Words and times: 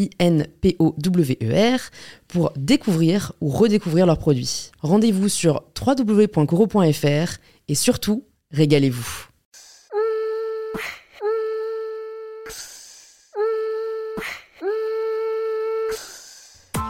I-N-P-O-W-E-R, 0.00 1.80
pour 2.28 2.52
découvrir 2.56 3.32
ou 3.40 3.48
redécouvrir 3.48 4.06
leurs 4.06 4.18
produits. 4.18 4.70
Rendez-vous 4.80 5.28
sur 5.28 5.62
www.coro.fr 5.78 7.38
et 7.68 7.74
surtout, 7.74 8.24
régalez-vous. 8.50 9.26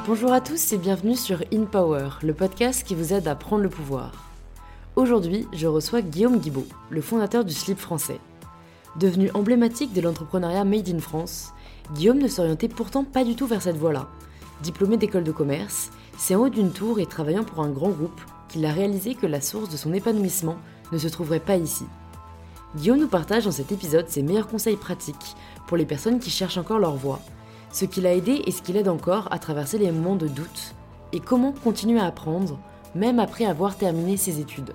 Bonjour 0.07 0.33
à 0.33 0.41
tous 0.41 0.73
et 0.73 0.79
bienvenue 0.79 1.15
sur 1.15 1.43
In 1.53 1.67
Power, 1.67 2.09
le 2.23 2.35
podcast 2.35 2.85
qui 2.85 2.95
vous 2.95 3.13
aide 3.13 3.29
à 3.29 3.35
prendre 3.37 3.63
le 3.63 3.69
pouvoir. 3.69 4.31
Aujourd'hui, 4.97 5.47
je 5.53 5.69
reçois 5.69 6.03
Guillaume 6.03 6.41
Guibaud, 6.41 6.67
le 6.91 7.01
fondateur 7.01 7.45
du 7.45 7.55
slip 7.55 7.79
français. 7.79 8.19
Devenu 8.97 9.31
emblématique 9.35 9.93
de 9.93 10.01
l'entrepreneuriat 10.01 10.65
made 10.65 10.89
in 10.89 10.99
France, 10.99 11.53
Guillaume 11.95 12.19
ne 12.19 12.29
s'orientait 12.29 12.69
pourtant 12.69 13.05
pas 13.05 13.25
du 13.25 13.35
tout 13.35 13.47
vers 13.47 13.63
cette 13.63 13.77
voie-là. 13.77 14.09
Diplômé 14.63 14.97
d'école 14.97 15.25
de 15.25 15.33
commerce, 15.33 15.91
c'est 16.17 16.35
en 16.37 16.43
haut 16.43 16.49
d'une 16.49 16.71
tour 16.71 17.01
et 17.01 17.07
travaillant 17.07 17.45
pour 17.45 17.61
un 17.65 17.71
grand 17.71 17.89
groupe 17.89 18.21
qu'il 18.49 18.65
a 18.65 18.73
réalisé 18.73 19.15
que 19.15 19.27
la 19.27 19.41
source 19.41 19.71
de 19.71 19.77
son 19.77 19.93
épanouissement 19.93 20.57
ne 20.93 20.99
se 20.99 21.09
trouverait 21.09 21.41
pas 21.41 21.57
ici. 21.57 21.85
Guillaume 22.77 23.01
nous 23.01 23.09
partage 23.09 23.45
dans 23.45 23.51
cet 23.51 23.73
épisode 23.73 24.09
ses 24.09 24.23
meilleurs 24.23 24.47
conseils 24.47 24.77
pratiques 24.77 25.35
pour 25.67 25.77
les 25.77 25.85
personnes 25.85 26.21
qui 26.21 26.31
cherchent 26.31 26.59
encore 26.59 26.79
leur 26.79 26.95
voie, 26.95 27.21
ce 27.73 27.85
qui 27.85 28.01
l'a 28.01 28.15
aidé 28.15 28.43
et 28.47 28.53
ce 28.53 28.63
qui 28.63 28.73
l'aide 28.73 28.89
encore 28.89 29.27
à 29.33 29.41
traverser 29.41 29.79
les 29.79 29.91
moments 29.91 30.17
de 30.17 30.29
doute, 30.29 30.75
et 31.13 31.19
comment 31.19 31.53
continuer 31.53 31.99
à 31.99 32.07
apprendre, 32.07 32.61
même 32.95 33.19
après 33.19 33.47
avoir 33.47 33.77
terminé 33.77 34.17
ses 34.17 34.39
études. 34.39 34.75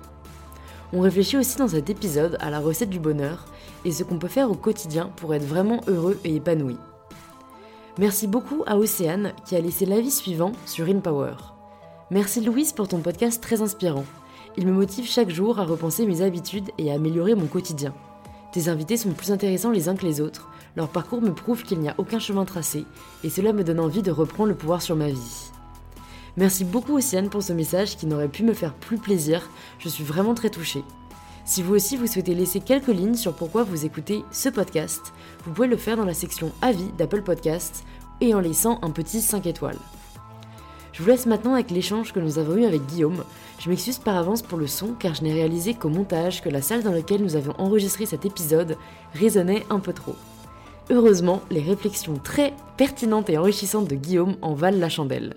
On 0.92 1.00
réfléchit 1.00 1.38
aussi 1.38 1.56
dans 1.56 1.68
cet 1.68 1.88
épisode 1.88 2.36
à 2.40 2.50
la 2.50 2.60
recette 2.60 2.90
du 2.90 3.00
bonheur 3.00 3.46
et 3.84 3.92
ce 3.92 4.04
qu'on 4.04 4.18
peut 4.18 4.28
faire 4.28 4.50
au 4.50 4.54
quotidien 4.54 5.10
pour 5.16 5.34
être 5.34 5.46
vraiment 5.46 5.80
heureux 5.86 6.18
et 6.24 6.36
épanoui. 6.36 6.76
Merci 7.98 8.26
beaucoup 8.26 8.62
à 8.66 8.76
Océane 8.76 9.32
qui 9.46 9.56
a 9.56 9.60
laissé 9.60 9.86
l'avis 9.86 10.10
suivant 10.10 10.52
sur 10.66 10.86
InPower. 10.86 11.36
Merci 12.10 12.42
Louise 12.42 12.74
pour 12.74 12.88
ton 12.88 12.98
podcast 12.98 13.42
très 13.42 13.62
inspirant. 13.62 14.04
Il 14.58 14.66
me 14.66 14.72
motive 14.72 15.08
chaque 15.08 15.30
jour 15.30 15.58
à 15.58 15.64
repenser 15.64 16.04
mes 16.04 16.20
habitudes 16.20 16.68
et 16.76 16.90
à 16.90 16.94
améliorer 16.96 17.34
mon 17.34 17.46
quotidien. 17.46 17.94
Tes 18.52 18.68
invités 18.68 18.98
sont 18.98 19.12
plus 19.12 19.32
intéressants 19.32 19.70
les 19.70 19.88
uns 19.88 19.96
que 19.96 20.04
les 20.04 20.20
autres, 20.20 20.50
leur 20.76 20.88
parcours 20.88 21.22
me 21.22 21.32
prouve 21.32 21.62
qu'il 21.62 21.80
n'y 21.80 21.88
a 21.88 21.94
aucun 21.96 22.18
chemin 22.18 22.44
tracé, 22.44 22.84
et 23.24 23.30
cela 23.30 23.54
me 23.54 23.64
donne 23.64 23.80
envie 23.80 24.02
de 24.02 24.10
reprendre 24.10 24.50
le 24.50 24.54
pouvoir 24.54 24.82
sur 24.82 24.94
ma 24.94 25.08
vie. 25.08 25.50
Merci 26.36 26.66
beaucoup 26.66 26.98
Océane 26.98 27.30
pour 27.30 27.42
ce 27.42 27.54
message 27.54 27.96
qui 27.96 28.06
n'aurait 28.06 28.28
pu 28.28 28.42
me 28.42 28.52
faire 28.52 28.74
plus 28.74 28.98
plaisir, 28.98 29.48
je 29.78 29.88
suis 29.88 30.04
vraiment 30.04 30.34
très 30.34 30.50
touchée. 30.50 30.84
Si 31.46 31.62
vous 31.62 31.76
aussi 31.76 31.96
vous 31.96 32.08
souhaitez 32.08 32.34
laisser 32.34 32.58
quelques 32.58 32.88
lignes 32.88 33.14
sur 33.14 33.32
pourquoi 33.32 33.62
vous 33.62 33.86
écoutez 33.86 34.24
ce 34.32 34.48
podcast, 34.48 35.12
vous 35.44 35.52
pouvez 35.52 35.68
le 35.68 35.76
faire 35.76 35.96
dans 35.96 36.04
la 36.04 36.12
section 36.12 36.50
avis 36.60 36.90
d'Apple 36.98 37.22
Podcasts 37.22 37.84
et 38.20 38.34
en 38.34 38.40
laissant 38.40 38.80
un 38.82 38.90
petit 38.90 39.20
5 39.20 39.46
étoiles. 39.46 39.78
Je 40.92 41.02
vous 41.04 41.08
laisse 41.08 41.24
maintenant 41.26 41.54
avec 41.54 41.70
l'échange 41.70 42.12
que 42.12 42.18
nous 42.18 42.40
avons 42.40 42.56
eu 42.56 42.64
avec 42.64 42.84
Guillaume. 42.86 43.22
Je 43.60 43.70
m'excuse 43.70 43.98
par 43.98 44.16
avance 44.16 44.42
pour 44.42 44.58
le 44.58 44.66
son 44.66 44.94
car 44.94 45.14
je 45.14 45.22
n'ai 45.22 45.34
réalisé 45.34 45.74
qu'au 45.74 45.88
montage 45.88 46.42
que 46.42 46.48
la 46.48 46.62
salle 46.62 46.82
dans 46.82 46.90
laquelle 46.90 47.22
nous 47.22 47.36
avions 47.36 47.54
enregistré 47.58 48.06
cet 48.06 48.26
épisode 48.26 48.76
résonnait 49.14 49.64
un 49.70 49.78
peu 49.78 49.92
trop. 49.92 50.16
Heureusement, 50.90 51.42
les 51.52 51.62
réflexions 51.62 52.18
très 52.18 52.54
pertinentes 52.76 53.30
et 53.30 53.38
enrichissantes 53.38 53.88
de 53.88 53.94
Guillaume 53.94 54.36
en 54.42 54.54
valent 54.54 54.78
la 54.78 54.88
chandelle. 54.88 55.34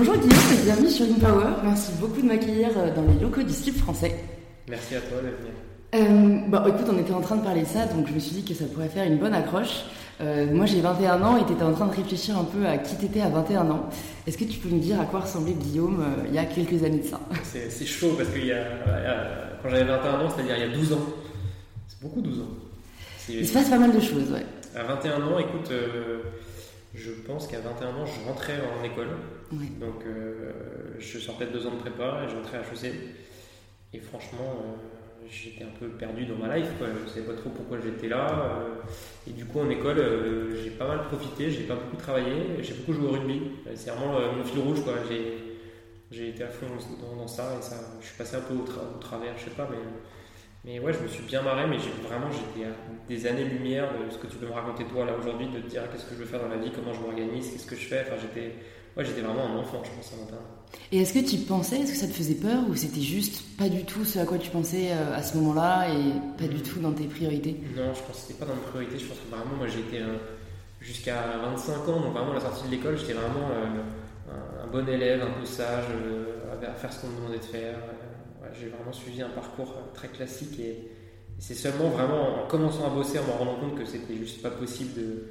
Bonjour 0.00 0.16
Guillaume 0.16 0.58
et 0.58 0.64
bienvenue 0.64 0.88
sur 0.88 1.04
InPower. 1.04 1.60
Merci 1.62 1.92
beaucoup 2.00 2.22
de 2.22 2.26
m'accueillir 2.26 2.70
euh, 2.74 2.94
dans 2.94 3.02
les 3.02 3.20
locaux 3.20 3.42
du 3.42 3.52
slip 3.52 3.76
français. 3.76 4.14
Merci 4.66 4.94
à 4.94 5.00
toi 5.02 5.18
venir. 5.18 5.52
Euh, 5.94 6.48
bah, 6.48 6.64
écoute, 6.68 6.86
on 6.90 6.98
était 6.98 7.12
en 7.12 7.20
train 7.20 7.36
de 7.36 7.42
parler 7.44 7.64
de 7.64 7.66
ça, 7.66 7.84
donc 7.84 8.08
je 8.08 8.14
me 8.14 8.18
suis 8.18 8.36
dit 8.36 8.42
que 8.42 8.54
ça 8.54 8.64
pourrait 8.64 8.88
faire 8.88 9.04
une 9.04 9.18
bonne 9.18 9.34
accroche. 9.34 9.82
Euh, 10.22 10.46
moi 10.54 10.64
j'ai 10.64 10.80
21 10.80 11.20
ans 11.20 11.36
et 11.36 11.44
tu 11.44 11.52
étais 11.52 11.62
en 11.62 11.74
train 11.74 11.84
de 11.84 11.94
réfléchir 11.94 12.38
un 12.38 12.44
peu 12.44 12.64
à 12.64 12.78
qui 12.78 12.96
t'étais 12.96 13.20
à 13.20 13.28
21 13.28 13.70
ans. 13.70 13.90
Est-ce 14.26 14.38
que 14.38 14.44
tu 14.44 14.58
peux 14.58 14.70
me 14.70 14.80
dire 14.80 14.98
à 14.98 15.04
quoi 15.04 15.20
ressemblait 15.20 15.52
Guillaume 15.52 16.00
euh, 16.00 16.24
il 16.28 16.34
y 16.34 16.38
a 16.38 16.46
quelques 16.46 16.82
années 16.82 17.00
de 17.00 17.06
ça? 17.06 17.20
C'est 17.42 17.84
chaud 17.84 18.14
parce 18.16 18.30
que 18.30 18.38
y 18.38 18.52
a, 18.52 18.64
quand 19.62 19.68
j'avais 19.68 19.84
21 19.84 20.12
ans, 20.14 20.30
c'est-à-dire 20.34 20.56
il 20.56 20.62
y 20.62 20.72
a 20.72 20.74
12 20.78 20.94
ans, 20.94 21.06
c'est 21.88 22.00
beaucoup 22.00 22.22
12 22.22 22.40
ans. 22.40 22.48
Il 23.28 23.46
se 23.46 23.52
passe 23.52 23.68
pas 23.68 23.78
mal 23.78 23.92
de 23.92 24.00
choses, 24.00 24.32
ouais. 24.32 24.46
À 24.74 24.82
21 24.82 25.16
ans, 25.24 25.38
écoute, 25.38 25.70
je 26.94 27.10
pense 27.26 27.46
qu'à 27.46 27.58
21 27.60 27.88
ans, 27.88 28.06
je 28.06 28.26
rentrais 28.26 28.54
en 28.80 28.82
école. 28.82 29.08
Donc, 29.52 30.04
euh, 30.06 30.52
je 30.98 31.18
sortais 31.18 31.46
de 31.46 31.50
deux 31.50 31.66
ans 31.66 31.72
de 31.72 31.80
prépa 31.80 32.22
et 32.24 32.28
je 32.28 32.36
rentrais 32.36 32.58
à 32.58 32.60
HEC. 32.60 32.94
Et 33.92 33.98
franchement, 33.98 34.62
euh, 34.64 35.26
j'étais 35.28 35.64
un 35.64 35.78
peu 35.78 35.88
perdu 35.88 36.26
dans 36.26 36.36
ma 36.36 36.56
life. 36.56 36.68
Quoi. 36.78 36.86
Je 36.96 37.04
ne 37.04 37.08
savais 37.08 37.26
pas 37.26 37.40
trop 37.40 37.50
pourquoi 37.50 37.78
j'étais 37.80 38.08
là. 38.08 38.28
Euh. 38.30 39.28
et 39.28 39.32
du 39.32 39.44
coup, 39.44 39.60
en 39.60 39.68
école, 39.68 40.00
j'ai 40.62 40.70
pas 40.70 40.86
mal 40.86 41.02
profité. 41.04 41.50
J'ai 41.50 41.64
pas 41.64 41.74
beaucoup 41.74 41.96
travaillé. 41.96 42.62
J'ai 42.62 42.74
beaucoup 42.74 42.92
joué 42.92 43.08
au 43.08 43.12
rugby. 43.12 43.42
C'est 43.74 43.90
vraiment 43.90 44.20
mon 44.36 44.44
fil 44.44 44.60
rouge. 44.60 44.84
Quoi. 44.84 44.94
J'ai, 46.12 46.28
été 46.28 46.42
à 46.42 46.48
fond 46.48 46.66
dans, 47.16 47.28
ça 47.28 47.56
et 47.58 47.62
ça, 47.62 47.76
je 48.00 48.06
suis 48.06 48.16
passé 48.16 48.36
un 48.36 48.40
peu 48.40 48.54
au, 48.54 48.62
au 48.62 48.98
travers, 48.98 49.32
je 49.38 49.44
sais 49.44 49.50
pas, 49.50 49.68
mais 49.70 49.78
mais 50.64 50.78
ouais, 50.78 50.92
je 50.92 50.98
me 50.98 51.08
suis 51.08 51.22
bien 51.22 51.40
marré, 51.40 51.66
mais 51.66 51.78
j'ai 51.78 51.90
vraiment 52.06 52.30
j'étais 52.30 52.66
à 52.66 52.72
des 53.08 53.26
années-lumière 53.26 53.88
de 53.94 54.10
ce 54.12 54.18
que 54.18 54.26
tu 54.26 54.36
peux 54.36 54.46
me 54.46 54.52
raconter 54.52 54.84
toi 54.84 55.06
là 55.06 55.12
aujourd'hui, 55.18 55.46
de 55.46 55.58
te 55.58 55.66
dire 55.66 55.90
qu'est-ce 55.90 56.04
que 56.04 56.14
je 56.14 56.20
veux 56.20 56.26
faire 56.26 56.40
dans 56.40 56.48
la 56.48 56.58
vie, 56.58 56.70
comment 56.70 56.92
je 56.92 57.00
m'organise, 57.00 57.50
qu'est-ce 57.50 57.66
que 57.66 57.76
je 57.76 57.86
fais. 57.86 58.02
Enfin, 58.02 58.16
j'étais, 58.20 58.56
ouais, 58.96 59.04
j'étais 59.04 59.20
vraiment 59.20 59.46
un 59.46 59.58
enfant, 59.58 59.82
je 59.84 59.90
pense, 59.90 60.12
à 60.12 60.16
21 60.16 60.38
Et 60.92 61.02
est-ce 61.02 61.12
que 61.14 61.18
tu 61.18 61.38
pensais, 61.38 61.80
est-ce 61.80 61.92
que 61.92 61.98
ça 61.98 62.06
te 62.06 62.12
faisait 62.12 62.34
peur 62.34 62.60
ou 62.68 62.74
c'était 62.74 63.00
juste 63.00 63.42
pas 63.58 63.68
du 63.68 63.84
tout 63.84 64.04
ce 64.04 64.18
à 64.18 64.24
quoi 64.24 64.38
tu 64.38 64.50
pensais 64.50 64.92
euh, 64.92 65.14
à 65.14 65.22
ce 65.22 65.36
moment-là 65.38 65.88
et 65.88 66.12
pas 66.38 66.48
du 66.48 66.62
tout 66.62 66.80
dans 66.80 66.92
tes 66.92 67.04
priorités? 67.04 67.60
Non, 67.76 67.94
je 67.94 68.00
pense 68.02 68.16
que 68.16 68.22
c'était 68.26 68.38
pas 68.38 68.46
dans 68.46 68.54
mes 68.54 68.62
priorités. 68.62 68.98
Je 68.98 69.06
pense 69.06 69.18
que 69.18 69.34
vraiment, 69.34 69.56
moi 69.56 69.66
j'étais 69.66 70.02
jusqu'à 70.80 71.36
25 71.42 71.88
ans, 71.88 72.00
donc 72.00 72.12
vraiment 72.12 72.32
à 72.32 72.34
la 72.34 72.40
sortie 72.40 72.66
de 72.66 72.70
l'école, 72.70 72.98
j'étais 72.98 73.12
vraiment 73.12 73.50
euh, 73.50 74.64
un, 74.64 74.66
bon 74.68 74.88
élève, 74.88 75.22
un 75.22 75.40
peu 75.40 75.46
sage, 75.46 75.84
euh, 75.90 76.26
à 76.66 76.74
faire 76.74 76.92
ce 76.92 77.00
qu'on 77.00 77.08
me 77.08 77.16
demandait 77.16 77.38
de 77.38 77.44
faire 77.44 77.74
j'ai 78.58 78.68
vraiment 78.68 78.92
suivi 78.92 79.22
un 79.22 79.28
parcours 79.28 79.74
très 79.94 80.08
classique 80.08 80.58
et, 80.60 80.90
c'est 81.42 81.54
seulement 81.54 81.88
vraiment 81.88 82.44
en 82.44 82.46
commençant 82.48 82.84
à 82.84 82.90
bosser, 82.90 83.18
en 83.18 83.24
me 83.24 83.30
rendant 83.30 83.54
compte 83.54 83.74
que 83.74 83.86
c'était 83.86 84.14
juste 84.14 84.42
pas 84.42 84.50
possible 84.50 84.92
de. 84.92 85.24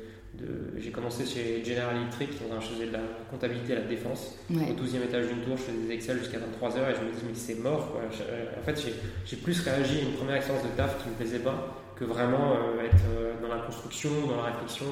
J'ai 0.78 0.92
commencé 0.92 1.26
chez 1.26 1.64
General 1.64 1.96
Electric, 1.96 2.30
on 2.50 2.62
faisait 2.62 2.88
de 2.88 2.94
la 2.94 3.00
comptabilité 3.30 3.74
à 3.74 3.80
la 3.80 3.86
défense. 3.86 4.36
Au 4.50 4.56
12e 4.56 5.04
étage 5.04 5.28
d'une 5.28 5.42
tour, 5.42 5.58
je 5.58 5.64
faisais 5.64 5.78
des 5.88 5.94
Excel 5.94 6.20
jusqu'à 6.20 6.38
23h 6.38 6.78
et 6.78 6.96
je 6.96 7.06
me 7.06 7.12
dis, 7.12 7.24
mais 7.28 7.34
c'est 7.36 7.56
mort. 7.56 7.98
Euh, 7.98 8.60
en 8.60 8.64
fait, 8.64 8.92
j'ai 9.26 9.36
plus 9.38 9.60
réagi 9.62 10.00
à 10.00 10.02
une 10.04 10.14
première 10.14 10.36
expérience 10.36 10.64
de 10.64 10.70
taf 10.78 11.04
qui 11.04 11.10
me 11.10 11.16
plaisait 11.16 11.40
pas 11.40 11.76
que 11.96 12.06
vraiment 12.06 12.54
euh, 12.54 12.86
être 12.86 13.42
dans 13.42 13.50
la 13.54 13.62
construction, 13.62 14.10
dans 14.28 14.38
la 14.38 14.52
réflexion. 14.52 14.86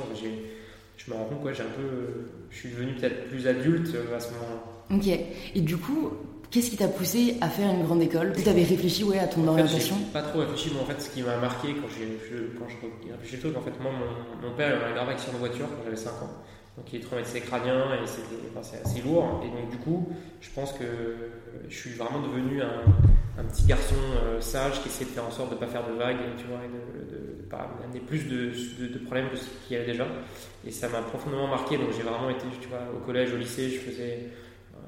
Je 0.98 1.12
me 1.12 1.16
rends 1.16 1.26
compte 1.26 1.44
que 1.44 1.54
j'ai 1.54 1.64
un 1.64 1.66
peu. 1.66 2.28
Je 2.50 2.58
suis 2.58 2.70
devenu 2.70 2.94
peut-être 2.94 3.30
plus 3.30 3.48
adulte 3.48 3.96
à 4.16 4.20
ce 4.20 4.32
moment-là. 4.34 4.96
Ok. 4.96 5.08
Et 5.56 5.62
du 5.62 5.78
coup, 5.78 6.12
Qu'est-ce 6.50 6.70
qui 6.70 6.78
t'a 6.78 6.88
poussé 6.88 7.38
à 7.42 7.50
faire 7.50 7.70
une 7.70 7.84
grande 7.84 8.02
école 8.02 8.34
Tu 8.34 8.48
avais 8.48 8.64
réfléchi 8.64 9.04
ouais, 9.04 9.20
à 9.20 9.28
ton 9.28 9.46
orientation 9.48 9.96
Pas 10.14 10.22
trop 10.22 10.40
réfléchi, 10.40 10.72
mais 10.74 10.82
en 10.82 10.86
fait, 10.86 11.02
ce 11.02 11.10
qui 11.10 11.22
m'a 11.22 11.38
marqué 11.38 11.74
quand, 11.74 11.88
j'ai, 11.98 12.06
réfléchis 13.12 13.36
le 13.36 13.42
truc, 13.42 13.58
en 13.58 13.62
fait, 13.62 13.80
moi, 13.82 13.92
mon, 14.42 14.56
père 14.56 14.76
avait 14.76 14.92
un 14.92 14.96
grave 14.96 15.10
accident 15.10 15.34
de 15.34 15.40
voiture 15.40 15.68
quand 15.68 15.84
j'avais 15.84 15.98
5 15.98 16.10
ans. 16.10 16.30
Donc 16.78 16.94
il 16.94 17.00
est 17.00 17.04
traumatisé 17.04 17.42
crânien 17.42 17.96
et 17.96 18.06
c'est, 18.06 18.22
enfin, 18.56 18.78
assez 18.86 19.02
lourd. 19.02 19.42
Et 19.44 19.48
donc, 19.48 19.72
du 19.72 19.78
coup, 19.78 20.08
je 20.42 20.50
pense 20.52 20.74
que 20.74 20.86
je 21.68 21.76
suis 21.76 21.92
vraiment 21.92 22.22
devenu 22.22 22.62
un, 22.62 22.84
un 23.38 23.44
petit 23.44 23.66
garçon 23.66 23.96
euh, 24.24 24.42
sage 24.42 24.82
qui 24.82 24.90
essaie 24.90 25.06
de 25.06 25.10
faire 25.10 25.26
en 25.26 25.32
sorte 25.32 25.50
de 25.50 25.56
ne 25.56 25.60
pas 25.60 25.68
faire 25.68 25.88
de 25.88 25.94
vagues, 25.94 26.18
tu 26.38 26.46
vois, 26.46 26.60
et 26.66 26.70
de, 26.70 27.44
pas 27.50 27.70
amener 27.84 28.00
plus 28.00 28.28
de, 28.28 28.52
de, 28.88 29.00
problèmes 29.00 29.30
que 29.30 29.38
ce 29.38 29.46
qu'il 29.66 29.78
y 29.78 29.80
avait 29.80 29.92
déjà. 29.92 30.06
Et 30.66 30.72
ça 30.72 30.90
m'a 30.90 31.02
profondément 31.02 31.48
marqué. 31.48 31.78
Donc 31.78 31.90
j'ai 31.96 32.04
vraiment 32.04 32.30
été, 32.30 32.46
tu 32.60 32.68
vois, 32.68 32.80
au 32.96 33.00
collège, 33.06 33.34
au 33.34 33.38
lycée, 33.38 33.70
je 33.70 33.80
faisais, 33.80 34.28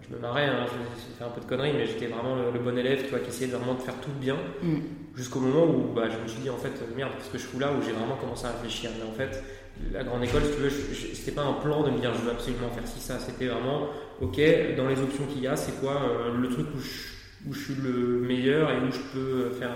je 0.09 0.15
me 0.15 0.21
marrais, 0.21 0.45
hein, 0.45 0.65
je 0.65 1.13
faisais 1.13 1.23
un 1.23 1.29
peu 1.29 1.41
de 1.41 1.45
conneries, 1.45 1.73
mais 1.73 1.85
j'étais 1.85 2.07
vraiment 2.07 2.35
le, 2.35 2.59
bon 2.59 2.77
élève, 2.77 3.03
tu 3.03 3.09
vois, 3.09 3.19
qui 3.19 3.29
essayait 3.29 3.51
vraiment 3.51 3.75
de 3.75 3.81
faire 3.81 3.95
tout 4.01 4.11
bien. 4.19 4.37
Mm. 4.61 4.77
Jusqu'au 5.15 5.39
moment 5.39 5.65
où 5.65 5.93
bah, 5.93 6.09
je 6.09 6.17
me 6.17 6.27
suis 6.27 6.41
dit, 6.41 6.49
en 6.49 6.57
fait, 6.57 6.71
merde, 6.95 7.11
qu'est-ce 7.17 7.31
que 7.31 7.37
je 7.37 7.43
fous 7.43 7.59
là 7.59 7.71
Où 7.71 7.81
j'ai 7.81 7.91
vraiment 7.91 8.15
commencé 8.15 8.45
à 8.45 8.51
réfléchir. 8.51 8.91
Mais 8.97 9.09
en 9.09 9.13
fait, 9.13 9.43
la 9.91 10.03
grande 10.03 10.23
école, 10.23 10.43
si 10.43 10.51
tu 10.53 10.61
veux, 10.61 10.69
c'était 10.69 11.31
pas 11.31 11.43
un 11.43 11.53
plan 11.53 11.83
de 11.83 11.91
me 11.91 11.99
dire, 11.99 12.13
je 12.13 12.21
veux 12.21 12.31
absolument 12.31 12.69
faire 12.69 12.87
ci, 12.87 12.99
ça. 12.99 13.19
C'était 13.19 13.47
vraiment, 13.47 13.89
ok, 14.21 14.39
dans 14.77 14.87
les 14.87 14.99
options 14.99 15.25
qu'il 15.25 15.43
y 15.43 15.47
a, 15.47 15.55
c'est 15.55 15.79
quoi 15.79 16.01
euh, 16.01 16.37
le 16.37 16.49
truc 16.49 16.67
où 16.75 16.79
je 16.79 17.19
où 17.47 17.53
je 17.53 17.59
suis 17.59 17.75
le 17.75 18.19
meilleur 18.19 18.69
et 18.71 18.77
où 18.77 18.91
je 18.91 18.99
peux 19.13 19.49
faire, 19.51 19.75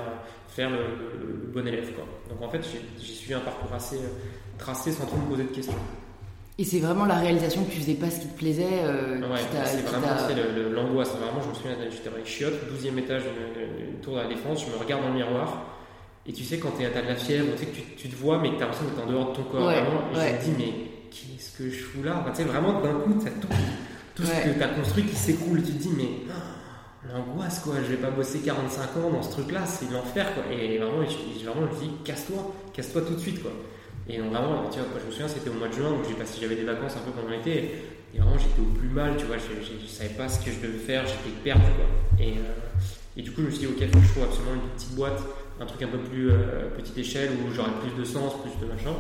faire 0.50 0.70
le, 0.70 1.52
bon 1.52 1.66
élève. 1.68 1.94
Quoi. 1.94 2.06
Donc 2.30 2.42
en 2.42 2.50
fait, 2.50 2.62
j'ai 3.00 3.14
suivi 3.14 3.34
un 3.34 3.40
parcours 3.40 3.74
assez 3.74 3.98
euh, 3.98 4.10
tracé 4.58 4.92
sans 4.92 5.06
trop 5.06 5.18
me 5.18 5.30
poser 5.30 5.44
de 5.44 5.50
questions. 5.50 5.74
Et 6.60 6.66
c'est 6.66 6.80
vraiment 6.80 7.06
la 7.06 7.16
réalisation 7.16 7.64
que 7.64 7.72
tu 7.72 7.80
faisais 7.80 7.96
pas 7.96 8.12
ce 8.12 8.20
qui 8.20 8.28
te 8.28 8.38
plaisait 8.38 8.84
euh, 8.84 9.20
Ouais, 9.22 9.40
c'est 9.66 9.82
vraiment 9.82 10.08
l'angoisse. 10.72 11.10
Vraiment, 11.10 11.42
je 11.44 11.50
me 11.50 11.54
souviens, 11.56 11.72
j'étais 11.90 12.10
dans 12.10 12.18
les 12.18 12.26
chiottes, 12.26 12.54
12e 12.72 12.98
étage 13.00 13.24
d'une 13.24 14.00
tour 14.02 14.16
de 14.16 14.20
la 14.20 14.28
défense, 14.28 14.64
je 14.66 14.72
me 14.72 14.78
regarde 14.78 15.02
dans 15.02 15.10
le 15.10 15.16
miroir. 15.16 15.66
Et 16.26 16.32
tu 16.32 16.44
sais, 16.44 16.60
quand 16.60 16.70
tu 16.78 16.86
as 16.86 16.90
de 16.90 17.08
la 17.08 17.16
fièvre, 17.16 17.48
tu 17.54 17.58
sais 17.60 17.66
que 17.66 17.76
tu, 17.76 17.82
tu 17.98 18.08
te 18.10 18.16
vois, 18.16 18.38
mais 18.40 18.52
que 18.52 18.58
tu 18.58 18.62
as 18.64 18.68
l'impression 18.68 18.86
d'être 18.88 19.04
en 19.04 19.10
dehors 19.12 19.32
de 19.32 19.36
ton 19.36 19.44
corps. 19.44 19.62
vraiment, 19.82 20.02
et 20.12 20.16
je 20.16 20.50
me 20.50 20.56
dis, 20.56 20.64
mais 20.64 20.74
qu'est-ce 21.10 21.58
que 21.58 21.70
je 21.70 21.84
fous 21.84 22.04
là? 22.04 22.24
Tu 22.30 22.36
sais, 22.36 22.44
vraiment, 22.44 22.80
d'un 22.82 22.94
coup, 22.94 23.14
as 23.26 23.30
tout, 23.32 23.48
tout 24.16 24.24
ce 24.24 24.32
que 24.32 24.58
tu 24.58 24.64
as 24.64 24.68
construit 24.70 25.04
qui 25.06 25.16
s'écroule. 25.16 25.64
Tu 25.64 25.72
te 25.74 25.82
dis, 25.82 25.90
mais 25.98 26.10
l'angoisse 27.12 27.60
quoi, 27.60 27.76
je 27.84 27.90
vais 27.90 27.98
pas 27.98 28.12
bosser 28.12 28.40
45 28.40 28.82
ans 28.98 29.10
dans 29.12 29.22
ce 29.22 29.32
truc 29.32 29.52
là, 29.52 29.66
c'est 29.66 29.92
l'enfer 29.92 30.34
quoi. 30.34 30.44
Et 30.54 30.78
vraiment, 30.78 31.04
je, 31.04 31.46
vraiment, 31.46 31.68
je 31.74 31.86
dis 31.86 31.92
casse-toi, 32.06 32.54
casse-toi 32.74 33.02
tout 33.02 33.16
de 33.16 33.20
suite 33.20 33.42
quoi. 33.42 33.52
Et 34.10 34.18
donc 34.18 34.32
vraiment, 34.32 34.70
tu 34.70 34.80
vois, 34.80 34.88
je 35.00 35.06
me 35.06 35.12
souviens, 35.12 35.28
c'était 35.28 35.50
au 35.50 35.54
mois 35.54 35.70
de 35.70 35.74
juin, 35.74 35.90
donc 35.90 36.02
j'ai 36.08 36.16
passé, 36.16 36.40
j'avais 36.42 36.56
des 36.56 36.66
vacances 36.66 36.96
un 36.98 37.06
peu 37.06 37.12
pendant 37.12 37.30
l'été, 37.30 37.86
et 38.14 38.18
vraiment 38.18 38.38
j'étais 38.38 38.60
au 38.60 38.74
plus 38.78 38.90
mal, 38.90 39.16
tu 39.18 39.26
vois, 39.26 39.38
je, 39.38 39.64
je, 39.64 39.88
savais 39.88 40.10
pas 40.10 40.28
ce 40.28 40.44
que 40.44 40.52
je 40.52 40.60
devais 40.60 40.78
faire, 40.78 41.06
j'étais 41.06 41.36
perdu 41.44 41.72
quoi. 41.76 41.86
Et, 42.20 42.32
euh, 42.32 43.16
et, 43.16 43.22
du 43.22 43.32
coup, 43.32 43.42
je 43.42 43.46
me 43.46 43.52
suis 43.52 43.60
dit, 43.60 43.68
ok, 43.68 43.78
faut 43.92 44.00
que 44.00 44.06
je 44.06 44.12
trouve 44.12 44.24
absolument 44.24 44.56
une 44.56 44.70
petite 44.76 44.96
boîte, 44.96 45.22
un 45.60 45.66
truc 45.66 45.84
un 45.84 45.88
peu 45.88 46.00
plus 46.00 46.32
euh, 46.32 46.70
petite 46.76 46.98
échelle 46.98 47.30
où 47.32 47.54
j'aurais 47.54 47.72
plus 47.82 47.98
de 47.98 48.04
sens, 48.04 48.34
plus 48.42 48.60
de 48.60 48.72
machin. 48.72 48.94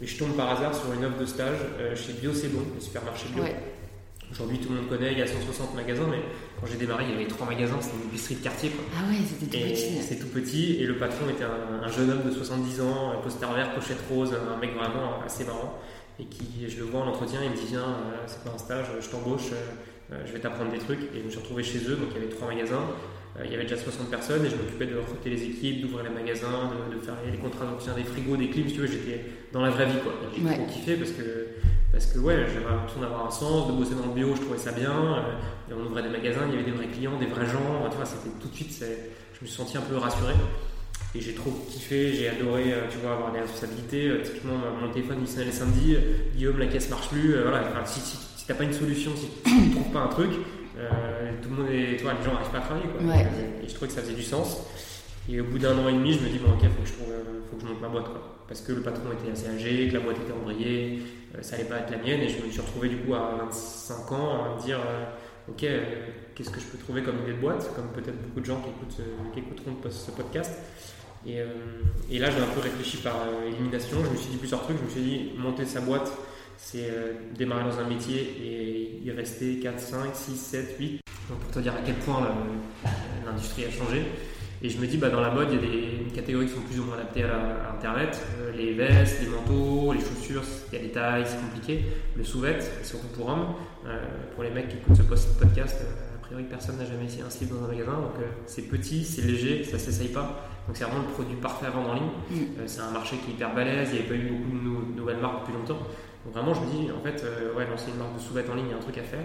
Et 0.00 0.06
je 0.06 0.16
tombe 0.16 0.36
par 0.36 0.50
hasard 0.50 0.74
sur 0.74 0.92
une 0.92 1.04
offre 1.04 1.18
de 1.18 1.26
stage 1.26 1.58
euh, 1.80 1.94
chez 1.96 2.12
Bio 2.12 2.32
C'est 2.32 2.48
Bon, 2.48 2.62
le 2.74 2.80
supermarché 2.80 3.26
bio. 3.34 3.42
Aujourd'hui, 4.30 4.58
tout 4.58 4.68
le 4.70 4.76
monde 4.76 4.88
connaît, 4.88 5.12
il 5.12 5.18
y 5.18 5.22
a 5.22 5.26
160 5.26 5.74
magasins, 5.74 6.06
mais 6.10 6.20
quand 6.60 6.66
j'ai 6.66 6.76
démarré, 6.76 7.04
il 7.08 7.12
y 7.12 7.14
avait 7.14 7.26
trois 7.26 7.46
magasins, 7.46 7.80
c'était 7.80 7.96
une 7.96 8.08
épicerie 8.08 8.34
de 8.36 8.42
quartier. 8.42 8.70
Quoi. 8.70 8.84
Ah 8.94 9.10
ouais, 9.10 9.18
c'était 9.26 9.46
tout 9.46 9.74
petit. 9.74 10.02
C'était 10.02 10.20
tout 10.20 10.28
petit, 10.28 10.76
et 10.80 10.86
le 10.86 10.96
patron 10.96 11.28
était 11.30 11.44
un, 11.44 11.88
jeune 11.88 12.10
homme 12.10 12.24
de 12.24 12.30
70 12.30 12.80
ans, 12.82 13.20
poster 13.22 13.50
vert, 13.54 13.74
pochette 13.74 14.02
rose, 14.10 14.34
un 14.34 14.56
mec 14.58 14.74
vraiment 14.74 15.22
assez 15.24 15.44
marrant. 15.44 15.78
Et 16.20 16.24
qui, 16.24 16.68
je 16.68 16.78
le 16.78 16.84
vois 16.84 17.00
en 17.00 17.08
entretien, 17.08 17.40
il 17.42 17.50
me 17.50 17.56
dit 17.56 17.66
Viens, 17.68 17.80
euh, 17.80 18.24
c'est 18.26 18.42
pas 18.42 18.50
un 18.50 18.58
stage, 18.58 18.86
je 19.00 19.08
t'embauche, 19.08 19.52
euh, 20.12 20.22
je 20.26 20.32
vais 20.32 20.40
t'apprendre 20.40 20.72
des 20.72 20.78
trucs. 20.78 21.02
Et 21.14 21.20
je 21.20 21.24
me 21.24 21.30
suis 21.30 21.38
retrouvé 21.38 21.62
chez 21.62 21.78
eux, 21.78 21.94
donc 21.94 22.08
il 22.10 22.20
y 22.20 22.24
avait 22.24 22.34
trois 22.34 22.48
magasins. 22.48 22.82
Euh, 23.38 23.42
il 23.44 23.52
y 23.52 23.54
avait 23.54 23.64
déjà 23.64 23.76
60 23.76 24.10
personnes 24.10 24.44
et 24.44 24.50
je 24.50 24.56
m'occupais 24.56 24.86
de 24.86 24.96
recruter 24.96 25.30
les 25.30 25.42
équipes, 25.44 25.82
d'ouvrir 25.82 26.04
les 26.04 26.10
magasins, 26.10 26.72
de, 26.90 26.98
faire 26.98 27.14
les 27.30 27.38
contrats 27.38 27.66
d'entretien 27.66 27.94
des 27.94 28.04
frigos, 28.04 28.36
des 28.36 28.48
clims, 28.48 28.66
tu 28.66 28.78
vois, 28.78 28.86
j'étais 28.86 29.24
dans 29.52 29.62
la 29.62 29.70
vraie 29.70 29.86
vie 29.86 29.98
quoi. 30.02 30.12
J'ai 30.34 30.42
trop 30.42 30.66
kiffé 30.66 30.96
parce 30.96 31.10
que 31.12 31.22
parce 31.98 32.12
que 32.12 32.20
ouais, 32.20 32.46
j'avais 32.46 32.64
l'impression 32.64 33.00
d'avoir 33.00 33.26
un 33.26 33.30
sens, 33.30 33.66
de 33.66 33.72
bosser 33.72 33.96
dans 33.96 34.06
le 34.06 34.14
bio, 34.14 34.32
je 34.36 34.42
trouvais 34.42 34.58
ça 34.58 34.70
bien. 34.70 34.92
Euh, 34.92 35.74
on 35.74 35.84
ouvrait 35.84 36.04
des 36.04 36.08
magasins, 36.08 36.42
il 36.46 36.54
y 36.54 36.54
avait 36.54 36.70
des 36.70 36.76
vrais 36.76 36.86
clients, 36.86 37.18
des 37.18 37.26
vrais 37.26 37.44
gens. 37.44 37.90
Tu 37.90 37.96
vois, 37.96 38.06
c'était 38.06 38.30
tout 38.40 38.46
de 38.46 38.54
suite, 38.54 38.70
je 38.78 39.40
me 39.42 39.46
suis 39.46 39.56
senti 39.56 39.76
un 39.76 39.80
peu 39.80 39.96
rassuré. 39.96 40.32
Et 41.16 41.20
j'ai 41.20 41.34
trop 41.34 41.50
kiffé, 41.68 42.12
j'ai 42.12 42.28
adoré, 42.28 42.72
euh, 42.72 42.82
tu 42.88 42.98
vois, 42.98 43.14
avoir 43.14 43.32
des 43.32 43.40
responsabilités. 43.40 44.06
Euh, 44.10 44.22
typiquement, 44.22 44.54
mon 44.80 44.92
téléphone 44.92 45.18
il 45.22 45.26
sonnait 45.26 45.46
les 45.46 45.52
samedis, 45.52 45.96
Guillaume, 46.36 46.60
la 46.60 46.66
caisse 46.66 46.88
marche 46.88 47.08
plus. 47.08 47.34
voilà, 47.42 47.64
si, 47.84 47.98
si, 47.98 48.16
si 48.16 48.46
t'as 48.46 48.54
pas 48.54 48.62
une 48.62 48.72
solution, 48.72 49.10
si 49.16 49.26
tu 49.44 49.50
ne 49.50 49.72
trouves 49.74 49.92
pas 49.92 50.00
un 50.02 50.08
truc, 50.08 50.30
tout 51.42 51.48
le 51.50 51.56
monde 51.56 51.68
est, 51.72 51.96
tu 51.96 52.04
vois, 52.04 52.12
les 52.12 52.24
gens 52.24 52.32
n'arrivent 52.32 52.52
pas 52.52 52.58
à 52.58 52.60
travailler. 52.60 52.86
Quoi. 52.86 53.12
Et 53.64 53.68
je 53.68 53.74
trouvais 53.74 53.88
que 53.88 53.94
ça 53.94 54.02
faisait 54.02 54.14
du 54.14 54.22
sens. 54.22 54.58
Et 55.28 55.40
au 55.40 55.44
bout 55.44 55.58
d'un 55.58 55.76
an 55.76 55.88
et 55.88 55.94
demi, 55.94 56.12
je 56.12 56.20
me 56.20 56.28
dis, 56.28 56.38
bon, 56.38 56.52
ok, 56.52 56.60
il 56.62 56.68
faut, 56.70 56.82
que 56.82 56.88
je 56.88 56.92
faut 56.92 57.56
que 57.56 57.62
je 57.62 57.66
monte 57.66 57.80
ma 57.80 57.88
boîte. 57.88 58.04
Quoi. 58.04 58.37
Parce 58.48 58.62
que 58.62 58.72
le 58.72 58.80
patron 58.80 59.12
était 59.12 59.30
assez 59.30 59.46
âgé, 59.46 59.88
que 59.88 59.94
la 59.94 60.00
boîte 60.00 60.16
était 60.16 60.32
embrayée, 60.32 61.02
euh, 61.34 61.42
ça 61.42 61.56
allait 61.56 61.64
pas 61.64 61.76
être 61.76 61.90
la 61.90 61.98
mienne. 61.98 62.20
Et 62.20 62.28
je 62.28 62.42
me 62.42 62.50
suis 62.50 62.60
retrouvé 62.60 62.88
du 62.88 62.96
coup 62.96 63.14
à 63.14 63.36
25 63.44 64.12
ans 64.12 64.44
à 64.44 64.56
me 64.56 64.62
dire, 64.62 64.78
euh, 64.78 65.04
ok, 65.50 65.64
euh, 65.64 66.06
qu'est-ce 66.34 66.50
que 66.50 66.58
je 66.58 66.66
peux 66.66 66.78
trouver 66.78 67.02
comme 67.02 67.18
idée 67.22 67.34
de 67.34 67.40
boîte, 67.40 67.70
comme 67.76 67.88
peut-être 67.92 68.20
beaucoup 68.22 68.40
de 68.40 68.46
gens 68.46 68.60
qui, 68.62 68.70
écoutent, 68.70 69.02
qui 69.34 69.40
écouteront 69.40 69.76
ce 69.90 70.10
podcast. 70.12 70.52
Et, 71.26 71.40
et 72.10 72.18
là, 72.20 72.30
j'ai 72.30 72.38
un 72.38 72.46
peu 72.54 72.60
réfléchi 72.60 72.98
par 72.98 73.16
élimination. 73.46 73.98
Je 74.04 74.10
me 74.10 74.16
suis 74.16 74.30
dit 74.30 74.36
plusieurs 74.36 74.62
trucs. 74.62 74.78
Je 74.78 74.84
me 74.84 74.88
suis 74.88 75.00
dit, 75.00 75.32
monter 75.36 75.66
sa 75.66 75.80
boîte, 75.80 76.10
c'est 76.56 76.90
démarrer 77.36 77.64
dans 77.64 77.78
un 77.80 77.88
métier 77.88 78.20
et 78.40 79.02
y 79.04 79.10
rester 79.10 79.58
4, 79.58 79.78
5, 79.80 80.14
6, 80.14 80.36
7, 80.36 80.76
8. 80.78 81.00
Donc 81.28 81.40
pour 81.40 81.50
te 81.50 81.58
dire 81.58 81.74
à 81.74 81.80
quel 81.84 81.96
point 81.96 82.34
l'industrie 83.26 83.64
a 83.64 83.70
changé. 83.70 84.06
Et 84.60 84.68
je 84.68 84.80
me 84.80 84.86
dis, 84.86 84.96
bah, 84.96 85.08
dans 85.08 85.20
la 85.20 85.30
mode, 85.30 85.48
il 85.52 85.54
y 85.54 85.58
a 85.58 86.06
des 86.06 86.10
catégories 86.12 86.46
qui 86.46 86.54
sont 86.54 86.62
plus 86.62 86.80
ou 86.80 86.84
moins 86.84 86.96
adaptées 86.96 87.22
à, 87.22 87.74
Internet. 87.76 88.20
Euh, 88.40 88.52
les 88.52 88.72
vestes, 88.72 89.20
les 89.20 89.28
manteaux, 89.28 89.92
les 89.92 90.00
chaussures, 90.00 90.42
il 90.72 90.78
y 90.78 90.82
a 90.82 90.84
des 90.84 90.90
tailles, 90.90 91.24
c'est 91.24 91.40
compliqué. 91.40 91.84
Le 92.16 92.24
sous-vêt, 92.24 92.58
surtout 92.82 93.06
pour 93.08 93.28
hommes. 93.28 93.54
Euh, 93.86 93.98
pour 94.34 94.42
les 94.42 94.50
mecs 94.50 94.68
qui 94.68 94.76
écoutent 94.78 94.96
ce 94.96 95.02
podcast, 95.38 95.78
euh, 95.80 96.16
a 96.16 96.18
priori, 96.18 96.42
personne 96.50 96.76
n'a 96.76 96.84
jamais 96.84 97.04
essayé 97.04 97.22
un 97.22 97.30
slip 97.30 97.50
dans 97.50 97.64
un 97.64 97.68
magasin. 97.68 97.92
Donc 97.92 98.14
c'est 98.46 98.62
petit, 98.62 99.04
c'est 99.04 99.22
léger, 99.22 99.62
ça 99.62 99.78
s'essaye 99.78 100.08
pas. 100.08 100.48
Donc 100.66 100.76
c'est 100.76 100.84
vraiment 100.84 101.02
le 101.06 101.12
produit 101.12 101.36
parfait 101.36 101.66
à 101.66 101.70
vendre 101.70 101.90
en 101.90 101.94
ligne. 101.94 102.10
Mm. 102.30 102.66
c'est 102.66 102.80
un 102.80 102.90
marché 102.90 103.16
qui 103.18 103.30
est 103.30 103.34
hyper 103.34 103.54
balèze, 103.54 103.90
il 103.90 103.94
n'y 103.94 103.98
avait 104.00 104.08
pas 104.08 104.14
eu 104.14 104.28
beaucoup 104.28 104.90
de 104.92 104.96
nouvelles 104.96 105.18
marques 105.18 105.40
depuis 105.46 105.54
longtemps. 105.54 105.78
Donc 106.24 106.34
vraiment, 106.34 106.52
je 106.52 106.60
me 106.60 106.66
dis, 106.66 106.90
en 106.90 107.00
fait, 107.00 107.24
ouais, 107.56 107.66
lancer 107.70 107.90
une 107.90 107.98
marque 107.98 108.16
de 108.16 108.20
sous-vêt 108.20 108.44
en 108.50 108.54
ligne, 108.56 108.66
il 108.66 108.70
y 108.72 108.74
a 108.74 108.76
un 108.76 108.80
truc 108.80 108.98
à 108.98 109.04
faire. 109.04 109.24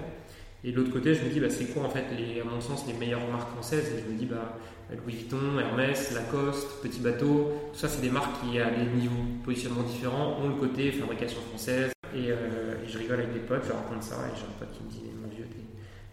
Et 0.64 0.72
de 0.72 0.78
l'autre 0.78 0.94
côté, 0.94 1.14
je 1.14 1.24
me 1.24 1.30
dis, 1.30 1.40
bah, 1.40 1.50
c'est 1.50 1.66
quoi 1.66 1.84
en 1.84 1.90
fait, 1.90 2.06
les, 2.18 2.40
à 2.40 2.46
mon 2.46 2.62
sens, 2.62 2.86
les 2.88 2.94
meilleures 2.94 3.28
marques 3.30 3.50
françaises? 3.50 3.92
Et 3.98 4.02
je 4.02 4.14
me 4.14 4.18
dis, 4.18 4.26
bah, 4.26 4.58
Louis 4.96 5.16
Vuitton, 5.16 5.60
Hermès, 5.60 6.12
Lacoste, 6.14 6.82
Petit 6.82 7.00
Bateau, 7.00 7.52
tout 7.74 7.80
ça, 7.80 7.88
c'est 7.88 8.02
des 8.02 8.10
marques 8.10 8.42
qui, 8.42 8.60
à 8.60 8.70
des 8.70 8.86
niveaux 8.86 9.16
de 9.16 9.44
positionnement 9.44 9.84
différents, 9.84 10.38
ont 10.40 10.50
le 10.50 10.56
côté 10.56 10.92
fabrication 10.92 11.42
française. 11.50 11.92
Et, 12.16 12.32
euh, 12.32 12.86
je 12.88 12.98
rigole 13.00 13.20
avec 13.20 13.34
des 13.34 13.40
potes, 13.40 13.64
je 13.68 13.72
raconte 13.72 14.04
ça, 14.04 14.16
et 14.16 14.38
j'ai 14.38 14.44
un 14.44 14.60
pote 14.60 14.72
qui 14.78 14.84
me 14.84 14.90
dit, 14.90 15.12
mon 15.20 15.28
vieux, 15.30 15.48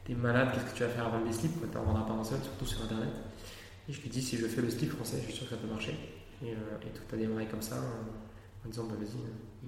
t'es, 0.05 0.15
malade, 0.15 0.49
qu'est-ce 0.53 0.73
que 0.73 0.77
tu 0.77 0.82
vas 0.82 0.88
faire 0.88 1.06
à 1.06 1.11
vendre 1.11 1.27
des 1.27 1.32
slips 1.32 1.53
Tu 1.61 1.77
n'en 1.77 1.85
vendras 1.85 2.03
pas 2.03 2.15
un 2.15 2.25
seul, 2.25 2.38
surtout 2.43 2.67
sur 2.67 2.82
Internet. 2.82 3.11
Et 3.88 3.93
je 3.93 4.00
lui 4.00 4.09
dis, 4.09 4.23
si 4.23 4.37
je 4.37 4.47
fais 4.47 4.61
le 4.61 4.71
slip 4.71 4.91
français, 4.91 5.19
je 5.21 5.26
suis 5.26 5.35
sûr 5.35 5.44
que 5.44 5.55
ça 5.55 5.61
peut 5.61 5.69
marcher. 5.69 5.94
Et, 6.43 6.50
euh, 6.53 6.83
et 6.83 6.91
tout 6.91 7.15
a 7.15 7.17
démarré 7.17 7.47
comme 7.47 7.62
ça, 7.62 7.76
en 8.65 8.69
disant, 8.69 8.85
bah, 8.85 8.97
vas-y 8.99 9.19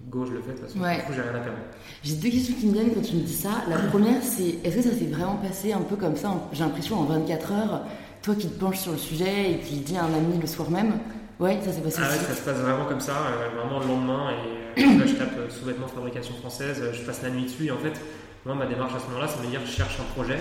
Go, 0.09 0.25
je 0.27 0.33
le 0.33 0.43
fais 0.43 0.53
de 0.53 0.57
toute 0.57 0.67
façon. 0.67 0.79
Du 0.79 1.03
coup, 1.05 1.13
j'ai 1.15 1.21
rien 1.21 1.35
à 1.35 1.41
perdre. 1.41 1.59
J'ai 2.03 2.17
deux 2.17 2.31
questions 2.31 2.55
qui 2.55 2.67
me 2.67 2.73
viennent 2.73 2.95
quand 2.95 3.03
tu 3.03 3.15
me 3.15 3.21
dis 3.21 3.35
ça. 3.35 3.63
La 3.69 3.79
première, 3.79 4.23
c'est 4.23 4.57
est-ce 4.65 4.77
que 4.77 4.83
ça 4.83 4.91
s'est 4.91 5.07
vraiment 5.07 5.37
passé 5.37 5.73
un 5.73 5.81
peu 5.81 5.97
comme 5.97 6.17
ça 6.17 6.35
J'ai 6.53 6.65
l'impression 6.65 6.99
en 6.99 7.05
24 7.05 7.53
heures, 7.53 7.83
toi 8.23 8.35
qui 8.35 8.49
te 8.49 8.59
penches 8.59 8.79
sur 8.79 8.93
le 8.93 8.99
sujet 8.99 9.53
et 9.53 9.59
qui 9.59 9.77
dis 9.77 9.97
à 9.97 10.05
un 10.05 10.15
ami 10.15 10.39
le 10.41 10.47
soir 10.47 10.71
même. 10.71 10.95
Ouais, 11.41 11.59
ça 11.65 11.73
s'est 11.73 11.81
passé 11.81 11.99
ah 12.01 12.09
ouais, 12.09 12.17
ça 12.17 12.35
se 12.35 12.43
passe 12.43 12.59
vraiment 12.59 12.85
comme 12.85 13.01
ça, 13.01 13.13
euh, 13.13 13.59
vraiment 13.59 13.81
le 13.81 13.87
lendemain. 13.87 14.31
Et 14.31 14.83
euh, 14.83 14.99
là, 14.99 15.07
je 15.07 15.15
tape 15.15 15.37
euh, 15.39 15.51
sous-vêtements 15.51 15.89
fabrication 15.89 16.35
française, 16.35 16.83
je 16.93 17.03
passe 17.03 17.23
la 17.23 17.31
nuit 17.31 17.45
dessus. 17.45 17.67
Et 17.67 17.71
en 17.73 17.79
fait, 17.79 18.01
moi, 18.45 18.55
ma 18.55 18.67
démarche 18.67 18.95
à 18.95 19.01
ce 19.01 19.07
moment-là, 19.07 19.27
c'est 19.29 19.41
de 19.41 19.47
me 19.47 19.51
dire 19.51 19.61
je 19.65 19.73
cherche 19.73 19.99
un 19.99 20.13
projet. 20.15 20.39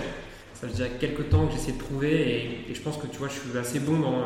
Ça 0.54 0.68
fait 0.68 0.74
déjà 0.74 0.88
quelques 0.88 1.28
temps 1.28 1.46
que 1.46 1.54
j'essaie 1.54 1.72
de 1.72 1.78
trouver 1.78 2.64
et, 2.68 2.74
je 2.74 2.80
pense 2.80 2.96
que 2.96 3.08
tu 3.08 3.18
vois, 3.18 3.28
je 3.28 3.32
suis 3.32 3.58
assez 3.58 3.80
bon 3.80 3.98
dans 3.98 4.18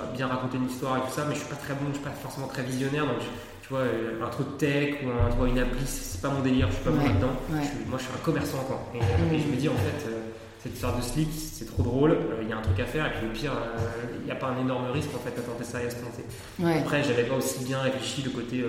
à 0.00 0.12
bien 0.12 0.26
raconter 0.26 0.56
une 0.56 0.66
histoire 0.66 0.96
et 0.96 1.00
tout 1.00 1.14
ça, 1.14 1.24
mais 1.28 1.34
je 1.34 1.40
suis 1.40 1.48
pas 1.48 1.56
très 1.56 1.74
bon, 1.74 1.86
je 1.88 1.94
suis 1.94 2.04
pas 2.04 2.10
forcément 2.10 2.48
très 2.48 2.62
visionnaire. 2.62 3.06
Donc, 3.06 3.22
vois, 3.70 3.80
euh, 3.80 4.22
un 4.22 4.28
truc 4.28 4.58
tech 4.58 4.96
ou 5.04 5.08
un, 5.08 5.28
vois, 5.30 5.48
une 5.48 5.58
appli, 5.58 5.86
c'est 5.86 6.20
pas 6.20 6.28
mon 6.28 6.40
délire, 6.40 6.68
je 6.68 6.74
suis 6.74 6.84
pas 6.84 6.90
bon 6.90 7.04
là-dedans. 7.04 7.32
Moi, 7.48 7.98
je 7.98 8.02
suis 8.02 8.12
un 8.14 8.24
commerçant, 8.24 8.58
quoi. 8.66 8.90
Et, 8.94 8.98
mm. 8.98 9.38
je 9.38 9.46
me 9.46 9.56
dis, 9.56 9.68
en 9.68 9.74
fait, 9.74 10.08
euh, 10.08 10.20
cette 10.62 10.74
histoire 10.74 10.96
de 10.96 11.02
slip, 11.02 11.28
c'est 11.32 11.64
trop 11.64 11.82
drôle, 11.82 12.10
euh, 12.12 12.42
il 12.42 12.48
y 12.48 12.52
a 12.52 12.58
un 12.58 12.62
truc 12.62 12.78
à 12.80 12.84
faire, 12.84 13.06
et 13.06 13.10
puis 13.10 13.26
le 13.26 13.32
pire, 13.32 13.52
il 14.20 14.26
n'y 14.26 14.30
a 14.30 14.34
pas 14.34 14.48
un 14.48 14.60
énorme 14.60 14.90
risque, 14.92 15.10
en 15.14 15.18
fait, 15.18 15.38
à 15.38 15.42
tenter 15.42 15.64
ça 15.64 15.82
et 15.82 15.86
à 15.86 15.90
se 15.90 15.96
planter. 15.96 16.24
Après, 16.80 17.02
j'avais 17.02 17.24
pas 17.24 17.36
aussi 17.36 17.64
bien 17.64 17.80
réfléchi 17.80 18.22
le 18.22 18.30
côté 18.30 18.64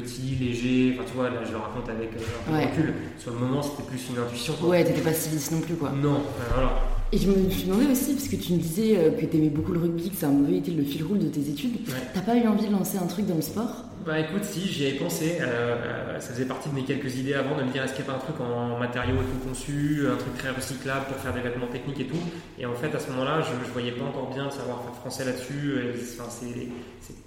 petit, 0.00 0.36
léger, 0.38 0.94
enfin, 0.94 1.08
tu 1.08 1.16
vois, 1.16 1.30
là, 1.30 1.40
je 1.44 1.52
le 1.52 1.58
raconte 1.58 1.88
avec 1.88 2.10
un 2.10 2.50
peu 2.50 2.52
de 2.52 2.66
recul. 2.66 2.94
Sur 3.18 3.32
le 3.32 3.38
moment, 3.38 3.62
c'était 3.62 3.82
plus 3.82 4.00
une 4.10 4.18
intuition. 4.18 4.54
Quoi. 4.60 4.68
Ouais, 4.70 4.84
t'étais 4.84 5.00
pas 5.00 5.12
styliste 5.12 5.52
non 5.52 5.60
plus, 5.60 5.74
quoi. 5.74 5.90
Non, 5.90 6.22
voilà. 6.54 6.72
Et 7.12 7.18
je 7.18 7.30
me 7.30 7.48
suis 7.50 7.64
demandé 7.64 7.86
aussi, 7.90 8.14
parce 8.14 8.28
que 8.28 8.36
tu 8.36 8.52
me 8.52 8.58
disais 8.58 9.12
que 9.18 9.26
tu 9.26 9.36
aimais 9.36 9.48
beaucoup 9.48 9.72
le 9.72 9.80
rugby, 9.80 10.10
que 10.10 10.16
ça 10.16 10.28
mauvais 10.28 10.58
été 10.58 10.72
le 10.72 10.82
fil 10.82 11.04
rouge 11.04 11.20
de 11.20 11.28
tes 11.28 11.48
études, 11.48 11.78
t'as 12.12 12.20
pas 12.20 12.36
eu 12.36 12.46
envie 12.46 12.66
de 12.66 12.72
lancer 12.72 12.98
un 12.98 13.06
truc 13.06 13.26
dans 13.26 13.36
le 13.36 13.42
sport? 13.42 13.84
Bah 14.06 14.20
écoute, 14.20 14.44
si, 14.44 14.60
j'y 14.60 14.86
avais 14.86 14.98
pensé. 14.98 15.38
Euh, 15.40 15.44
euh, 15.46 16.20
ça 16.20 16.32
faisait 16.32 16.44
partie 16.44 16.68
de 16.68 16.76
mes 16.76 16.84
quelques 16.84 17.16
idées 17.16 17.34
avant 17.34 17.56
de 17.58 17.64
me 17.64 17.72
dire 17.72 17.82
est-ce 17.82 17.92
qu'il 17.92 18.04
n'y 18.04 18.10
a 18.10 18.12
pas 18.12 18.18
un 18.18 18.22
truc 18.22 18.40
en 18.40 18.78
matériaux 18.78 19.16
conçu, 19.44 20.06
un 20.08 20.16
truc 20.16 20.38
très 20.38 20.50
recyclable 20.50 21.06
pour 21.06 21.16
faire 21.16 21.34
des 21.34 21.40
vêtements 21.40 21.66
techniques 21.66 21.98
et 21.98 22.06
tout? 22.06 22.22
Et 22.56 22.66
en 22.66 22.74
fait, 22.74 22.94
à 22.94 23.00
ce 23.00 23.10
moment-là, 23.10 23.42
je 23.42 23.50
ne 23.50 23.72
voyais 23.72 23.90
pas 23.90 24.04
encore 24.04 24.32
bien 24.32 24.44
le 24.44 24.52
savoir-faire 24.52 24.94
français 24.94 25.24
là-dessus. 25.24 25.74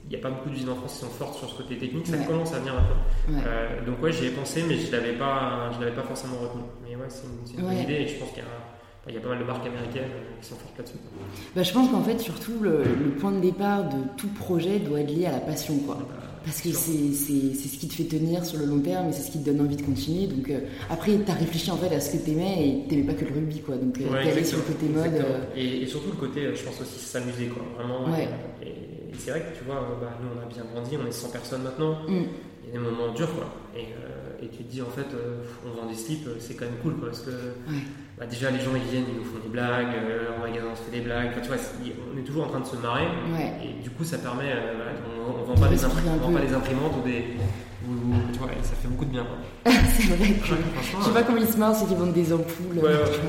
Il 0.05 0.09
n'y 0.09 0.15
a 0.15 0.19
pas 0.19 0.29
beaucoup 0.29 0.49
d'usines 0.49 0.69
en 0.69 0.75
France 0.75 0.93
qui 0.93 0.99
sont 0.99 1.11
fortes 1.11 1.37
sur 1.37 1.49
ce 1.49 1.57
côté 1.57 1.77
technique. 1.77 2.07
Ça 2.07 2.17
commence 2.17 2.53
à 2.53 2.58
venir. 2.59 2.73
Euh, 3.29 3.85
donc 3.85 4.01
ouais, 4.01 4.11
j'y 4.11 4.27
ai 4.27 4.31
pensé, 4.31 4.63
mais 4.67 4.75
je 4.75 4.87
ne 4.87 4.91
l'avais 4.91 5.13
pas, 5.13 5.69
pas 5.95 6.03
forcément 6.03 6.37
retenu. 6.37 6.63
Mais 6.83 6.95
ouais, 6.95 7.07
c'est 7.09 7.25
une, 7.57 7.63
bonne 7.63 7.77
idée 7.77 7.93
et 7.93 8.07
je 8.07 8.19
pense 8.19 8.29
qu'il 8.29 8.39
y 8.39 8.41
a 8.41 8.49
il 9.09 9.15
y 9.15 9.17
a 9.17 9.21
pas 9.21 9.29
mal 9.29 9.39
de 9.39 9.43
marques 9.43 9.65
américaines 9.65 10.09
qui 10.41 10.47
sont 10.47 10.55
fortes 10.55 10.77
là-dessus. 10.77 10.97
Bah, 11.55 11.63
je 11.63 11.73
pense 11.73 11.89
qu'en 11.89 12.03
fait, 12.03 12.19
surtout, 12.19 12.59
le, 12.61 12.83
point 13.19 13.31
de 13.31 13.39
départ 13.39 13.85
de 13.85 13.97
tout 14.17 14.27
projet 14.27 14.79
doit 14.79 15.01
être 15.01 15.09
lié 15.09 15.25
à 15.25 15.31
la 15.31 15.39
passion. 15.39 15.77
Quoi. 15.79 15.97
Parce 16.49 16.61
que 16.61 16.71
c'est 16.71 17.13
ce 17.13 17.77
qui 17.77 17.87
te 17.87 17.93
fait 17.93 18.05
tenir 18.05 18.43
sur 18.43 18.57
le 18.57 18.65
long 18.65 18.79
terme 18.79 19.09
et 19.09 19.11
c'est 19.11 19.21
ce 19.21 19.31
qui 19.31 19.39
te 19.39 19.45
donne 19.45 19.61
envie 19.61 19.75
de 19.75 19.83
continuer. 19.83 20.25
Donc, 20.25 20.49
euh, 20.49 20.61
après, 20.89 21.11
tu 21.23 21.29
as 21.29 21.35
réfléchi 21.35 21.69
en 21.69 21.77
fait 21.77 21.93
à 21.93 21.99
ce 21.99 22.17
que 22.17 22.23
tu 22.23 22.31
aimais 22.31 22.67
et 22.67 22.87
tu 22.89 23.03
pas 23.03 23.13
que 23.13 23.23
le 23.23 23.35
rugby. 23.35 23.61
Quoi. 23.61 23.75
Donc, 23.75 23.99
euh, 24.01 24.15
allé 24.15 24.43
sur 24.43 24.57
le 24.57 24.63
côté 24.63 24.87
mode. 24.87 25.13
Euh. 25.13 25.41
Et, 25.55 25.85
surtout 25.85 26.09
le 26.09 26.15
côté, 26.15 26.41
je 26.55 26.63
pense 26.63 26.81
aussi 26.81 26.97
s'amuser. 26.99 27.49
Quoi. 27.49 27.61
Vraiment. 27.77 28.09
Ouais. 28.09 28.27
Et, 28.63 29.13
c'est 29.15 29.29
vrai 29.29 29.41
que 29.41 29.59
tu 29.59 29.63
vois, 29.63 29.99
bah, 30.01 30.17
nous 30.23 30.29
on 30.35 30.41
a 30.41 30.49
bien 30.51 30.63
grandi, 30.73 30.97
on 30.97 31.07
est 31.07 31.11
100 31.11 31.29
personnes 31.29 31.61
maintenant. 31.61 31.99
Mm. 32.07 32.23
Il 32.63 32.67
y 32.67 32.69
a 32.69 32.71
des 32.71 32.79
moments 32.79 33.13
durs. 33.13 33.31
Quoi. 33.35 33.45
Et, 33.77 34.43
et 34.43 34.49
tu 34.49 34.63
te 34.63 34.71
dis 34.71 34.81
en 34.81 34.89
fait, 34.89 35.05
on 35.67 35.79
vend 35.79 35.87
des 35.87 35.95
slips, 35.95 36.27
c'est 36.39 36.55
quand 36.55 36.65
même 36.65 36.79
cool. 36.81 36.95
Quoi, 36.95 37.09
parce 37.09 37.21
que. 37.21 37.31
Bah, 38.19 38.25
déjà 38.25 38.51
les 38.51 38.59
gens 38.59 38.75
ils 38.75 38.83
viennent, 38.91 39.05
ils 39.07 39.15
nous 39.15 39.23
font 39.23 39.39
des 39.41 39.47
blagues, 39.47 39.95
euh, 39.95 40.35
en 40.35 40.41
magasin 40.41 40.67
on 40.73 40.75
se 40.75 40.81
fait 40.81 40.91
des 40.91 41.05
blagues, 41.05 41.31
tu 41.41 41.47
vois, 41.47 41.55
on 42.13 42.17
est 42.19 42.23
toujours 42.23 42.43
en 42.43 42.49
train 42.49 42.59
de 42.59 42.65
se 42.65 42.75
marrer, 42.75 43.07
et 43.63 43.81
du 43.81 43.89
coup 43.91 44.03
ça 44.03 44.17
permet, 44.17 44.51
euh, 44.51 44.91
on, 45.07 45.18
ne 45.37 45.45
vend 45.45 45.55
pas, 45.55 45.67
des 45.67 45.83
imprimantes 45.83 46.93
ou 46.97 47.07
des... 47.07 47.25
tu 48.33 48.39
vois, 48.39 48.49
ça 48.63 48.75
fait 48.81 48.87
beaucoup 48.87 49.05
de 49.05 49.11
bien. 49.11 49.25
c'est 49.65 50.15
vrai 50.15 50.33
que 50.33 50.45
je 50.45 51.05
sais 51.05 51.11
pas 51.11 51.23
comment 51.23 51.37
ils 51.39 51.47
se 51.47 51.57
marrent, 51.57 51.75
c'est 51.75 51.85
qu'ils 51.85 51.97
vendent 51.97 52.13
des 52.13 52.33
ampoules. 52.33 52.77
Ouais, 52.77 52.83
ouais, 52.83 53.09
tu, 53.11 53.19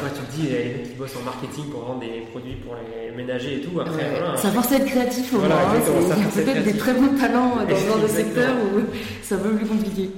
vois, 0.00 0.10
tu 0.14 0.22
te 0.22 0.32
dis, 0.36 0.46
il 0.46 0.52
y 0.52 0.54
a 0.54 0.62
des 0.62 0.68
mecs 0.78 0.90
qui 0.90 0.94
bossent 0.94 1.16
en 1.16 1.24
marketing 1.24 1.64
pour 1.70 1.84
vendre 1.84 2.00
des 2.00 2.22
produits 2.30 2.56
pour 2.56 2.74
les 2.76 3.16
ménagers 3.16 3.56
et 3.56 3.60
tout. 3.60 3.80
Après, 3.80 4.10
voilà, 4.10 4.36
ça 4.36 4.50
force 4.50 4.72
à 4.72 4.76
être 4.76 4.86
créatif 4.86 5.32
au 5.34 5.38
moins. 5.38 5.48
Il 5.48 6.08
y 6.08 6.40
a 6.40 6.44
peut-être 6.44 6.64
des 6.64 6.76
très 6.76 6.94
bons 6.94 7.16
talents 7.18 7.56
dans 7.68 7.76
ce 7.76 7.86
genre 7.86 8.00
de 8.00 8.08
secteur 8.08 8.54
où 8.54 8.80
c'est 9.22 9.34
un 9.34 9.38
peu 9.38 9.50
plus 9.50 9.66
compliqué. 9.66 10.10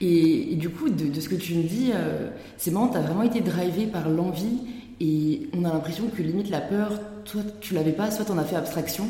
Et, 0.00 0.54
du 0.54 0.68
coup, 0.68 0.88
de, 0.88 1.20
ce 1.20 1.28
que 1.28 1.34
tu 1.34 1.54
me 1.54 1.62
dis, 1.62 1.90
euh, 1.92 2.28
c'est 2.56 2.70
marrant, 2.70 2.88
tu 2.88 2.98
as 2.98 3.00
vraiment 3.00 3.22
été 3.22 3.40
drivé 3.40 3.86
par 3.86 4.08
l'envie 4.08 4.60
et 5.00 5.48
on 5.56 5.64
a 5.64 5.72
l'impression 5.72 6.04
que 6.08 6.22
limite 6.22 6.50
la 6.50 6.60
peur, 6.60 6.92
toi 7.24 7.42
tu 7.60 7.74
l'avais 7.74 7.92
pas, 7.92 8.10
soit 8.10 8.26
on 8.30 8.38
a 8.38 8.44
fait 8.44 8.56
abstraction. 8.56 9.08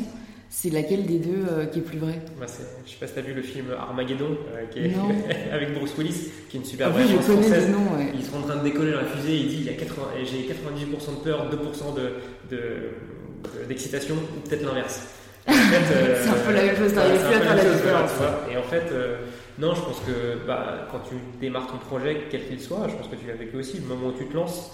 C'est 0.51 0.71
laquelle 0.71 1.05
des 1.05 1.19
deux 1.19 1.45
euh, 1.47 1.65
qui 1.67 1.79
est 1.79 1.83
plus 1.83 1.99
vrai 1.99 2.19
bah 2.39 2.47
Je 2.85 2.89
sais 2.89 2.97
pas 2.99 3.05
si 3.05 3.13
tu 3.13 3.19
as 3.19 3.21
vu 3.21 3.33
le 3.33 3.41
film 3.43 3.67
Armageddon 3.77 4.35
euh, 4.55 4.65
qui 4.71 4.79
est 4.79 4.93
avec 5.53 5.75
Bruce 5.75 5.95
Willis, 5.95 6.31
qui 6.49 6.57
est 6.57 6.59
une 6.59 6.65
super 6.65 6.89
vraie 6.89 7.03
je 7.03 7.15
connais 7.15 7.21
française. 7.21 7.69
Nom, 7.69 7.85
Ils 8.13 8.25
sont 8.25 8.37
en 8.37 8.41
train 8.41 8.55
de 8.55 8.63
décoller 8.63 8.91
la 8.91 9.05
fusée 9.05 9.33
et 9.33 9.39
il 9.41 9.47
dit 9.47 9.57
il 9.59 9.65
y 9.65 9.69
a 9.69 9.73
80, 9.73 10.01
j'ai 10.23 10.39
98% 10.39 11.19
de 11.19 11.23
peur, 11.23 11.51
2% 11.51 12.55
de, 12.55 13.67
d'excitation, 13.67 14.15
ou 14.15 14.47
peut-être 14.47 14.65
l'inverse. 14.65 15.07
En 15.47 15.53
fait, 15.53 16.17
c'est 16.21 16.29
un 16.29 16.33
peu 16.33 16.53
la 16.53 16.63
même 16.63 16.75
chose, 16.75 16.93
t'arrives 16.93 17.21
plus 17.21 17.35
à 17.35 17.41
faire 17.41 17.55
la 17.55 17.63
différence. 17.63 18.11
Et 18.51 18.57
en 18.57 18.63
fait, 18.63 18.91
non, 19.59 19.75
je 19.75 19.81
pense 19.81 19.99
que 19.99 20.47
bah, 20.47 20.87
quand 20.91 20.99
tu 20.99 21.15
démarres 21.39 21.67
ton 21.67 21.77
projet, 21.77 22.23
quel 22.31 22.47
qu'il 22.47 22.59
soit, 22.59 22.87
je 22.87 22.95
pense 22.95 23.07
que 23.07 23.15
tu 23.15 23.27
l'as 23.27 23.35
vécu 23.35 23.57
aussi, 23.57 23.77
le 23.77 23.85
moment 23.85 24.07
où 24.07 24.17
tu 24.17 24.25
te 24.25 24.33
lances, 24.35 24.71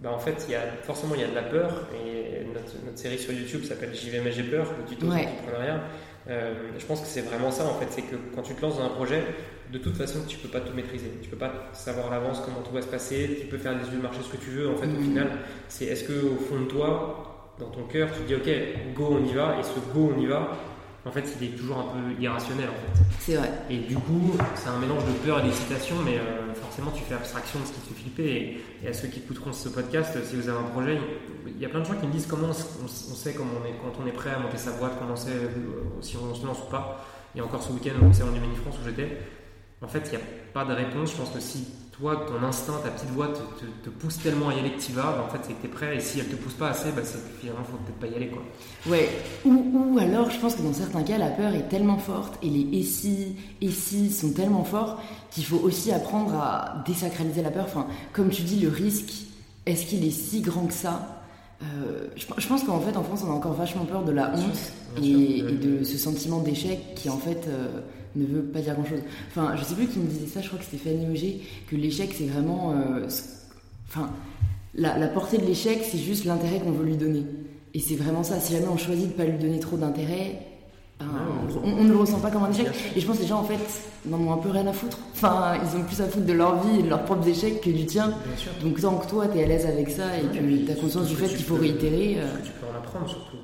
bah, 0.00 0.10
en 0.12 0.18
fait, 0.18 0.46
il 0.48 0.52
y 0.52 0.54
a, 0.54 0.62
forcément, 0.82 1.14
il 1.14 1.20
y 1.20 1.24
a 1.24 1.28
de 1.28 1.34
la 1.34 1.42
peur. 1.42 1.88
Et 1.94 2.44
notre, 2.46 2.98
série 2.98 3.18
sur 3.18 3.32
YouTube 3.32 3.64
s'appelle 3.64 3.94
J'y 3.94 4.10
vais, 4.10 4.20
mais 4.20 4.32
j'ai 4.32 4.44
peur, 4.44 4.66
le 4.78 4.84
tuto 4.84 5.06
ouais. 5.06 5.24
d'entrepreneuriat. 5.24 5.80
Euh, 6.28 6.54
je 6.78 6.86
pense 6.86 7.00
que 7.00 7.06
c'est 7.06 7.22
vraiment 7.22 7.50
ça, 7.50 7.64
en 7.66 7.74
fait. 7.74 7.86
C'est 7.90 8.02
que 8.02 8.16
quand 8.34 8.42
tu 8.42 8.54
te 8.54 8.62
lances 8.62 8.78
dans 8.78 8.84
un 8.84 8.90
projet, 8.90 9.22
de 9.70 9.78
toute 9.78 9.96
façon, 9.96 10.20
tu 10.26 10.38
peux 10.38 10.48
pas 10.48 10.60
tout 10.60 10.72
maîtriser. 10.74 11.10
Tu 11.22 11.28
peux 11.28 11.36
pas 11.36 11.52
savoir 11.74 12.08
à 12.08 12.10
l'avance 12.10 12.40
comment 12.44 12.62
tout 12.62 12.72
va 12.72 12.82
se 12.82 12.86
passer. 12.86 13.38
Tu 13.40 13.46
peux 13.46 13.58
faire 13.58 13.78
des 13.78 13.90
yeux 13.90 14.00
marcher 14.00 14.20
ce 14.22 14.34
que 14.34 14.42
tu 14.42 14.50
veux. 14.50 14.70
En 14.70 14.76
fait, 14.76 14.86
au 14.86 15.00
mm. 15.00 15.02
final, 15.02 15.28
c'est 15.68 15.84
est-ce 15.84 16.04
que 16.04 16.12
au 16.12 16.36
fond 16.36 16.60
de 16.60 16.66
toi, 16.66 17.54
dans 17.58 17.68
ton 17.68 17.84
cœur, 17.84 18.08
tu 18.12 18.20
te 18.20 18.26
dis, 18.26 18.34
OK, 18.34 18.94
go, 18.94 19.18
on 19.20 19.24
y 19.24 19.34
va. 19.34 19.56
Et 19.60 19.62
ce 19.62 19.78
go, 19.92 20.12
on 20.16 20.20
y 20.20 20.26
va, 20.26 20.56
en 21.06 21.10
fait, 21.10 21.24
il 21.40 21.48
est 21.48 21.56
toujours 21.56 21.78
un 21.78 21.84
peu 21.84 22.22
irrationnel 22.22 22.68
en 22.68 22.94
fait. 22.94 23.04
C'est 23.18 23.36
vrai. 23.36 23.50
Et 23.70 23.78
du 23.78 23.96
coup, 23.96 24.32
c'est 24.54 24.68
un 24.68 24.78
mélange 24.78 25.04
de 25.06 25.12
peur 25.24 25.40
et 25.40 25.42
d'excitation, 25.44 25.96
mais 26.04 26.18
euh, 26.18 26.52
forcément, 26.54 26.90
tu 26.90 27.02
fais 27.02 27.14
abstraction 27.14 27.60
de 27.60 27.64
ce 27.64 27.72
qui 27.72 27.80
te 27.80 27.88
fait 27.88 28.00
flipper. 28.02 28.60
Et, 28.82 28.88
à 28.88 28.92
ceux 28.92 29.08
qui 29.08 29.20
écouteront 29.20 29.52
ce 29.52 29.68
podcast, 29.70 30.18
si 30.24 30.36
vous 30.36 30.48
avez 30.48 30.58
un 30.58 30.70
projet, 30.70 30.98
il 31.46 31.58
y 31.58 31.64
a 31.64 31.68
plein 31.68 31.80
de 31.80 31.86
gens 31.86 31.94
qui 31.94 32.06
me 32.06 32.12
disent 32.12 32.26
comment 32.26 32.48
on, 32.48 32.88
sait 33.14 33.32
comment 33.32 33.52
on 33.62 33.66
est, 33.66 33.72
quand 33.72 34.02
on 34.02 34.06
est 34.06 34.12
prêt 34.12 34.30
à 34.30 34.38
monter 34.38 34.58
sa 34.58 34.72
boîte, 34.72 34.98
comment 34.98 35.12
on 35.12 35.16
sait 35.16 35.30
euh, 35.30 35.48
si 36.02 36.16
on 36.18 36.34
se 36.34 36.44
lance 36.44 36.58
ou 36.66 36.70
pas. 36.70 37.04
Et 37.34 37.40
encore 37.40 37.62
ce 37.62 37.72
week-end, 37.72 37.92
on 38.02 38.12
s'est 38.12 38.22
rendu 38.22 38.38
France 38.60 38.76
où 38.82 38.84
j'étais. 38.84 39.18
En 39.82 39.88
fait, 39.88 40.02
il 40.06 40.10
n'y 40.10 40.16
a 40.16 40.26
pas 40.52 40.64
de 40.64 40.74
réponse. 40.74 41.12
Je 41.12 41.16
pense 41.16 41.30
que 41.30 41.40
si 41.40 41.66
toi, 42.00 42.24
ton 42.26 42.44
instinct, 42.46 42.80
ta 42.82 42.90
petite 42.90 43.10
voix 43.10 43.28
te, 43.28 43.90
pousse 43.90 44.18
tellement 44.18 44.48
à 44.48 44.54
y 44.54 44.58
aller 44.58 44.72
que 44.72 44.80
tu 44.80 44.92
vas, 44.92 45.02
bah, 45.02 45.26
en 45.26 45.30
fait, 45.30 45.40
c'est 45.42 45.52
que 45.52 45.60
tu 45.60 45.66
es 45.66 45.70
prêt. 45.70 45.96
Et 45.96 46.00
si 46.00 46.18
elle 46.18 46.28
te 46.28 46.36
pousse 46.36 46.54
pas 46.54 46.70
assez, 46.70 46.90
bah, 46.92 47.02
c'est 47.04 47.18
finalement, 47.38 47.62
faut 47.64 47.76
peut-être 47.76 47.98
pas 47.98 48.06
y 48.06 48.14
aller. 48.14 48.28
Quoi. 48.28 48.42
Ouais. 48.90 49.08
Ou, 49.44 49.98
alors, 50.00 50.30
je 50.30 50.38
pense 50.38 50.54
que 50.54 50.62
dans 50.62 50.72
certains 50.72 51.02
cas, 51.02 51.18
la 51.18 51.28
peur 51.28 51.54
est 51.54 51.68
tellement 51.68 51.98
forte 51.98 52.38
et 52.42 52.48
les 52.48 52.78
et 52.78 52.82
si, 52.82 53.36
et 53.60 53.70
si 53.70 54.10
sont 54.10 54.32
tellement 54.32 54.64
forts 54.64 55.02
qu'il 55.30 55.44
faut 55.44 55.58
aussi 55.58 55.92
apprendre 55.92 56.34
à 56.34 56.82
désacraliser 56.86 57.42
la 57.42 57.50
peur. 57.50 57.66
Enfin, 57.66 57.86
comme 58.12 58.30
tu 58.30 58.42
dis, 58.42 58.58
le 58.60 58.68
risque, 58.68 59.12
est-ce 59.66 59.84
qu'il 59.86 60.04
est 60.04 60.10
si 60.10 60.40
grand 60.40 60.66
que 60.66 60.74
ça? 60.74 61.22
Euh, 61.62 62.06
je, 62.16 62.46
pense 62.46 62.64
qu'en 62.64 62.80
fait, 62.80 62.96
en 62.96 63.02
France, 63.02 63.22
on 63.26 63.30
a 63.30 63.34
encore 63.34 63.52
vachement 63.52 63.84
peur 63.84 64.04
de 64.04 64.12
la 64.12 64.32
honte 64.34 65.02
et, 65.02 65.42
de 65.42 65.84
ce 65.84 65.98
sentiment 65.98 66.40
d'échec 66.40 66.94
qui, 66.94 67.10
en 67.10 67.18
fait, 67.18 67.46
euh, 67.48 67.80
ne 68.16 68.26
veut 68.26 68.42
pas 68.42 68.60
dire 68.60 68.74
grand-chose. 68.74 69.00
Enfin, 69.28 69.54
je 69.56 69.64
sais 69.64 69.74
plus 69.74 69.86
qui 69.86 69.98
me 69.98 70.06
disait 70.06 70.26
ça, 70.26 70.40
je 70.40 70.48
crois 70.48 70.58
que 70.58 70.64
c'était 70.64 70.90
Fanny 70.90 71.06
Auger, 71.10 71.42
que 71.68 71.76
l'échec, 71.76 72.12
c'est 72.16 72.26
vraiment... 72.26 72.72
Euh, 72.72 73.06
enfin, 73.88 74.10
la, 74.74 75.08
portée 75.08 75.38
de 75.38 75.46
l'échec, 75.46 75.80
c'est 75.90 75.98
juste 75.98 76.24
l'intérêt 76.24 76.60
qu'on 76.60 76.72
veut 76.72 76.84
lui 76.84 76.96
donner. 76.96 77.24
Et 77.74 77.80
c'est 77.80 77.96
vraiment 77.96 78.22
ça. 78.22 78.40
Si 78.40 78.52
jamais 78.52 78.68
on 78.68 78.76
choisit 78.76 79.08
de 79.08 79.12
pas 79.12 79.24
lui 79.24 79.38
donner 79.38 79.60
trop 79.60 79.76
d'intérêt, 79.76 80.38
ben, 80.98 81.06
on, 81.64 81.84
ne 81.84 81.90
le 81.90 81.96
ressent 81.96 82.20
pas 82.20 82.30
comme 82.30 82.44
un 82.44 82.50
échec. 82.50 82.68
Et 82.94 83.00
je 83.00 83.06
pense 83.06 83.16
que 83.16 83.22
les 83.22 83.28
gens, 83.28 83.40
en 83.40 83.44
fait, 83.44 83.58
n'en 84.06 84.18
ont 84.18 84.32
un 84.32 84.38
peu 84.38 84.50
rien 84.50 84.66
à 84.66 84.72
foutre. 84.72 84.98
Enfin, 85.12 85.54
ils 85.56 85.78
ont 85.78 85.84
plus 85.84 86.00
à 86.00 86.06
foutre 86.06 86.26
de 86.26 86.32
leur 86.32 86.62
vie 86.62 86.80
et 86.80 86.82
de 86.82 86.88
leurs 86.88 87.04
propres 87.04 87.26
échecs 87.28 87.60
que 87.60 87.70
du 87.70 87.86
tien. 87.86 88.12
Donc, 88.62 88.80
tant 88.80 88.96
que 88.96 89.08
toi, 89.08 89.26
tu 89.28 89.38
es 89.38 89.44
à 89.44 89.46
l'aise 89.46 89.66
avec 89.66 89.90
ça 89.90 90.18
et 90.18 90.22
que 90.22 90.64
tu 90.66 90.70
as 90.70 90.74
conscience 90.74 91.08
du 91.08 91.16
fait 91.16 91.28
qu'il 91.28 91.44
faut 91.44 91.56
réitérer. 91.56 92.16
Euh, 92.18 92.26
tu 92.44 92.50
peux 92.52 92.66
en 92.66 92.76
apprendre 92.76 93.08
surtout. 93.08 93.36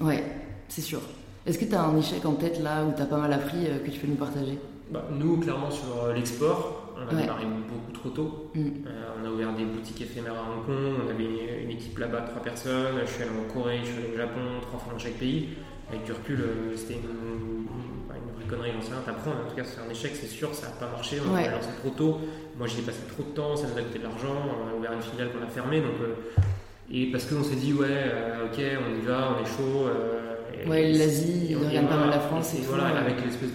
Ouais, 0.00 0.22
c'est 0.68 0.82
sûr. 0.82 1.00
Est-ce 1.44 1.58
que 1.58 1.64
tu 1.64 1.74
as 1.74 1.82
un 1.82 1.96
échec 1.96 2.24
en 2.24 2.34
tête 2.34 2.60
là 2.62 2.84
où 2.84 2.92
tu 2.94 3.02
as 3.02 3.06
pas 3.06 3.16
mal 3.16 3.32
appris 3.32 3.66
euh, 3.66 3.78
que 3.84 3.90
tu 3.90 3.98
peux 3.98 4.06
nous 4.06 4.14
partager? 4.14 4.58
Bah, 4.92 5.04
Nous, 5.10 5.38
clairement, 5.38 5.70
sur 5.72 6.04
euh, 6.04 6.14
l'export, 6.14 6.94
on 6.96 7.10
a 7.10 7.20
démarré 7.20 7.46
beaucoup 7.46 7.92
trop 7.92 8.10
tôt. 8.10 8.50
Mm. 8.54 8.60
Euh, 8.86 9.08
on 9.20 9.26
a 9.26 9.30
ouvert 9.30 9.52
des 9.54 9.64
boutiques 9.64 10.02
éphémères 10.02 10.34
à 10.34 10.42
Hong 10.42 10.64
Kong, 10.64 11.00
on 11.04 11.10
avait 11.10 11.64
une, 11.64 11.70
équipe 11.70 11.98
là-bas 11.98 12.20
de 12.20 12.28
trois 12.28 12.42
personnes. 12.42 12.94
Je 13.04 13.10
suis 13.10 13.22
allé 13.22 13.32
en 13.32 13.52
Corée, 13.52 13.80
je 13.82 13.90
suis 13.90 13.98
allé 13.98 14.14
au 14.14 14.16
Japon, 14.16 14.40
trois 14.60 14.78
fois 14.78 14.92
dans 14.92 14.98
chaque 15.00 15.14
pays. 15.14 15.48
Avec 15.88 16.04
du 16.04 16.12
recul, 16.12 16.44
c'était 16.76 16.94
une, 16.94 17.66
vraie 18.36 18.46
connerie, 18.48 18.70
j'en 18.74 18.82
sais 18.82 18.92
rien. 18.92 19.02
T'apprends, 19.04 19.30
en 19.30 19.50
tout 19.50 19.56
cas, 19.56 19.64
c'est 19.64 19.80
un 19.80 19.90
échec, 19.90 20.12
c'est 20.14 20.28
sûr, 20.28 20.54
ça 20.54 20.68
n'a 20.68 20.74
pas 20.74 20.90
marché. 20.92 21.16
On 21.28 21.34
a 21.34 21.50
lancé 21.50 21.70
trop 21.80 21.90
tôt. 21.90 22.18
Moi, 22.56 22.68
j'y 22.68 22.78
ai 22.78 22.82
passé 22.82 23.00
trop 23.12 23.24
de 23.24 23.34
temps, 23.34 23.56
ça 23.56 23.66
nous 23.66 23.78
a 23.78 23.82
coûté 23.82 23.98
de 23.98 24.04
l'argent. 24.04 24.36
On 24.46 24.72
a 24.72 24.78
ouvert 24.78 24.92
une 24.92 25.02
filiale 25.02 25.30
qu'on 25.32 25.44
a 25.44 25.48
fermée. 25.48 25.80
Donc, 25.80 25.96
et 26.88 27.10
parce 27.10 27.24
qu'on 27.24 27.42
s'est 27.42 27.56
dit, 27.56 27.72
ouais, 27.72 28.12
ok, 28.44 28.60
on 28.60 29.02
y 29.02 29.04
va, 29.04 29.34
on 29.36 29.42
est 29.42 29.48
chaud 29.48 29.88
ouais, 30.66 30.92
l'Asie, 30.92 31.48
ils 31.50 31.56
regardent 31.56 31.88
pas 31.88 31.96
mal 31.96 32.10
la 32.10 32.20
France. 32.20 32.54
Et, 32.54 32.62
voilà, 32.62 32.86
avec 32.98 33.24
l'espèce 33.24 33.50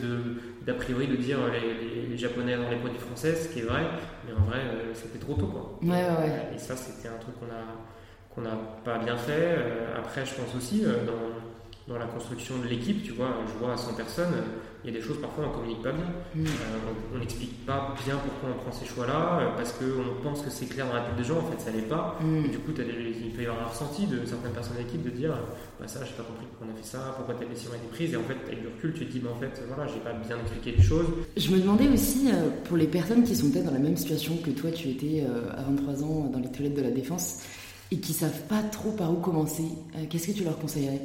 d'a 0.65 0.73
priori 0.73 1.07
de 1.07 1.15
dire 1.15 1.37
les, 1.51 2.07
les, 2.07 2.17
Japonais 2.17 2.57
dans 2.57 2.69
les 2.69 2.77
produits 2.77 2.99
français, 2.99 3.35
ce 3.35 3.47
qui 3.47 3.59
est 3.59 3.63
vrai, 3.63 3.83
mais 4.25 4.33
en 4.33 4.45
vrai, 4.45 4.57
euh, 4.57 4.91
c'était 4.95 5.19
trop 5.19 5.35
tôt. 5.35 5.45
Quoi. 5.45 5.77
Ouais, 5.83 6.03
ouais. 6.03 6.55
Et 6.55 6.57
ça, 6.57 6.75
c'était 6.75 7.07
un 7.09 7.17
truc 7.19 7.39
qu'on 7.39 7.45
a 7.45 7.77
qu'on 8.37 8.41
n'a 8.43 8.57
pas 8.85 8.99
bien 8.99 9.17
fait. 9.17 9.55
Euh, 9.57 9.97
après, 9.97 10.23
je 10.23 10.35
pense 10.35 10.53
aussi, 10.55 10.83
euh, 10.85 11.05
dans, 11.05 11.13
dans 11.87 11.97
la 11.97 12.05
construction 12.05 12.57
de 12.57 12.67
l'équipe, 12.67 13.01
tu 13.03 13.13
vois, 13.13 13.29
je 13.47 13.57
vois 13.59 13.73
à 13.73 13.77
100 13.77 13.93
personnes, 13.93 14.33
il 14.83 14.93
y 14.93 14.95
a 14.95 14.99
des 14.99 15.05
choses 15.05 15.19
parfois 15.21 15.45
on 15.47 15.55
communique 15.55 15.81
pas 15.81 15.91
bien. 15.91 16.05
Mm. 16.35 16.45
Euh, 16.45 17.15
on 17.15 17.19
n'explique 17.19 17.65
pas 17.65 17.95
bien 18.05 18.15
pourquoi 18.15 18.55
on 18.55 18.61
prend 18.61 18.71
ces 18.71 18.85
choix-là, 18.85 19.39
euh, 19.39 19.49
parce 19.55 19.73
qu'on 19.73 20.21
pense 20.21 20.41
que 20.41 20.49
c'est 20.49 20.65
clair 20.65 20.85
dans 20.87 20.93
la 20.93 21.01
tête 21.01 21.15
des 21.15 21.23
gens, 21.23 21.39
en 21.39 21.51
fait 21.51 21.59
ça 21.59 21.71
l'est 21.71 21.87
pas. 21.87 22.17
Mm. 22.21 22.45
Et 22.45 22.49
du 22.49 22.59
coup, 22.59 22.71
il 22.77 23.31
peut 23.31 23.41
y 23.41 23.45
avoir 23.45 23.67
un 23.67 23.69
ressenti 23.69 24.05
de 24.05 24.25
certaines 24.25 24.51
personnes 24.51 24.75
de 24.75 24.83
l'équipe 24.83 25.03
de 25.03 25.09
dire 25.09 25.31
bah, 25.79 25.87
ça, 25.87 25.99
j'ai 26.03 26.13
pas 26.13 26.23
compris 26.23 26.45
pourquoi 26.45 26.67
on 26.67 26.73
a 26.73 26.77
fait 26.77 26.87
ça, 26.87 27.13
pourquoi 27.15 27.35
telle 27.35 27.49
décision 27.49 27.71
a 27.71 27.77
été 27.77 27.87
prise. 27.87 28.13
Et 28.13 28.17
en 28.17 28.23
fait, 28.23 28.37
avec 28.45 28.61
du 28.61 28.67
recul, 28.67 28.93
tu 28.93 29.05
te 29.05 29.11
dis 29.11 29.19
bah, 29.19 29.29
en 29.33 29.39
fait, 29.39 29.61
voilà, 29.67 29.89
j'ai 29.91 29.99
pas 29.99 30.13
bien 30.13 30.37
expliqué 30.39 30.71
les 30.77 30.83
choses. 30.83 31.07
Je 31.35 31.51
me 31.51 31.59
demandais 31.59 31.87
aussi, 31.87 32.29
euh, 32.29 32.49
pour 32.65 32.75
les 32.75 32.87
personnes 32.87 33.23
qui 33.23 33.35
sont 33.35 33.49
peut-être 33.49 33.65
dans 33.65 33.73
la 33.73 33.79
même 33.79 33.97
situation 33.97 34.35
que 34.37 34.51
toi, 34.51 34.71
tu 34.71 34.89
étais 34.89 35.23
à 35.57 35.63
23 35.63 36.03
ans 36.03 36.29
dans 36.31 36.39
les 36.39 36.51
toilettes 36.51 36.75
de 36.75 36.81
la 36.81 36.91
défense 36.91 37.43
et 37.91 37.99
qui 37.99 38.11
savent 38.11 38.43
pas 38.49 38.61
trop 38.61 38.91
par 38.91 39.11
où 39.11 39.15
commencer, 39.15 39.63
qu'est-ce 40.09 40.27
que 40.27 40.31
tu 40.33 40.43
leur 40.43 40.59
conseillerais? 40.59 41.01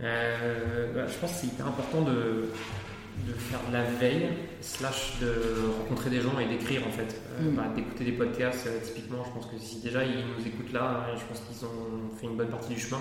Bah, 0.00 1.06
je 1.06 1.18
pense 1.18 1.32
que 1.32 1.38
c'est 1.38 1.46
hyper 1.48 1.66
important 1.66 2.02
de, 2.02 2.50
de 3.26 3.32
faire 3.32 3.60
de 3.68 3.72
la 3.72 3.82
veille, 3.82 4.28
slash 4.60 5.18
de 5.20 5.32
rencontrer 5.78 6.10
des 6.10 6.20
gens 6.20 6.38
et 6.38 6.46
d'écrire 6.46 6.86
en 6.86 6.90
fait, 6.90 7.20
euh, 7.40 7.50
mm. 7.50 7.54
bah, 7.54 7.64
d'écouter 7.74 8.04
des 8.04 8.12
podcasts 8.12 8.66
euh, 8.66 8.78
typiquement. 8.82 9.24
Je 9.24 9.30
pense 9.32 9.46
que 9.46 9.58
si 9.58 9.80
déjà 9.80 10.04
ils 10.04 10.24
nous 10.36 10.46
écoutent 10.46 10.72
là, 10.72 11.06
euh, 11.08 11.16
je 11.16 11.24
pense 11.24 11.40
qu'ils 11.40 11.66
ont 11.66 12.16
fait 12.18 12.26
une 12.26 12.36
bonne 12.36 12.48
partie 12.48 12.74
du 12.74 12.80
chemin. 12.80 13.00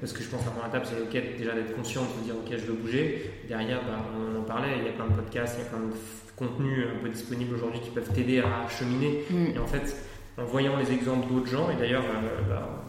Parce 0.00 0.12
que 0.12 0.22
je 0.22 0.28
pense 0.28 0.42
qu'à 0.42 0.52
la 0.60 0.68
étape, 0.68 0.86
c'est 0.86 1.00
ok 1.00 1.38
déjà 1.38 1.54
d'être 1.54 1.74
conscient, 1.74 2.02
de 2.02 2.20
se 2.20 2.24
dire 2.24 2.34
ok 2.36 2.50
je 2.50 2.66
veux 2.66 2.74
bouger. 2.74 3.30
Derrière, 3.48 3.80
bah, 3.82 4.04
on 4.16 4.40
en 4.40 4.44
parlait, 4.44 4.78
il 4.78 4.84
y 4.84 4.88
a 4.88 4.92
plein 4.92 5.06
de 5.06 5.14
podcasts, 5.14 5.56
il 5.58 5.64
y 5.64 5.66
a 5.66 5.70
plein 5.70 5.86
de 5.86 5.92
contenus 6.36 6.86
un 6.94 7.02
peu 7.02 7.08
disponibles 7.08 7.54
aujourd'hui 7.54 7.80
qui 7.80 7.90
peuvent 7.90 8.12
t'aider 8.12 8.40
à 8.40 8.68
cheminer. 8.68 9.24
Mm. 9.30 9.56
Et 9.56 9.58
en 9.58 9.66
fait, 9.66 9.96
en 10.38 10.44
voyant 10.44 10.76
les 10.76 10.92
exemples 10.92 11.28
d'autres 11.32 11.50
gens, 11.50 11.70
et 11.70 11.76
d'ailleurs, 11.76 12.04
bah, 12.48 12.87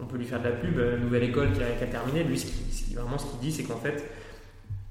on 0.00 0.06
peut 0.06 0.16
lui 0.16 0.24
faire 0.24 0.40
de 0.40 0.48
la 0.48 0.52
pub, 0.52 0.78
Nouvelle 1.02 1.24
École 1.24 1.52
qui 1.52 1.62
a, 1.62 1.70
qui 1.70 1.84
a 1.84 1.86
terminé, 1.86 2.24
lui, 2.24 2.38
ce 2.38 2.46
qui, 2.46 2.94
vraiment 2.94 3.18
ce 3.18 3.26
qu'il 3.26 3.40
dit, 3.40 3.52
c'est 3.52 3.64
qu'en 3.64 3.76
fait, 3.76 4.04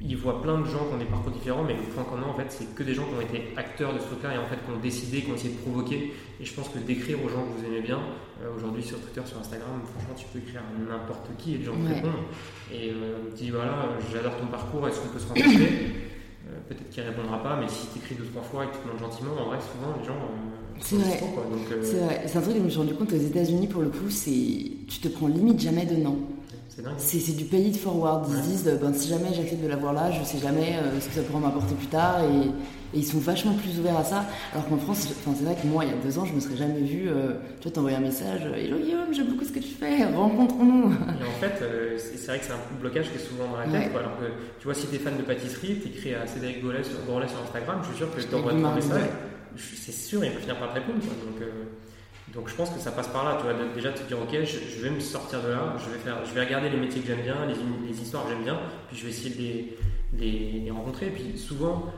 ils 0.01 0.15
voient 0.15 0.41
plein 0.41 0.57
de 0.59 0.65
gens 0.65 0.87
qui 0.87 0.93
ont 0.93 0.97
des 0.97 1.05
parcours 1.05 1.31
différents, 1.31 1.63
mais 1.63 1.73
le 1.73 1.81
point 1.81 2.05
commun, 2.05 2.27
en 2.27 2.33
fait, 2.33 2.45
c'est 2.49 2.73
que 2.73 2.83
des 2.83 2.93
gens 2.93 3.03
qui 3.03 3.15
ont 3.15 3.21
été 3.21 3.53
acteurs 3.57 3.93
de 3.93 3.99
ce 3.99 4.05
truc-là 4.05 4.35
et 4.35 4.37
en 4.37 4.45
fait 4.45 4.55
qui 4.55 4.71
ont 4.71 4.79
décidé, 4.79 5.21
qui 5.21 5.31
ont 5.31 5.35
essayé 5.35 5.53
de 5.53 5.59
provoquer. 5.59 6.13
Et 6.39 6.45
je 6.45 6.53
pense 6.53 6.69
que 6.69 6.79
d'écrire 6.79 7.17
aux 7.23 7.27
gens 7.27 7.43
que 7.43 7.59
vous 7.59 7.65
aimez 7.65 7.81
bien, 7.81 7.99
euh, 8.41 8.55
aujourd'hui 8.55 8.81
sur 8.81 8.97
Twitter, 9.01 9.21
sur 9.25 9.39
Instagram, 9.39 9.81
franchement, 9.93 10.15
tu 10.15 10.25
peux 10.31 10.39
écrire 10.39 10.61
à 10.61 10.89
n'importe 10.89 11.27
qui 11.37 11.55
et 11.55 11.57
les 11.57 11.65
gens 11.65 11.75
te 11.75 11.93
répondent. 11.93 12.23
Et 12.71 12.91
euh, 12.91 13.29
dis 13.35 13.49
voilà, 13.49 13.89
j'adore 14.11 14.37
ton 14.37 14.47
parcours, 14.47 14.87
est-ce 14.87 15.01
qu'on 15.01 15.09
peut 15.09 15.19
se 15.19 15.27
rencontrer? 15.27 15.69
Euh, 16.47 16.59
Peut-être 16.69 16.89
qu'il 16.89 17.03
répondra 17.03 17.43
pas, 17.43 17.57
mais 17.59 17.67
si 17.67 17.87
tu 17.91 17.99
écris 17.99 18.15
deux, 18.15 18.25
trois 18.31 18.41
fois 18.43 18.63
et 18.63 18.67
que 18.67 18.75
tu 18.75 18.79
te 18.79 18.87
demandes 18.87 18.99
gentiment, 18.99 19.33
en 19.33 19.45
vrai, 19.49 19.57
souvent, 19.59 19.95
les 19.99 20.05
gens. 20.05 20.17
C'est 20.81 20.95
vrai. 20.95 21.19
C'est. 21.81 22.27
C'est 22.27 22.38
un 22.38 22.41
truc 22.41 22.53
que 22.53 22.59
je 22.59 22.65
me 22.65 22.69
suis 22.69 22.79
rendu 22.79 22.93
compte 22.93 23.12
aux 23.13 23.17
États-Unis, 23.17 23.67
pour 23.67 23.81
le 23.81 23.89
coup, 23.89 24.09
c'est 24.09 24.31
tu 24.88 25.00
te 25.00 25.07
prends 25.07 25.27
limite 25.27 25.59
jamais 25.59 25.86
de 25.86 25.95
non. 25.95 26.17
C'est 26.98 27.36
du 27.36 27.45
pay 27.45 27.67
it 27.67 27.77
forward. 27.77 28.25
Ils 28.29 28.43
se 28.43 28.50
disent, 28.50 28.79
ben, 28.81 28.93
si 28.93 29.09
jamais 29.09 29.33
j'accepte 29.33 29.62
de 29.62 29.67
l'avoir 29.67 29.93
là, 29.93 30.12
je 30.12 30.24
sais 30.24 30.38
jamais 30.38 30.77
euh, 30.77 31.00
ce 31.00 31.07
que 31.07 31.15
ça 31.15 31.21
pourra 31.24 31.39
m'apporter 31.39 31.75
plus 31.75 31.88
tard. 31.88 32.21
Et, 32.24 32.50
ils 32.91 33.05
sont 33.05 33.19
vachement 33.19 33.53
plus 33.53 33.79
ouverts 33.79 34.00
à 34.00 34.03
ça. 34.03 34.25
Alors 34.51 34.67
qu'en 34.67 34.77
France, 34.77 35.07
c'est 35.07 35.43
vrai 35.43 35.55
que 35.62 35.67
moi, 35.67 35.86
il 35.86 35.91
y 35.91 35.93
a 35.93 35.98
deux 36.03 36.17
ans, 36.17 36.25
je 36.25 36.33
me 36.33 36.39
serais 36.39 36.55
jamais 36.55 36.79
vu, 36.79 37.07
euh, 37.07 37.33
tu 37.59 37.67
vois, 37.67 37.71
t'envoyer 37.71 37.98
un 37.98 38.01
message 38.01 38.41
Hello 38.57 38.79
Guillaume, 38.79 39.13
j'aime 39.13 39.27
beaucoup 39.27 39.45
ce 39.45 39.51
que 39.51 39.59
tu 39.59 39.69
fais, 39.69 40.05
rencontrons-nous. 40.15 40.91
Et 40.93 41.24
en 41.24 41.39
fait, 41.39 41.62
euh, 41.62 42.00
c'est 42.00 42.25
vrai 42.25 42.39
que 42.39 42.45
c'est 42.45 42.51
un 42.51 42.79
blocage 42.81 43.12
qui 43.12 43.17
est 43.17 43.27
souvent 43.27 43.48
dans 43.51 43.57
la 43.59 43.65
tête. 43.65 43.91
Alors 43.95 44.17
que, 44.17 44.25
tu 44.59 44.65
vois, 44.65 44.74
si 44.74 44.88
t'es 44.88 44.98
fan 44.98 45.15
de 45.17 45.21
pâtisserie, 45.21 45.75
t'écris 45.75 46.15
à 46.15 46.25
Cédric 46.25 46.63
Gourlet 46.63 46.83
sur, 46.83 46.95
sur 46.95 47.43
Instagram, 47.43 47.79
je 47.83 47.88
suis 47.89 47.98
sûr 47.98 48.15
que 48.15 48.21
t'envoies 48.24 48.53
ton 48.53 48.74
message. 48.74 49.09
C'est 49.57 49.91
sûr, 49.91 50.23
il 50.23 50.31
va 50.31 50.39
finir 50.39 50.57
par 50.57 50.69
te 50.69 50.75
répondre. 50.75 50.99
Donc, 50.99 51.41
donc 52.33 52.47
je 52.47 52.55
pense 52.55 52.69
que 52.69 52.79
ça 52.79 52.91
passe 52.91 53.07
par 53.07 53.25
là, 53.25 53.37
tu 53.37 53.43
vois, 53.43 53.53
déjà 53.73 53.91
te 53.91 54.03
dire 54.03 54.19
ok, 54.19 54.29
je, 54.43 54.81
vais 54.81 54.91
me 54.91 54.99
sortir 54.99 55.41
de 55.41 55.49
là, 55.49 55.75
je 55.83 55.89
vais, 55.89 55.97
faire, 55.97 56.23
je 56.25 56.33
vais 56.33 56.43
regarder 56.43 56.69
les 56.69 56.77
métiers 56.77 57.01
que 57.01 57.07
j'aime 57.07 57.21
bien, 57.21 57.35
les, 57.47 58.01
histoires 58.01 58.23
que 58.25 58.29
j'aime 58.29 58.43
bien, 58.43 58.59
puis 58.87 58.97
je 58.97 59.03
vais 59.05 59.09
essayer 59.09 59.29
de 59.31 60.19
les, 60.19 60.61
les, 60.63 60.71
rencontrer. 60.71 61.07
Et 61.07 61.11
puis 61.11 61.37
souvent, 61.37 61.91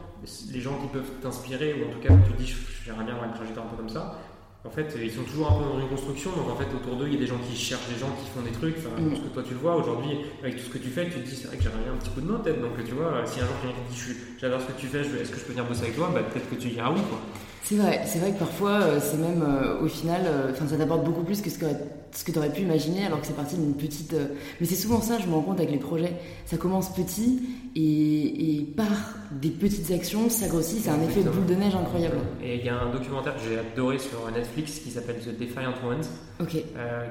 les 0.51 0.61
gens 0.61 0.77
qui 0.79 0.87
peuvent 0.87 1.11
t'inspirer, 1.21 1.73
ou 1.73 1.89
en 1.89 1.91
tout 1.91 1.99
cas 1.99 2.13
tu 2.25 2.31
te 2.31 2.37
dis 2.37 2.53
j'aimerais 2.85 3.03
bien 3.03 3.13
avoir 3.15 3.27
une 3.27 3.35
trajectoire 3.35 3.65
un 3.65 3.69
peu 3.69 3.77
comme 3.77 3.89
ça, 3.89 4.19
en 4.63 4.69
fait 4.69 4.95
ils 5.01 5.11
sont 5.11 5.23
toujours 5.23 5.51
un 5.51 5.55
peu 5.59 5.65
dans 5.65 5.79
une 5.79 5.89
construction, 5.89 6.31
donc 6.31 6.49
en 6.49 6.55
fait 6.55 6.67
autour 6.75 6.95
d'eux 6.95 7.07
il 7.07 7.13
y 7.13 7.17
a 7.17 7.19
des 7.19 7.27
gens 7.27 7.39
qui 7.39 7.55
cherchent 7.55 7.87
des 7.93 7.99
gens 7.99 8.11
qui 8.21 8.29
font 8.29 8.41
des 8.41 8.51
trucs, 8.51 8.77
enfin, 8.77 9.01
mm. 9.01 9.13
que 9.13 9.33
toi 9.33 9.43
tu 9.43 9.53
le 9.53 9.59
vois 9.59 9.75
aujourd'hui 9.75 10.17
avec 10.41 10.57
tout 10.57 10.63
ce 10.63 10.69
que 10.69 10.77
tu 10.77 10.89
fais, 10.89 11.05
tu 11.05 11.19
te 11.19 11.27
dis 11.27 11.35
c'est 11.35 11.47
vrai 11.47 11.57
que 11.57 11.63
j'aimerais 11.63 11.83
bien 11.83 11.93
un 11.93 11.97
petit 11.97 12.11
coup 12.11 12.21
de 12.21 12.31
main 12.31 12.39
peut-être, 12.39 12.61
donc 12.61 12.71
tu 12.83 12.93
vois, 12.93 13.25
si 13.25 13.39
un 13.39 13.45
jour 13.45 13.55
quelqu'un 13.61 13.77
te 13.89 13.93
dit 13.93 14.17
j'adore 14.39 14.61
ce 14.61 14.67
que 14.67 14.79
tu 14.79 14.87
fais, 14.87 15.01
est-ce 15.01 15.31
que 15.31 15.39
je 15.39 15.45
peux 15.45 15.53
venir 15.53 15.65
bosser 15.65 15.83
avec 15.83 15.95
toi, 15.95 16.11
bah, 16.13 16.21
peut-être 16.21 16.49
que 16.49 16.55
tu 16.55 16.69
diras 16.69 16.91
oui 16.91 17.01
quoi. 17.09 17.19
C'est 17.63 17.75
vrai, 17.75 18.01
c'est 18.05 18.19
vrai 18.19 18.31
que 18.31 18.39
parfois, 18.39 18.81
euh, 18.81 18.99
c'est 18.99 19.17
même 19.17 19.43
euh, 19.43 19.81
au 19.81 19.87
final, 19.87 20.21
euh, 20.25 20.53
ça 20.53 20.77
t'apporte 20.77 21.03
beaucoup 21.05 21.23
plus 21.23 21.41
que 21.41 21.49
ce 21.49 21.59
que, 21.59 21.67
ce 22.11 22.23
que 22.23 22.31
tu 22.31 22.37
aurais 22.39 22.51
pu 22.51 22.61
imaginer, 22.61 23.05
alors 23.05 23.21
que 23.21 23.27
c'est 23.27 23.35
parti 23.35 23.55
d'une 23.55 23.75
petite. 23.75 24.15
Mais 24.59 24.65
c'est 24.65 24.75
souvent 24.75 24.99
ça, 24.99 25.19
je 25.19 25.27
me 25.27 25.33
rends 25.33 25.41
compte 25.41 25.59
avec 25.59 25.71
les 25.71 25.77
projets. 25.77 26.15
Ça 26.45 26.57
commence 26.57 26.93
petit 26.93 27.41
et, 27.75 28.57
et 28.57 28.61
par 28.63 28.87
des 29.31 29.49
petites 29.49 29.91
actions, 29.91 30.29
ça 30.29 30.47
grossit, 30.47 30.79
c'est 30.83 30.89
un 30.89 31.01
effet 31.01 31.23
de 31.23 31.29
boule 31.29 31.45
de 31.45 31.55
neige 31.55 31.75
incroyable. 31.75 32.17
Et 32.43 32.55
il 32.57 32.65
y 32.65 32.69
a 32.69 32.77
un 32.77 32.91
documentaire 32.91 33.35
que 33.35 33.41
j'ai 33.47 33.57
adoré 33.57 33.99
sur 33.99 34.29
Netflix 34.33 34.79
qui 34.79 34.89
s'appelle 34.89 35.19
The 35.19 35.39
Defiant 35.39 35.73
Ones, 35.87 36.03
okay. 36.41 36.65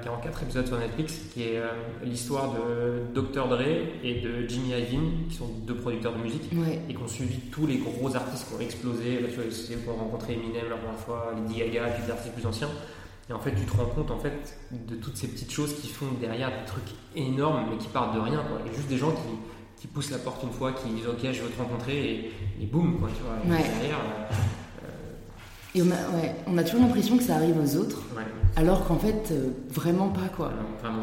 44 0.05 0.43
épisodes 0.43 0.67
sur 0.67 0.79
Netflix, 0.79 1.19
qui 1.33 1.45
est 1.45 1.63
l'histoire 2.05 2.53
de 2.53 3.21
Dr. 3.21 3.49
Dre 3.49 3.63
et 4.05 4.21
de 4.21 4.47
Jimmy 4.47 4.71
Iovine, 4.71 5.29
qui 5.31 5.37
sont 5.37 5.49
deux 5.67 5.77
producteurs 5.77 6.15
de 6.15 6.23
musique, 6.23 6.43
et 6.89 6.93
qui 6.93 7.03
ont 7.03 7.09
suivi 7.09 7.39
tous 7.51 7.67
les 7.67 7.79
gros 7.79 8.15
artistes 8.15 8.49
qui 8.49 8.55
ont 8.55 8.61
explosé. 8.61 9.21
Là, 9.21 9.29
tu 9.29 9.37
vois, 9.37 9.45
c'est 9.51 9.83
pour 9.83 9.95
rencontrer 9.97 10.40
Eminem 10.41 10.69
la 10.71 10.77
première 10.77 10.99
fois, 10.99 11.33
Lady 11.37 11.59
Gaga, 11.61 11.89
et 11.97 12.03
des 12.05 12.11
artistes 12.11 12.35
plus 12.35 12.47
anciens. 12.47 12.69
Et 13.29 13.33
en 13.33 13.39
fait, 13.39 13.53
tu 13.55 13.65
te 13.65 13.77
rends 13.77 13.87
compte 13.87 14.11
en 14.11 14.19
fait 14.19 14.59
de 14.73 14.97
toutes 14.97 15.17
ces 15.17 15.29
petites 15.29 15.53
choses 15.53 15.75
qui 15.81 15.87
font 15.89 16.07
derrière 16.21 16.49
des 16.51 16.67
trucs 16.67 16.91
énormes, 17.15 17.67
mais 17.71 17.77
qui 17.79 17.87
partent 17.89 18.15
de 18.15 18.21
rien. 18.21 18.39
Quoi. 18.49 18.59
Et 18.71 18.75
juste 18.75 18.89
des 18.89 18.97
gens 18.99 19.13
qui, 19.13 19.81
qui 19.81 19.87
poussent 19.87 20.11
la 20.11 20.19
porte 20.19 20.43
une 20.43 20.51
fois, 20.51 20.73
qui 20.73 20.89
disent 20.91 21.07
Ok, 21.07 21.19
je 21.23 21.41
veux 21.43 21.49
te 21.51 21.59
rencontrer, 21.63 22.33
et, 22.61 22.67
boum, 22.67 22.99
quoi, 22.99 23.09
tu 23.17 23.23
vois. 23.23 23.37
derrière. 23.47 23.99
Euh, 24.83 24.87
et 25.77 25.83
on 25.83 25.87
a, 25.93 26.17
ouais, 26.21 26.35
on 26.49 26.59
a 26.59 26.65
toujours 26.65 26.81
l'impression 26.81 27.17
que 27.17 27.23
ça 27.23 27.37
arrive 27.37 27.57
aux 27.57 27.77
autres, 27.77 28.03
alors 28.57 28.85
qu'en 28.89 28.99
fait, 28.99 29.29
euh, 29.31 29.51
vraiment 29.69 30.09
pas 30.09 30.29
quoi. 30.37 30.51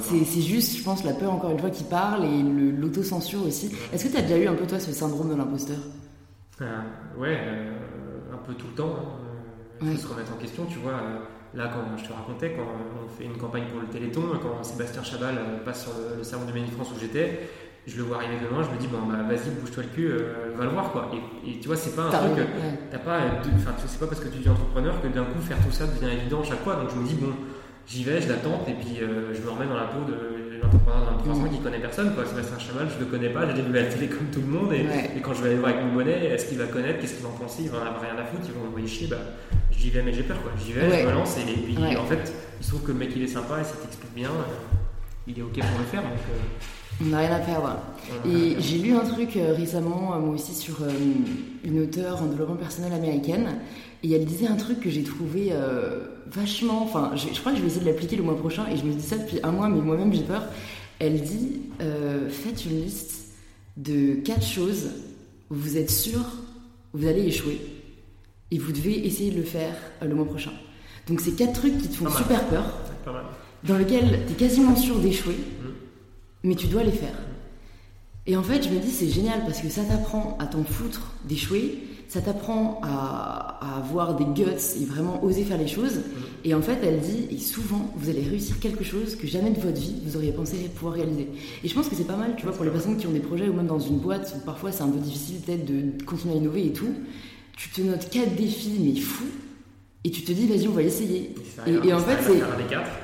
C'est 0.01 0.41
juste, 0.41 0.75
je 0.77 0.84
pense, 0.84 1.06
la 1.06 1.13
peur 1.13 1.32
encore 1.32 1.51
une 1.51 1.60
fois 1.60 1.70
qui 1.70 1.86
parle 1.86 2.25
et 2.25 2.44
l'autocensure 2.44 3.46
aussi. 3.48 3.72
Est-ce 3.94 4.03
que 4.03 4.10
tu 4.12 4.17
as 4.17 4.22
déjà 4.24 4.38
eu 4.38 4.48
un 4.48 4.56
peu 4.56 4.67
toi 4.67 4.79
ce 4.82 4.91
syndrome 4.91 5.29
de 5.29 5.36
l'imposteur? 5.36 5.77
Euh, 6.62 6.82
Ouais, 7.17 7.38
un 8.34 8.38
peu 8.46 8.53
tout 8.56 8.67
le 8.67 8.74
temps. 8.74 8.94
Hein 9.00 9.27
ouais. 9.82 9.98
se 9.98 10.08
remettre 10.08 10.34
en 10.34 10.38
question. 10.38 10.66
Tu 10.66 10.80
vois, 10.80 10.94
euh, 10.94 11.20
là, 11.54 11.72
quand 11.74 11.98
je 11.98 12.08
te 12.08 12.14
racontais, 12.14 12.54
quand 12.56 12.64
on 12.64 13.08
fait 13.10 13.26
une 13.26 13.38
campagne 13.38 13.66
pour 13.72 13.82
le 13.82 13.88
Téléthon, 13.88 14.22
quand 14.42 14.64
Sébastien 14.64 15.04
Chabal 15.04 15.36
euh, 15.38 15.64
passe 15.64 15.84
sur 15.84 15.94
le, 16.18 16.24
salon 16.24 16.46
du 16.46 16.54
Made 16.54 16.70
France 16.70 16.90
où 16.96 17.00
j'étais, 17.00 17.50
je 17.86 17.96
le 17.98 18.04
vois 18.04 18.18
arriver 18.18 18.36
demain, 18.44 18.63
je 18.63 18.76
me 18.76 18.80
dis, 18.80 18.88
bon, 18.88 19.00
bah, 19.08 19.24
vas-y, 19.28 19.50
bouge-toi 19.62 19.84
le 19.84 19.90
cul, 19.90 20.08
euh, 20.08 20.54
va 20.58 20.66
le 20.66 20.72
voir, 20.72 20.92
quoi. 20.92 21.12
Et, 21.46 21.60
tu 21.60 21.68
vois, 21.68 21.78
c'est 21.78 21.96
pas 21.96 22.04
un 22.04 22.10
truc, 22.10 22.46
t'as 22.92 23.00
pas, 23.00 23.20
enfin, 23.56 23.72
c'est 23.86 24.00
pas 24.00 24.08
parce 24.08 24.20
que 24.20 24.28
tu 24.28 24.44
es 24.44 24.50
entrepreneur 24.50 25.02
que 25.02 25.08
d'un 25.08 25.24
coup, 25.26 25.40
faire 25.40 25.58
tout 25.66 25.72
ça 25.72 25.86
devient 25.88 26.13
évident 26.13 26.42
à 26.42 26.46
chaque 26.46 26.63
fois. 26.63 26.76
Donc, 26.76 26.90
je 26.90 26.96
me 26.96 27.08
dis, 27.08 27.16
bon, 27.16 27.32
j'y 27.86 28.04
vais, 28.04 28.22
je 28.22 28.30
l'attends, 28.30 28.66
et 28.68 28.74
puis 28.74 29.00
je 29.00 29.42
me 29.42 29.50
remets 29.50 29.68
dans 29.68 29.78
la 29.78 29.86
peau 29.86 30.04
de 30.06 30.47
l'entrepreneur 30.67 31.01
de 31.01 31.30
23 31.30 31.36
ans 31.36 31.49
qui 31.49 31.60
connaît 31.60 31.80
personne. 31.80 32.13
Quoi. 32.13 32.25
Sébastien 32.25 32.60
Chamal, 32.60 32.88
je 32.93 32.99
le 32.99 33.06
connais 33.06 33.30
pas, 33.30 33.43
j'ai 33.56 33.62
vu 33.62 33.77
à 33.77 33.82
la 33.82 33.88
télé 33.88 34.08
comme 34.08 34.27
tout 34.32 34.41
le 34.41 34.47
monde. 34.47 34.73
Et, 34.73 35.19
quand 35.21 35.34
je 35.34 35.41
vais 35.41 35.49
aller 35.49 35.58
voir 35.58 35.71
avec 35.71 35.84
mon 35.84 35.91
monnaie, 35.91 36.25
est-ce 36.25 36.45
qu'il 36.47 36.58
va 36.58 36.65
connaître 36.65 36.99
Qu'est-ce 36.99 37.15
qu'il 37.15 37.23
va 37.23 37.30
en 37.30 37.38
penser 37.38 37.63
Il 37.63 37.69
va 37.69 37.80
en 37.80 37.86
avoir 37.86 38.01
rien 38.01 38.17
à 38.17 38.25
foutre, 38.25 38.43
ils 38.45 38.53
vont 38.53 38.65
m'envoyer 38.65 38.88
chier. 38.88 39.08
Bah, 39.08 39.17
j'y 39.71 39.89
vais, 39.89 40.01
mais 40.01 40.13
j'ai 40.13 40.23
peur. 40.23 40.41
Quoi. 40.41 40.51
J'y 40.63 40.73
vais, 40.73 41.01
je 41.01 41.08
me 41.08 41.12
lance. 41.12 41.38
Et, 41.38 41.43
puis, 41.43 41.77
en 41.97 42.06
fait, 42.06 42.34
il 42.60 42.65
se 42.65 42.71
trouve 42.71 42.84
que 42.84 42.91
le 42.91 42.97
mec 42.97 43.12
il 43.15 43.23
est 43.23 43.27
sympa 43.27 43.60
et 43.62 43.63
ça 43.63 43.75
t'explique 43.82 44.13
bien. 44.13 44.30
Euh, 44.30 44.77
il 45.27 45.39
est 45.39 45.41
OK 45.41 45.60
pour 45.60 45.80
le 45.80 45.86
faire. 45.86 46.01
Donc, 46.01 46.12
euh, 46.12 46.87
on 47.02 47.06
n'a 47.06 47.20
rien 47.20 47.32
à 47.32 47.40
perdre. 47.40 47.78
Et 48.26 48.56
j'ai 48.60 48.78
lu 48.80 48.94
un 48.94 49.06
truc 49.06 49.36
euh, 49.36 49.54
récemment, 49.54 50.20
moi 50.20 50.36
aussi, 50.36 50.56
sur 50.56 50.78
une 51.64 51.82
auteure 51.82 52.22
en 52.22 52.26
développement 52.28 52.56
personnel 52.56 52.94
américaine. 52.94 53.60
Et 54.04 54.14
elle 54.14 54.26
disait 54.26 54.48
un 54.48 54.56
truc 54.56 54.80
que 54.80 54.90
j'ai 54.90 55.04
trouvé 55.04 55.52
vachement. 56.28 56.84
Enfin, 56.84 57.12
je, 57.16 57.34
je, 57.34 57.40
crois 57.40 57.52
que 57.52 57.58
je 57.58 57.64
vais 57.64 57.68
essayer 57.68 57.82
de 57.82 57.90
l'appliquer 57.90 58.16
le 58.16 58.24
mois 58.24 58.38
prochain. 58.38 58.66
Et 58.72 58.78
je 58.78 58.84
me 58.84 58.94
dis 58.94 59.02
ça 59.02 59.18
depuis 59.18 59.40
un 59.44 59.52
mois, 59.52 59.68
mais 59.68 59.82
moi-même 59.82 60.14
j'ai 60.14 60.24
peur. 60.24 60.44
Elle 61.00 61.22
dit 61.22 61.62
faites 62.30 62.66
une 62.66 62.82
liste 62.82 63.34
de 63.76 64.16
quatre 64.16 64.46
choses 64.46 64.90
où 65.50 65.56
vous 65.56 65.78
êtes 65.78 65.92
sûr 65.92 66.22
vous 66.94 67.08
allez 67.08 67.26
échouer 67.26 67.60
et 68.52 68.58
vous 68.58 68.72
devez 68.72 69.06
essayer 69.06 69.32
de 69.32 69.38
le 69.38 69.44
faire 69.44 69.76
euh, 70.02 70.08
le 70.08 70.16
mois 70.16 70.26
prochain. 70.26 70.52
Donc 71.08 71.22
c'est 71.22 71.36
quatre 71.36 71.54
trucs 71.54 71.78
qui 71.78 71.88
te 71.88 71.96
font 71.96 72.10
super 72.10 72.44
peur, 72.48 72.66
dans 73.64 73.78
lesquels 73.78 74.26
tu 74.26 74.34
es 74.34 74.36
quasiment 74.36 74.76
sûr 74.76 75.00
d'échouer, 75.00 75.36
mm. 75.36 75.66
Mais 76.48 76.56
tu 76.56 76.68
dois 76.68 76.84
les 76.84 76.92
faire. 76.92 77.16
Et 78.26 78.36
en 78.36 78.44
fait, 78.44 78.64
je 78.64 78.70
me 78.70 78.80
dis 78.80 78.92
c'est 78.92 79.10
génial 79.10 79.42
parce 79.46 79.62
que 79.62 79.70
ça 79.70 79.84
t'apprend 79.84 80.38
à 80.40 80.48
t'en 80.48 80.64
foutre 80.64 81.14
d'échouer, 81.26 81.84
ça 82.10 82.22
t'apprend 82.22 82.80
à, 82.84 83.78
avoir 83.78 84.16
des 84.16 84.26
guts 84.26 84.50
et 84.82 84.86
vraiment 84.86 85.24
oser 85.24 85.44
faire 85.44 85.58
les 85.58 85.68
choses. 85.68 85.98
Mm. 85.98 86.02
Et 86.46 86.54
en 86.54 86.62
fait, 86.62 86.80
elle 86.84 87.00
dit, 87.00 87.28
et 87.32 87.38
souvent, 87.38 87.92
vous 87.96 88.10
allez 88.10 88.22
réussir 88.22 88.60
quelque 88.60 88.84
chose 88.84 89.16
que 89.16 89.28
jamais 89.28 89.52
de 89.52 89.60
votre 89.60 89.80
vie 89.80 89.96
vous 90.04 90.18
auriez 90.18 90.32
pensé 90.32 90.58
pouvoir 90.76 90.96
réaliser. 90.96 91.28
Et 91.64 91.68
je 91.68 91.74
pense 91.74 91.88
que 91.88 91.96
c'est 91.96 92.08
pas 92.08 92.16
mal, 92.16 92.34
tu 92.38 92.44
vois, 92.44 92.54
pour 92.54 92.66
les 92.66 92.72
personnes 92.72 92.98
qui 92.98 93.08
ont 93.08 93.12
des 93.12 93.20
projets 93.20 93.48
ou 93.48 93.54
même 93.54 93.68
dans 93.68 93.80
une 93.80 94.00
boîte 94.00 94.34
où 94.36 94.46
parfois 94.46 94.72
c'est 94.72 94.84
un 94.84 94.90
peu 94.90 95.00
difficile 95.00 95.42
peut-être 95.42 95.66
de 95.66 96.04
continuer 96.06 96.34
à 96.34 96.38
innover 96.38 96.66
et 96.66 96.74
tout 96.74 96.94
tu 97.58 97.70
te 97.70 97.82
notes 97.82 98.10
quatre 98.10 98.36
défis, 98.36 98.78
mais 98.80 99.00
fou, 99.02 99.26
et 100.04 100.12
tu 100.12 100.22
te 100.22 100.32
dis, 100.32 100.48
vas-y, 100.48 100.68
on 100.68 100.72
va 100.72 100.84
essayer. 100.84 101.34
Et, 101.66 101.94
en 101.94 102.00
fait, 102.00 102.18
c'est. 102.22 102.42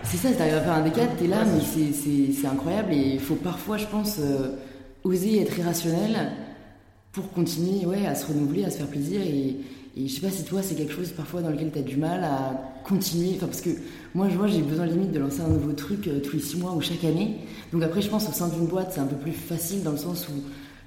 C'est 0.04 0.18
ça, 0.18 0.34
t'arrives 0.34 0.56
à 0.56 0.62
faire 0.62 0.74
un 0.74 0.84
des 0.84 0.92
quatre, 0.92 1.16
t'es 1.18 1.28
là, 1.28 1.44
mais 1.46 1.62
c'est 1.62 2.48
incroyable, 2.48 2.94
et 2.94 3.14
il 3.14 3.20
faut 3.20 3.36
parfois, 3.36 3.78
je 3.78 3.86
pense, 3.88 4.18
euh, 4.20 4.56
oser 5.04 5.42
être 5.42 5.58
irrationnel 5.58 6.32
pour 7.12 7.32
continuer 7.32 7.86
ouais, 7.86 8.06
à 8.06 8.16
se 8.16 8.28
renouveler, 8.28 8.66
à 8.66 8.70
se 8.70 8.78
faire 8.78 8.88
plaisir. 8.88 9.22
Et, 9.22 9.58
et 9.96 10.08
je 10.08 10.14
sais 10.14 10.22
pas 10.22 10.32
si 10.32 10.44
toi, 10.44 10.62
c'est 10.64 10.76
quelque 10.76 10.94
chose 10.94 11.12
parfois 11.12 11.42
dans 11.42 11.50
lequel 11.50 11.72
tu 11.72 11.80
as 11.80 11.84
du 11.84 11.98
mal 11.98 12.24
à 12.24 12.60
continuer. 12.84 13.34
Enfin, 13.36 13.48
parce 13.48 13.62
que 13.62 13.70
moi, 14.16 14.28
je 14.30 14.38
vois, 14.38 14.48
j'ai 14.48 14.62
besoin 14.62 14.86
limite 14.86 15.12
de 15.12 15.20
lancer 15.20 15.42
un 15.42 15.50
nouveau 15.50 15.74
truc 15.74 16.08
euh, 16.08 16.20
tous 16.20 16.38
les 16.38 16.42
six 16.42 16.58
mois 16.58 16.74
ou 16.74 16.82
chaque 16.82 17.04
année. 17.04 17.38
Donc 17.72 17.84
après, 17.84 18.02
je 18.02 18.10
pense 18.10 18.28
au 18.28 18.32
sein 18.32 18.48
d'une 18.48 18.66
boîte, 18.66 18.92
c'est 18.94 19.02
un 19.02 19.06
peu 19.06 19.16
plus 19.16 19.32
facile 19.32 19.84
dans 19.84 19.92
le 19.92 19.98
sens 19.98 20.28
où 20.30 20.34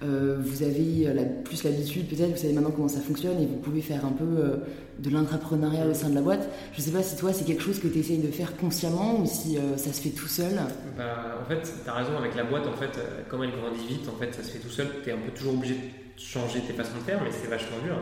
euh, 0.02 0.37
vous 0.38 0.62
avez 0.62 1.09
plus 1.44 1.64
l'habitude, 1.64 2.06
peut-être, 2.09 2.30
vous 2.30 2.37
savez 2.37 2.52
maintenant 2.52 2.70
comment 2.70 2.88
ça 2.88 3.00
fonctionne 3.00 3.40
et 3.40 3.46
vous 3.46 3.56
pouvez 3.56 3.80
faire 3.80 4.04
un 4.04 4.12
peu 4.12 4.24
euh, 4.24 4.56
de 4.98 5.09
l'entrepreneuriat 5.09 5.87
au 5.87 5.94
sein 5.94 6.11
de 6.11 6.14
la 6.14 6.20
boîte. 6.20 6.48
Je 6.72 6.80
ne 6.80 6.85
sais 6.85 6.90
pas 6.90 7.02
si 7.02 7.16
toi, 7.16 7.32
c'est 7.32 7.44
quelque 7.44 7.62
chose 7.62 7.80
que 7.80 7.88
tu 7.88 7.98
essayes 8.00 8.18
de 8.18 8.30
faire 8.30 8.56
consciemment 8.56 9.20
ou 9.20 9.26
si 9.26 9.56
euh, 9.56 9.76
ça 9.78 9.92
se 9.92 10.02
fait 10.02 10.11
tout 10.11 10.28
seul. 10.28 10.52
Bah, 10.98 11.40
en 11.42 11.48
fait, 11.48 11.62
tu 11.62 11.88
as 11.88 11.94
raison 11.94 12.16
avec 12.18 12.35
la 12.35 12.44
boîte, 12.44 12.66
en 12.66 12.74
fait, 12.74 12.98
comme 13.30 13.42
elle 13.44 13.52
grandit 13.52 13.87
vite, 13.87 14.06
en 14.09 14.18
fait, 14.18 14.35
ça 14.35 14.42
se 14.42 14.50
fait 14.50 14.59
tout 14.59 14.68
seul. 14.68 14.87
Tu 15.02 15.09
es 15.09 15.12
un 15.12 15.18
peu 15.18 15.30
toujours 15.30 15.54
obligé 15.54 15.74
de 15.74 16.20
changer 16.20 16.61
tes 16.61 16.74
façons 16.74 16.98
de 16.98 17.02
faire, 17.02 17.22
mais 17.24 17.30
c'est 17.30 17.48
vachement 17.48 17.78
dur. 17.82 17.96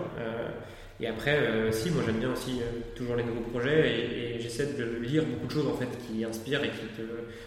et 1.01 1.07
après, 1.07 1.71
si, 1.73 1.91
moi 1.91 2.03
j'aime 2.07 2.19
bien 2.19 2.33
aussi 2.33 2.61
toujours 2.95 3.17
les 3.17 3.25
nouveaux 3.25 3.49
projets 3.51 4.35
et, 4.37 4.41
j'essaie 4.41 4.67
de 4.67 5.01
lire 5.01 5.25
beaucoup 5.25 5.47
de 5.47 5.53
choses 5.53 5.67
en 5.67 5.77
fait 5.77 5.89
qui 6.07 6.25
inspirent 6.25 6.63
et 6.65 6.71
qui 6.71 6.87
te. 6.97 7.03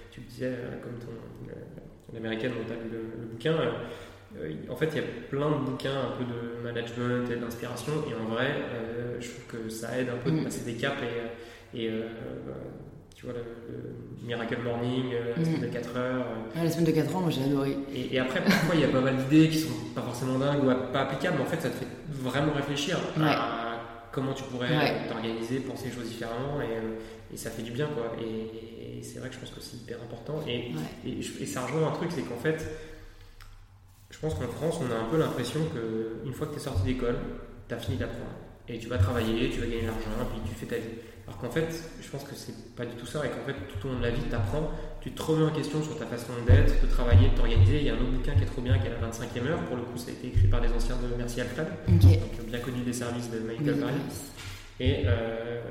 Tu 0.10 0.22
me 0.22 0.26
disais, 0.26 0.54
comme 0.82 0.98
ton, 1.00 1.14
ton 2.10 2.18
américaine 2.18 2.52
dont 2.52 2.66
tu 2.66 2.74
as 2.74 2.76
lu 2.76 2.90
le, 2.92 3.26
bouquin 3.28 3.56
en 4.70 4.76
fait, 4.76 4.90
il 4.94 4.96
y 4.98 5.00
a 5.00 5.08
plein 5.30 5.50
de 5.52 5.66
bouquins 5.66 5.90
un 5.92 6.18
peu 6.18 6.24
de 6.24 6.64
management 6.64 7.30
et 7.32 7.36
d'inspiration, 7.38 7.94
et 8.10 8.14
en 8.14 8.34
vrai, 8.34 8.48
euh, 8.74 9.18
je 9.20 9.30
trouve 9.30 9.46
que 9.46 9.70
ça 9.70 9.98
aide 9.98 10.10
un 10.10 10.18
peu 10.18 10.32
de 10.32 10.42
mm. 10.42 10.44
passer 10.44 10.66
des 10.66 10.74
caps 10.74 10.98
et, 11.74 11.90
euh, 11.90 12.08
tu 13.16 13.26
vois, 13.26 13.34
le, 13.34 14.26
Miracle 14.26 14.58
Morning, 14.64 15.14
la 15.38 15.46
semaine 15.46 15.62
de 15.62 15.68
4 15.68 15.98
heures. 15.98 16.26
la 16.56 16.70
semaine 16.70 16.86
de 16.86 16.92
4 16.92 17.16
heures, 17.16 17.22
moi 17.22 17.30
j'ai 17.30 17.44
adoré. 17.44 17.78
Et, 17.94 18.20
après, 18.20 18.44
parfois, 18.44 18.76
il 18.76 18.82
y 18.82 18.84
a 18.84 18.90
pas 18.90 19.02
mal 19.02 19.16
d'idées 19.16 19.50
qui 19.50 19.60
sont 19.60 19.74
pas 19.96 20.02
forcément 20.02 20.38
dingues 20.38 20.64
ou 20.64 20.92
pas 20.92 21.02
applicables, 21.02 21.38
mais 21.38 21.44
en 21.44 21.48
fait, 21.48 21.62
ça 21.62 21.70
te 21.70 21.76
fait 21.76 21.88
vraiment 22.10 22.54
réfléchir 22.54 23.00
à 23.22 23.80
comment 24.12 24.34
tu 24.34 24.44
pourrais 24.44 25.08
t'organiser, 25.08 25.60
penser 25.60 25.86
les 25.86 25.92
choses 25.92 26.08
différemment, 26.10 26.62
et, 26.62 27.34
et, 27.34 27.38
ça 27.38 27.50
fait 27.50 27.62
du 27.62 27.72
bien, 27.72 27.88
quoi. 27.88 28.12
Et, 28.22 29.02
c'est 29.04 29.20
vrai 29.20 29.30
que 29.30 29.36
je 29.36 29.40
pense 29.40 29.52
que 29.52 29.62
c'est 29.62 29.78
hyper 29.78 29.98
important. 30.02 30.42
Et, 30.48 30.72
et, 31.06 31.46
ça 31.46 31.62
rejoint 31.62 31.88
un 31.88 31.92
truc, 31.92 32.10
c'est 32.12 32.24
qu'en 32.24 32.38
fait, 32.42 32.66
je 34.18 34.22
pense 34.22 34.34
qu'en 34.34 34.48
France, 34.48 34.80
on 34.82 34.92
a 34.92 34.98
un 34.98 35.06
peu 35.12 35.18
l'impression 35.20 35.60
qu'une 35.70 36.34
fois 36.34 36.48
que 36.48 36.54
tu 36.54 36.58
es 36.58 36.64
sorti 36.64 36.82
d'école, 36.82 37.18
tu 37.70 37.76
as 37.76 37.78
fini 37.78 37.98
d'apprendre. 37.98 38.32
Et 38.68 38.80
tu 38.80 38.88
vas 38.88 38.98
travailler, 38.98 39.52
tu 39.52 39.60
vas 39.60 39.68
gagner 39.68 39.84
de 39.84 39.88
l'argent, 39.88 40.10
puis 40.32 40.42
tu 40.50 40.56
fais 40.56 40.66
ta 40.66 40.78
vie. 40.78 40.98
Alors 41.28 41.38
qu'en 41.40 41.52
fait, 41.52 41.68
je 42.02 42.10
pense 42.10 42.24
que 42.24 42.34
c'est 42.34 42.76
pas 42.76 42.86
du 42.86 42.96
tout 42.96 43.06
ça, 43.06 43.24
et 43.24 43.30
qu'en 43.30 43.46
fait, 43.46 43.54
tout 43.54 43.88
au 43.88 43.92
long 43.92 44.00
de 44.00 44.04
la 44.04 44.10
vie, 44.10 44.24
tu 44.28 44.36
apprends, 44.36 44.72
tu 45.02 45.12
te 45.12 45.22
remets 45.22 45.46
en 45.46 45.52
question 45.52 45.84
sur 45.84 46.00
ta 46.00 46.08
façon 46.08 46.34
d'être, 46.48 46.82
de 46.82 46.88
travailler, 46.88 47.30
de 47.30 47.36
t'organiser. 47.36 47.78
Il 47.78 47.84
y 47.86 47.90
a 47.92 47.94
un 47.94 47.98
autre 47.98 48.12
bouquin 48.12 48.34
qui 48.34 48.42
est 48.42 48.48
trop 48.48 48.62
bien, 48.64 48.80
qui 48.80 48.88
est 48.88 48.90
la 48.90 49.08
25e 49.08 49.46
heure. 49.46 49.60
Pour 49.66 49.78
le 49.78 49.84
coup, 49.84 49.98
ça 49.98 50.10
a 50.10 50.14
été 50.14 50.28
écrit 50.30 50.48
par 50.48 50.62
des 50.62 50.70
anciens 50.70 50.96
de 50.96 51.16
Merci 51.16 51.42
Alfred, 51.42 51.68
donc 51.88 52.46
bien 52.48 52.60
connu 52.60 52.82
des 52.82 52.94
services 52.94 53.30
de 53.30 53.38
Michael 53.40 53.78
Paris. 53.78 54.02
Et, 54.80 55.04
euh, 55.06 55.62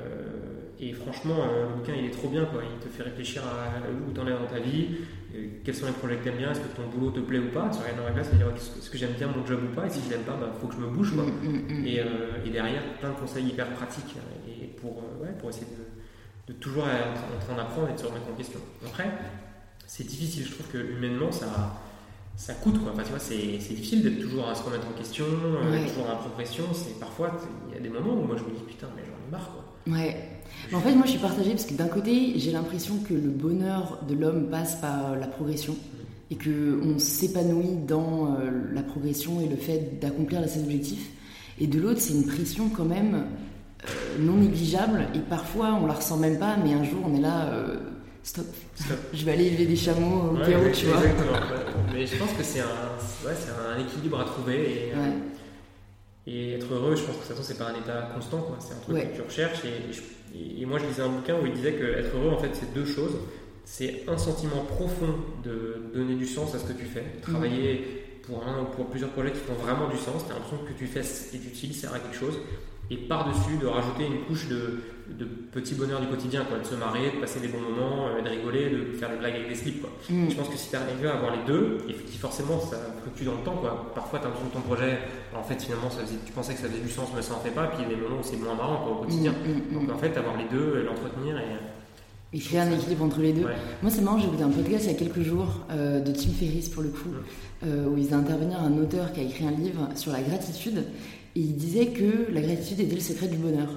et 0.79 0.93
franchement, 0.93 1.35
euh, 1.39 1.69
le 1.69 1.75
bouquin, 1.75 1.93
il 1.97 2.05
est 2.05 2.11
trop 2.11 2.29
bien, 2.29 2.45
quoi. 2.45 2.61
Il 2.63 2.79
te 2.79 2.93
fait 2.93 3.03
réfléchir 3.03 3.43
à 3.43 3.79
où 3.89 4.11
t'en 4.11 4.27
es 4.27 4.31
dans 4.31 4.45
ta 4.45 4.59
vie, 4.59 4.87
euh, 5.35 5.47
quels 5.63 5.75
sont 5.75 5.87
les 5.87 5.93
projets 5.93 6.17
que 6.17 6.23
t'aimes 6.25 6.37
bien, 6.37 6.51
est-ce 6.51 6.59
que 6.59 6.75
ton 6.75 6.87
boulot 6.87 7.11
te 7.11 7.19
plaît 7.19 7.39
ou 7.39 7.49
pas. 7.49 7.69
Tu 7.71 7.79
regardes 7.79 7.97
dans 7.97 8.05
la 8.05 8.11
classe 8.11 8.29
et 8.33 8.37
dire 8.37 8.47
est-ce 8.55 8.89
que 8.89 8.97
j'aime 8.97 9.13
bien 9.13 9.27
mon 9.27 9.45
job 9.45 9.59
ou 9.63 9.75
pas, 9.75 9.87
et 9.87 9.89
si 9.89 10.01
je 10.05 10.09
l'aime 10.09 10.23
pas, 10.23 10.35
il 10.35 10.41
bah, 10.41 10.53
faut 10.61 10.67
que 10.67 10.75
je 10.75 10.79
me 10.79 10.87
bouge, 10.87 11.13
quoi. 11.15 11.23
Mm, 11.23 11.47
mm, 11.47 11.81
mm. 11.81 11.85
Et, 11.87 12.01
et, 12.45 12.49
derrière, 12.49 12.83
plein 12.99 13.09
de 13.09 13.15
conseils 13.15 13.45
hyper 13.45 13.67
pratiques 13.71 14.15
et 14.47 14.67
pour, 14.67 14.97
ouais, 15.21 15.33
pour 15.39 15.49
essayer 15.49 15.65
de 15.65 15.97
de 16.47 16.53
toujours 16.53 16.87
être 16.87 17.21
en 17.35 17.45
train 17.45 17.55
d'apprendre 17.55 17.89
et 17.89 17.93
de 17.93 17.99
se 17.99 18.05
remettre 18.05 18.29
en 18.31 18.35
question. 18.35 18.59
Après, 18.85 19.09
c'est 19.85 20.07
difficile, 20.07 20.45
je 20.45 20.51
trouve 20.53 20.67
que 20.67 20.77
humainement, 20.77 21.31
ça, 21.31 21.81
ça 22.35 22.53
coûte 22.53 22.81
quoi. 22.81 22.93
Enfin, 22.93 23.03
tu 23.03 23.09
vois, 23.09 23.19
c'est, 23.19 23.35
difficile 23.35 24.01
d'être 24.01 24.21
toujours 24.21 24.47
à 24.47 24.55
se 24.55 24.63
remettre 24.63 24.87
en 24.87 24.97
question, 24.97 25.25
euh, 25.27 25.87
toujours 25.87 26.09
en 26.09 26.15
progression. 26.15 26.65
C'est 26.73 26.99
parfois, 26.99 27.37
il 27.67 27.75
y 27.75 27.77
a 27.77 27.81
des 27.81 27.89
moments 27.89 28.13
où 28.13 28.25
moi 28.25 28.35
je 28.37 28.43
me 28.43 28.57
dis 28.57 28.63
putain, 28.65 28.87
mais 28.95 29.03
j'en 29.05 29.27
ai 29.27 29.31
marre 29.31 29.51
quoi. 29.51 29.93
Ouais. 29.93 30.36
En 30.73 30.81
fait, 30.81 30.93
moi 30.93 31.05
je 31.05 31.11
suis 31.11 31.19
partagée 31.19 31.51
parce 31.51 31.65
que 31.65 31.73
d'un 31.73 31.87
côté, 31.87 32.33
j'ai 32.35 32.51
l'impression 32.51 32.97
que 33.07 33.13
le 33.13 33.29
bonheur 33.29 33.99
de 34.07 34.13
l'homme 34.13 34.49
passe 34.49 34.75
par 34.75 35.15
la 35.15 35.27
progression 35.27 35.75
et 36.29 36.35
que 36.35 36.79
on 36.83 36.99
s'épanouit 36.99 37.85
dans 37.87 38.35
euh, 38.35 38.51
la 38.73 38.83
progression 38.83 39.39
et 39.39 39.47
le 39.47 39.55
fait 39.55 39.99
d'accomplir 39.99 40.47
ses 40.47 40.59
objectifs. 40.59 41.09
Et 41.59 41.67
de 41.67 41.79
l'autre, 41.79 42.01
c'est 42.01 42.13
une 42.13 42.25
pression 42.25 42.69
quand 42.69 42.85
même 42.85 43.27
euh, 43.85 43.89
non 44.19 44.33
négligeable 44.33 45.07
et 45.15 45.19
parfois 45.19 45.79
on 45.81 45.85
la 45.85 45.93
ressent 45.93 46.17
même 46.17 46.37
pas, 46.37 46.57
mais 46.57 46.73
un 46.73 46.83
jour 46.83 46.99
on 47.05 47.15
est 47.15 47.21
là, 47.21 47.45
euh, 47.45 47.77
stop. 48.23 48.45
je 49.13 49.25
vais 49.25 49.31
aller 49.31 49.45
élever 49.45 49.67
des 49.67 49.75
chameaux 49.77 50.31
au 50.31 50.45
Pérou, 50.45 50.65
tu 50.73 50.87
vois. 50.87 51.01
mais 51.93 52.05
je 52.05 52.17
pense 52.17 52.33
que 52.33 52.43
c'est 52.43 52.59
un, 52.59 53.25
ouais, 53.25 53.33
un, 53.73 53.79
équilibre 53.79 54.19
à 54.19 54.25
trouver 54.25 54.91
et, 56.27 56.31
et, 56.31 56.53
être 56.55 56.73
heureux, 56.73 56.95
je 56.97 57.03
pense 57.03 57.15
que 57.15 57.21
de 57.21 57.27
toute 57.27 57.37
façon 57.37 57.43
c'est 57.43 57.57
pas 57.57 57.69
un 57.69 57.79
état 57.79 58.09
constant, 58.13 58.45
c'est 58.59 58.73
un 58.73 58.79
truc 58.79 59.11
que 59.11 59.15
tu 59.15 59.21
recherches. 59.21 59.63
Et, 59.63 59.89
et, 59.89 60.16
moi 60.65 60.79
je 60.79 60.85
lisais 60.85 61.01
un 61.01 61.09
bouquin 61.09 61.35
où 61.41 61.45
il 61.45 61.53
disait 61.53 61.73
que 61.73 61.83
être 61.83 62.15
heureux 62.15 62.33
en 62.33 62.37
fait 62.37 62.49
c'est 62.53 62.73
deux 62.73 62.85
choses. 62.85 63.15
C'est 63.63 64.03
un 64.07 64.17
sentiment 64.17 64.63
profond 64.63 65.15
de 65.43 65.91
donner 65.93 66.15
du 66.15 66.25
sens 66.25 66.55
à 66.55 66.59
ce 66.59 66.65
que 66.65 66.73
tu 66.73 66.85
fais, 66.85 67.03
travailler 67.21 68.03
pour 68.23 68.45
un 68.45 68.61
ou 68.61 68.65
pour 68.65 68.87
plusieurs 68.87 69.11
projets 69.11 69.31
qui 69.31 69.39
font 69.39 69.53
vraiment 69.53 69.89
du 69.89 69.97
sens, 69.97 70.25
tu 70.25 70.31
as 70.31 70.35
l'impression 70.35 70.57
que 70.65 70.73
tu 70.73 70.87
fais 70.87 71.01
et 71.01 71.39
tu 71.39 71.47
utilises 71.47 71.81
sert 71.81 71.93
à 71.93 71.99
quelque 71.99 72.15
chose. 72.17 72.39
Et 72.89 72.95
par-dessus 72.95 73.57
de 73.61 73.67
rajouter 73.67 74.05
une 74.05 74.21
couche 74.25 74.47
de, 74.47 74.79
de 75.17 75.25
petits 75.25 75.75
bonheurs 75.75 76.01
du 76.01 76.07
quotidien, 76.07 76.43
quoi, 76.47 76.59
de 76.59 76.65
se 76.65 76.75
marrer, 76.75 77.11
de 77.11 77.19
passer 77.19 77.39
des 77.39 77.47
bons 77.47 77.61
moments, 77.61 78.07
euh, 78.07 78.21
de 78.21 78.29
rigoler, 78.29 78.69
de 78.69 78.97
faire 78.97 79.09
des 79.09 79.17
blagues 79.17 79.35
avec 79.35 79.49
des 79.49 79.55
slips. 79.55 79.81
Quoi. 79.81 79.89
Mm. 80.09 80.29
Je 80.29 80.35
pense 80.35 80.49
que 80.49 80.57
si 80.57 80.69
tu 80.69 80.75
arrives 80.75 81.05
à 81.05 81.13
avoir 81.13 81.35
les 81.35 81.43
deux, 81.45 81.79
et 81.89 81.93
forcément 81.93 82.59
ça 82.59 82.77
fluctue 83.01 83.23
dans 83.25 83.37
le 83.37 83.43
temps, 83.43 83.57
quoi. 83.57 83.91
parfois 83.95 84.19
tu 84.19 84.25
as 84.25 84.29
l'impression 84.29 84.49
que 84.49 84.55
ton 84.55 84.61
projet, 84.61 84.99
en 85.35 85.43
fait 85.43 85.61
finalement 85.61 85.89
ça 85.89 86.01
tu 86.25 86.31
pensais 86.31 86.53
que 86.53 86.59
ça 86.59 86.67
faisait 86.67 86.81
du 86.81 86.89
sens 86.89 87.09
mais 87.15 87.21
ça 87.21 87.35
en 87.35 87.39
fait 87.39 87.51
pas, 87.51 87.67
puis 87.67 87.79
il 87.79 87.89
y 87.89 87.93
a 87.93 87.95
des 87.95 88.01
moments 88.01 88.19
où 88.19 88.23
c'est 88.23 88.37
moins 88.37 88.55
marrant 88.55 88.83
quoi, 88.83 88.91
au 88.97 89.05
quotidien. 89.05 89.31
Mm, 89.31 89.75
mm, 89.75 89.79
Donc 89.79 89.95
en 89.95 89.97
fait 89.97 90.17
avoir 90.17 90.37
les 90.37 90.47
deux, 90.49 90.83
l'entretenir 90.83 91.37
et... 91.37 91.43
Et 92.33 92.39
créer 92.39 92.59
un 92.59 92.71
équilibre 92.71 93.05
entre 93.05 93.21
les 93.21 93.31
deux. 93.31 93.45
Moi, 93.81 93.89
c'est 93.89 94.01
marrant, 94.01 94.19
j'ai 94.19 94.27
écouté 94.27 94.43
un 94.43 94.49
podcast 94.49 94.83
il 94.85 94.91
y 94.91 94.95
a 94.95 94.99
quelques 94.99 95.21
jours 95.21 95.61
euh, 95.71 96.01
de 96.01 96.11
Tim 96.11 96.31
Ferriss, 96.37 96.67
pour 96.67 96.83
le 96.83 96.89
coup, 96.89 97.07
euh, 97.65 97.87
où 97.87 97.97
il 97.97 98.13
a 98.13 98.17
intervenir 98.17 98.59
un 98.61 98.77
auteur 98.79 99.13
qui 99.13 99.21
a 99.21 99.23
écrit 99.23 99.47
un 99.47 99.51
livre 99.51 99.87
sur 99.95 100.11
la 100.11 100.19
gratitude. 100.21 100.83
Et 101.37 101.39
il 101.39 101.55
disait 101.55 101.87
que 101.87 102.29
la 102.29 102.41
gratitude 102.41 102.81
était 102.81 102.95
le 102.95 103.01
secret 103.01 103.27
du 103.27 103.37
bonheur. 103.37 103.69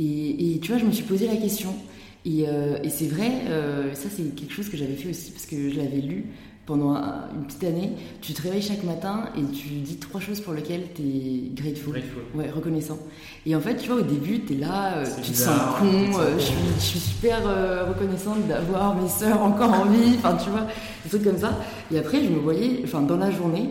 Et, 0.00 0.58
tu 0.62 0.72
vois, 0.72 0.80
je 0.80 0.86
me 0.86 0.92
suis 0.92 1.04
posé 1.04 1.26
la 1.26 1.36
question. 1.36 1.74
Et, 2.24 2.48
euh, 2.48 2.78
c'est 2.88 3.06
vrai, 3.06 3.30
euh, 3.48 3.94
ça 3.94 4.08
c'est 4.14 4.34
quelque 4.34 4.52
chose 4.52 4.68
que 4.68 4.76
j'avais 4.76 4.94
fait 4.94 5.10
aussi 5.10 5.30
parce 5.30 5.46
que 5.46 5.70
je 5.70 5.76
l'avais 5.76 6.00
lu 6.00 6.26
pendant 6.64 6.94
une 6.94 7.44
petite 7.46 7.64
année. 7.64 7.92
Tu 8.22 8.32
te 8.32 8.42
réveilles 8.42 8.62
chaque 8.62 8.84
matin 8.84 9.28
et 9.36 9.42
tu 9.52 9.68
dis 9.68 9.96
trois 9.96 10.20
choses 10.20 10.40
pour 10.40 10.54
lesquelles 10.54 10.86
tu 10.94 11.02
es 11.02 11.50
grateful. 11.54 12.00
Ouais, 12.34 12.48
reconnaissant. 12.48 12.98
Et 13.44 13.54
en 13.54 13.60
fait, 13.60 13.76
tu 13.76 13.90
vois, 13.90 14.00
au 14.00 14.04
début, 14.04 14.40
tu 14.40 14.54
es 14.54 14.56
là, 14.56 14.98
euh, 14.98 15.04
tu 15.22 15.32
te 15.32 15.36
sens 15.36 15.78
con, 15.78 15.90
je, 16.38 16.42
suis, 16.42 16.54
je, 16.76 16.80
suis, 16.80 17.00
super 17.00 17.42
reconnaissante 17.88 18.46
d'avoir 18.46 18.94
mes 18.94 19.08
soeurs 19.08 19.42
encore 19.42 19.72
en 19.72 19.86
vie, 19.86 20.16
enfin 20.18 20.36
tu 20.36 20.50
vois, 20.50 20.66
des 21.04 21.10
trucs 21.10 21.24
comme 21.24 21.38
ça. 21.38 21.58
Et 21.92 21.98
après, 21.98 22.24
je 22.24 22.30
me 22.30 22.38
voyais, 22.38 22.80
enfin 22.84 23.02
dans 23.02 23.16
la 23.16 23.30
journée, 23.30 23.68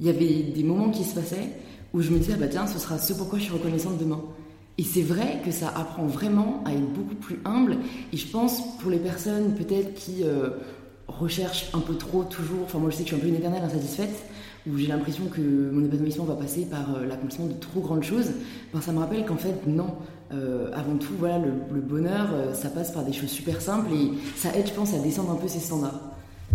il 0.00 0.06
y 0.06 0.08
avait 0.08 0.52
des 0.54 0.64
moments 0.64 0.90
qui 0.90 1.04
se 1.04 1.14
passaient 1.14 1.50
où 1.92 2.00
je 2.00 2.10
me 2.10 2.18
disais, 2.18 2.32
ah 2.34 2.40
bah 2.40 2.48
tiens, 2.48 2.66
ce 2.66 2.78
sera 2.78 2.98
ce 2.98 3.12
pourquoi 3.12 3.38
je 3.38 3.44
suis 3.44 3.52
reconnaissante 3.52 3.98
demain. 3.98 4.20
Et 4.76 4.82
c'est 4.82 5.02
vrai 5.02 5.40
que 5.44 5.52
ça 5.52 5.68
apprend 5.68 6.06
vraiment 6.06 6.62
à 6.64 6.72
être 6.72 6.92
beaucoup 6.92 7.14
plus 7.14 7.38
humble. 7.44 7.76
Et 8.12 8.16
je 8.16 8.26
pense 8.26 8.76
pour 8.78 8.90
les 8.90 8.98
personnes 8.98 9.54
peut-être 9.54 9.94
qui 9.94 10.24
euh, 10.24 10.50
recherchent 11.06 11.70
un 11.74 11.78
peu 11.78 11.94
trop 11.94 12.24
toujours, 12.24 12.64
enfin 12.64 12.78
moi 12.78 12.90
je 12.90 12.96
sais 12.96 13.04
que 13.04 13.10
je 13.10 13.14
suis 13.14 13.22
un 13.22 13.24
peu 13.24 13.28
une 13.28 13.36
éternelle 13.38 13.62
insatisfaite, 13.62 14.24
où 14.66 14.76
j'ai 14.76 14.88
l'impression 14.88 15.26
que 15.26 15.40
mon 15.40 15.84
épanouissement 15.84 16.24
va 16.24 16.34
passer 16.34 16.62
par 16.62 16.96
euh, 16.96 17.06
l'accomplissement 17.06 17.46
de 17.46 17.52
trop 17.52 17.80
grandes 17.80 18.02
choses, 18.02 18.32
ben, 18.72 18.80
ça 18.80 18.92
me 18.92 18.98
rappelle 18.98 19.24
qu'en 19.24 19.36
fait 19.36 19.66
non. 19.66 19.94
Euh, 20.32 20.70
avant 20.74 20.96
tout, 20.96 21.12
voilà, 21.20 21.38
le, 21.38 21.80
bonheur, 21.80 22.30
ça 22.54 22.68
passe 22.68 22.90
par 22.90 23.04
des 23.04 23.12
choses 23.12 23.28
super 23.28 23.60
simples 23.60 23.92
et 23.92 24.10
ça 24.34 24.48
aide, 24.56 24.66
je 24.66 24.72
pense, 24.72 24.92
à 24.92 24.98
descendre 24.98 25.30
un 25.30 25.36
peu 25.36 25.46
ses 25.46 25.60
standards. 25.60 26.00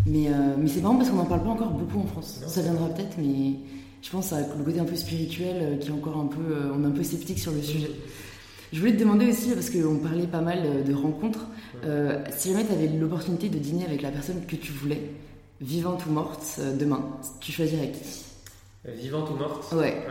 Mais, 0.06 0.28
mais 0.58 0.68
c'est 0.68 0.82
marrant 0.82 0.96
parce 0.96 1.10
qu'on 1.10 1.18
n'en 1.18 1.26
parle 1.26 1.44
pas 1.44 1.52
encore 1.52 1.72
beaucoup 1.72 2.00
en 2.00 2.08
France. 2.08 2.42
Ça 2.46 2.62
viendra 2.62 2.88
peut-être, 2.90 3.16
mais 3.18 3.54
je 4.02 4.10
pense 4.10 4.32
à 4.34 4.40
le 4.40 4.64
côté 4.64 4.80
un 4.80 4.86
peu 4.86 4.96
spirituel 4.96 5.58
euh, 5.62 5.78
qui 5.78 5.90
est 5.90 5.92
encore 5.92 6.18
un 6.18 6.28
peu, 6.28 6.42
euh, 6.42 6.72
on 6.74 6.84
est 6.84 6.88
un 6.88 6.92
peu 6.92 7.04
sceptique 7.04 7.40
sur 7.40 7.52
le 7.52 7.62
sujet. 7.62 7.92
Je 8.72 8.80
voulais 8.80 8.94
te 8.94 9.00
demander 9.00 9.28
aussi, 9.28 9.52
parce 9.52 9.70
qu'on 9.70 9.98
parlait 9.98 10.28
pas 10.28 10.42
mal 10.42 10.60
euh, 10.64 10.84
de 10.84 10.94
rencontres, 10.94 11.48
si 12.32 12.50
jamais 12.52 12.66
tu 12.66 12.72
avais 12.72 12.88
l'opportunité 12.88 13.50
de 13.50 13.58
dîner 13.58 13.86
avec 13.86 14.02
la 14.02 14.12
personne 14.12 14.46
que 14.46 14.56
tu 14.56 14.72
voulais, 14.72 15.12
vivante 15.60 16.06
ou 16.06 16.12
morte, 16.12 16.60
demain, 16.80 17.04
tu 17.40 17.52
choisirais 17.52 17.92
qui? 17.92 18.26
Vivante 18.86 19.30
ou 19.32 19.36
morte? 19.36 19.72
Ouais. 19.74 20.06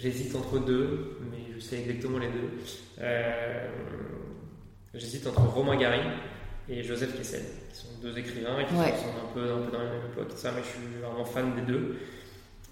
J'hésite 0.00 0.36
entre 0.36 0.58
deux, 0.58 1.18
mais 1.30 1.38
je 1.54 1.60
sais 1.60 1.80
exactement 1.80 2.18
les 2.18 2.28
deux. 2.28 3.02
J'hésite 4.94 5.26
entre 5.26 5.40
Romain 5.40 5.76
Gary 5.76 6.00
et 6.68 6.82
Joseph 6.82 7.16
Kessel, 7.16 7.42
qui 7.72 7.78
sont 7.78 7.88
deux 8.02 8.18
écrivains 8.18 8.62
qui 8.64 8.74
sont 8.74 8.80
un 8.80 9.32
peu, 9.32 9.52
un 9.52 9.62
peu 9.62 9.72
dans 9.72 9.82
la 9.82 9.90
même 9.90 10.06
époque, 10.12 10.32
ça, 10.36 10.52
mais 10.52 10.62
je 10.62 10.68
suis 10.68 11.00
vraiment 11.02 11.24
fan 11.24 11.54
des 11.54 11.62
deux. 11.62 11.96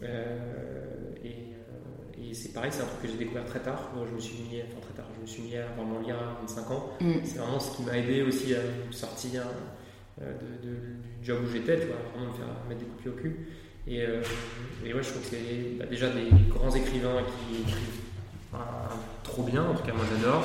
Euh, 0.02 1.12
et, 1.22 1.28
euh, 1.28 2.30
et 2.30 2.35
c'est 2.35 2.52
pareil, 2.52 2.70
c'est 2.72 2.83
un 2.83 2.87
truc 2.87 3.02
que 3.02 3.09
j'ai 3.09 3.16
découvert 3.16 3.44
très 3.44 3.61
tard. 3.61 3.90
Moi, 3.94 4.07
je 4.09 4.14
me 4.14 4.20
suis 4.20 4.37
mis, 4.37 4.61
enfin 4.62 4.80
très 4.80 4.94
tard, 4.94 5.07
je 5.16 5.20
me 5.20 5.26
suis 5.26 5.42
mis 5.42 5.57
à 5.57 5.66
vraiment 5.66 6.00
lire 6.00 6.16
à 6.16 6.40
25 6.40 6.70
ans. 6.70 6.90
Mm. 7.00 7.12
C'est 7.24 7.38
vraiment 7.38 7.61
ce 7.61 7.76
qui 7.76 7.83
m'a 7.83 7.96
aidé 7.96 8.22
aussi 8.22 8.54
à 8.54 8.59
sortir 8.90 9.42
euh, 10.20 10.33
de, 10.33 10.68
du 10.68 10.98
job 11.22 11.40
où 11.44 11.50
j'étais, 11.50 11.80
tu 11.80 11.87
vois, 11.87 11.96
vraiment 12.12 12.33
me 12.33 12.37
faire 12.37 12.46
mettre 12.68 12.80
des 12.80 12.87
coups 12.87 13.07
au 13.07 13.20
cul. 13.20 13.48
Et, 13.87 13.98
et 13.98 14.94
ouais, 14.94 15.02
je 15.02 15.11
trouve 15.11 15.22
que 15.22 15.28
c'est 15.28 15.76
bah, 15.78 15.85
déjà 15.85 16.09
des 16.09 16.30
grands 16.48 16.74
écrivains 16.74 17.20
qui 17.22 17.61
écrivent 17.61 18.00
trop 19.22 19.42
bien, 19.42 19.62
en 19.62 19.74
tout 19.74 19.83
cas 19.83 19.92
moi 19.92 20.07
j'adore. 20.11 20.42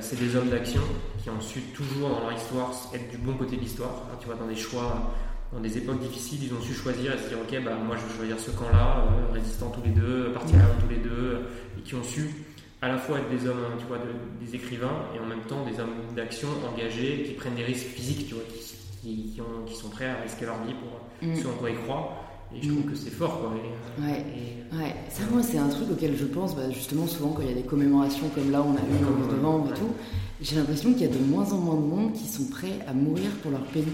c'est 0.00 0.20
des 0.20 0.36
hommes 0.36 0.50
d'action 0.50 0.82
qui 1.20 1.30
ont 1.30 1.40
su 1.40 1.62
toujours 1.74 2.10
dans 2.10 2.20
leur 2.20 2.32
histoire 2.32 2.70
être 2.94 3.10
du 3.10 3.16
bon 3.16 3.34
côté 3.34 3.56
de 3.56 3.62
l'histoire. 3.62 4.06
Tu 4.20 4.26
vois, 4.26 4.36
dans 4.36 4.46
des 4.46 4.54
choix 4.54 5.12
dans 5.52 5.60
des 5.60 5.78
époques 5.78 6.00
difficiles, 6.00 6.44
ils 6.44 6.54
ont 6.54 6.60
su 6.60 6.74
choisir 6.74 7.14
et 7.14 7.18
se 7.18 7.28
dire 7.28 7.38
ok, 7.38 7.64
bah, 7.64 7.72
moi 7.74 7.96
je 7.96 8.06
vais 8.06 8.16
choisir 8.16 8.38
ce 8.38 8.50
camp-là, 8.52 9.04
euh, 9.04 9.32
résistants 9.32 9.70
tous 9.70 9.82
les 9.82 9.90
deux, 9.90 10.32
partisans 10.32 10.62
tous 10.80 10.88
les 10.88 11.00
deux, 11.00 11.40
et 11.78 11.82
qui 11.82 11.94
ont 11.94 12.04
su 12.04 12.30
à 12.82 12.88
la 12.88 12.96
fois 12.96 13.18
être 13.18 13.28
des 13.28 13.46
hommes, 13.46 13.76
tu 13.78 13.86
vois, 13.86 13.98
des 14.40 14.54
écrivains 14.54 15.04
et 15.14 15.20
en 15.20 15.26
même 15.26 15.42
temps 15.42 15.64
des 15.66 15.78
hommes 15.80 16.14
d'action 16.16 16.48
engagés 16.72 17.24
qui 17.26 17.32
prennent 17.32 17.54
des 17.54 17.64
risques 17.64 17.88
physiques, 17.88 18.28
tu 18.28 18.34
vois, 18.34 18.44
qui, 19.02 19.32
qui, 19.34 19.40
ont, 19.40 19.64
qui 19.66 19.74
sont 19.74 19.88
prêts 19.88 20.08
à 20.08 20.16
risquer 20.22 20.46
leur 20.46 20.62
vie 20.64 20.74
pour 20.74 21.28
mm. 21.28 21.36
ce 21.36 21.46
en 21.46 21.52
quoi 21.52 21.70
ils 21.70 21.78
croient. 21.78 22.16
Et 22.54 22.62
je 22.62 22.68
trouve 22.68 22.86
mm. 22.86 22.90
que 22.90 22.96
c'est 22.96 23.10
fort, 23.10 23.40
quoi. 23.40 23.52
Euh, 23.52 24.06
ouais. 24.06 24.24
ouais. 24.78 24.94
Ça, 25.10 25.22
moi, 25.30 25.42
c'est 25.42 25.58
un 25.58 25.68
truc 25.68 25.90
auquel 25.90 26.16
je 26.16 26.24
pense, 26.24 26.56
bah, 26.56 26.70
justement, 26.70 27.06
souvent 27.06 27.30
quand 27.30 27.42
il 27.42 27.48
y 27.48 27.52
a 27.52 27.54
des 27.54 27.66
commémorations 27.66 28.28
comme 28.34 28.50
là, 28.50 28.62
on 28.62 28.74
a 28.74 28.80
eu 28.80 29.04
dans 29.04 29.36
devant 29.36 29.66
et 29.66 29.78
tout, 29.78 29.90
j'ai 30.40 30.56
l'impression 30.56 30.92
qu'il 30.92 31.02
y 31.02 31.04
a 31.04 31.08
de 31.08 31.22
moins 31.22 31.52
en 31.52 31.58
moins 31.58 31.76
de 31.76 31.86
monde 31.86 32.12
qui 32.14 32.26
sont 32.26 32.46
prêts 32.46 32.78
à 32.88 32.94
mourir 32.94 33.30
pour 33.42 33.50
leur 33.50 33.64
pays. 33.66 33.84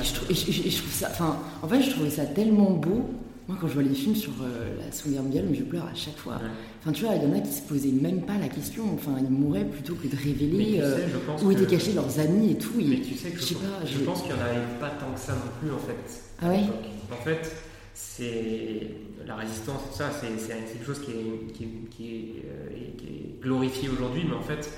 Et 0.00 0.34
je, 0.34 0.78
trouve, 0.78 0.92
ça, 0.92 1.08
enfin, 1.10 1.38
en 1.62 1.68
fait, 1.68 1.82
je 1.82 1.90
trouvais 1.90 2.10
ça 2.10 2.26
tellement 2.26 2.70
beau 2.70 3.08
Moi, 3.48 3.56
quand 3.60 3.68
je 3.68 3.74
vois 3.74 3.82
les 3.82 3.94
films 3.94 4.16
sur 4.16 4.32
euh, 4.42 4.76
la 4.84 4.92
Seconde 4.92 5.12
Guerre 5.12 5.22
mondiale, 5.22 5.44
je 5.54 5.62
pleure 5.62 5.86
à 5.86 5.94
chaque 5.94 6.16
fois. 6.16 6.38
Enfin, 6.80 6.92
tu 6.92 7.04
vois, 7.04 7.14
il 7.14 7.22
y 7.22 7.26
en 7.26 7.36
a 7.36 7.40
qui 7.40 7.52
se 7.52 7.62
posaient 7.62 7.90
même 7.90 8.22
pas 8.22 8.38
la 8.38 8.48
question. 8.48 8.84
Enfin, 8.94 9.12
ils 9.20 9.30
mouraient 9.30 9.64
plutôt 9.64 9.94
que 9.94 10.08
de 10.08 10.16
révéler 10.16 10.80
euh, 10.80 11.06
où 11.42 11.50
étaient 11.50 11.66
cachés 11.66 11.92
leurs 11.92 12.18
amis 12.18 12.52
et 12.52 12.58
tout. 12.58 12.72
Mais 12.76 13.00
tu 13.00 13.14
sais 13.14 13.30
que 13.30 13.40
je, 13.40 13.54
pas, 13.54 13.84
je 13.84 13.98
pense 13.98 14.22
qu'il 14.22 14.32
n'y 14.32 14.40
en 14.40 14.44
avait 14.44 14.60
pas 14.80 14.90
tant 14.90 15.12
que 15.12 15.20
ça 15.20 15.32
non 15.32 15.50
plus, 15.60 15.72
en 15.72 15.78
fait. 15.78 16.22
Ah 16.42 16.48
ouais 16.48 16.64
En 17.12 17.24
fait, 17.24 17.52
c'est 17.94 18.90
la 19.26 19.36
résistance, 19.36 19.80
tout 19.90 19.98
ça, 19.98 20.10
c'est 20.12 20.28
quelque 20.28 20.86
chose 20.86 21.00
qui 21.00 21.10
est, 21.10 21.52
qui 21.52 21.66
qui 21.90 22.14
est, 22.14 22.96
qui 22.96 23.04
est 23.06 23.40
glorifié 23.40 23.88
aujourd'hui, 23.88 24.24
mais 24.28 24.36
en 24.36 24.42
fait, 24.42 24.70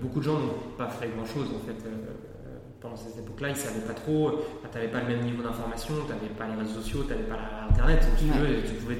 beaucoup 0.00 0.20
de 0.20 0.24
gens 0.24 0.38
n'ont 0.38 0.76
pas 0.76 0.88
fait 0.88 1.08
grand-chose, 1.08 1.48
en 1.48 1.66
fait 1.66 1.88
pendant 2.84 2.96
cette 2.96 3.16
époque-là, 3.16 3.48
ils 3.48 3.52
ne 3.52 3.56
savaient 3.56 3.86
pas 3.86 3.94
trop, 3.94 4.30
tu 4.70 4.76
n'avais 4.76 4.92
pas 4.92 5.00
le 5.00 5.08
même 5.08 5.24
niveau 5.24 5.42
d'information, 5.42 5.94
tu 6.04 6.12
n'avais 6.12 6.28
pas 6.36 6.46
les 6.46 6.54
réseaux 6.54 6.82
sociaux, 6.82 7.02
tu 7.04 7.08
n'avais 7.08 7.22
pas 7.22 7.38
Internet, 7.70 8.00
donc 8.02 8.18
tu, 8.18 8.38
veux, 8.38 8.62
tu 8.62 8.74
pouvais 8.74 8.98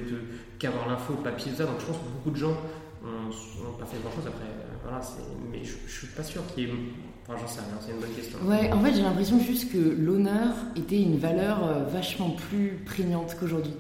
qu'avoir 0.59 0.89
l'info 0.89 1.13
papier, 1.23 1.53
tout 1.53 1.59
ça. 1.59 1.67
Donc 1.67 1.81
je 1.81 1.85
pense 1.85 1.99
que 1.99 2.09
beaucoup 2.17 2.31
de 2.31 2.37
gens 2.37 2.57
n'ont 3.03 3.77
pas 3.79 3.85
fait 3.85 3.99
grand-chose 4.01 4.27
après. 4.27 4.49
Euh, 4.49 4.81
voilà, 4.83 5.03
mais 5.53 5.63
je 5.63 5.75
ne 5.85 5.89
suis 5.89 6.07
pas 6.07 6.23
sûr 6.23 6.41
qu'il 6.47 6.65
y 6.65 6.67
ait. 6.67 6.75
Enfin, 7.29 7.39
j'en 7.39 7.47
sais 7.47 7.61
rien, 7.61 7.79
c'est 7.79 7.93
une 7.93 8.01
bonne 8.01 8.15
question. 8.15 8.39
Ouais, 8.47 8.73
en 8.73 8.81
fait, 8.81 8.95
j'ai 8.95 9.03
l'impression 9.03 9.39
juste 9.39 9.71
que 9.71 9.79
l'honneur 9.79 10.55
était 10.77 11.03
une 11.03 11.19
valeur 11.19 11.63
euh, 11.63 11.85
vachement 11.85 12.31
plus 12.31 12.81
prégnante 12.87 13.37
qu'aujourd'hui 13.39 13.75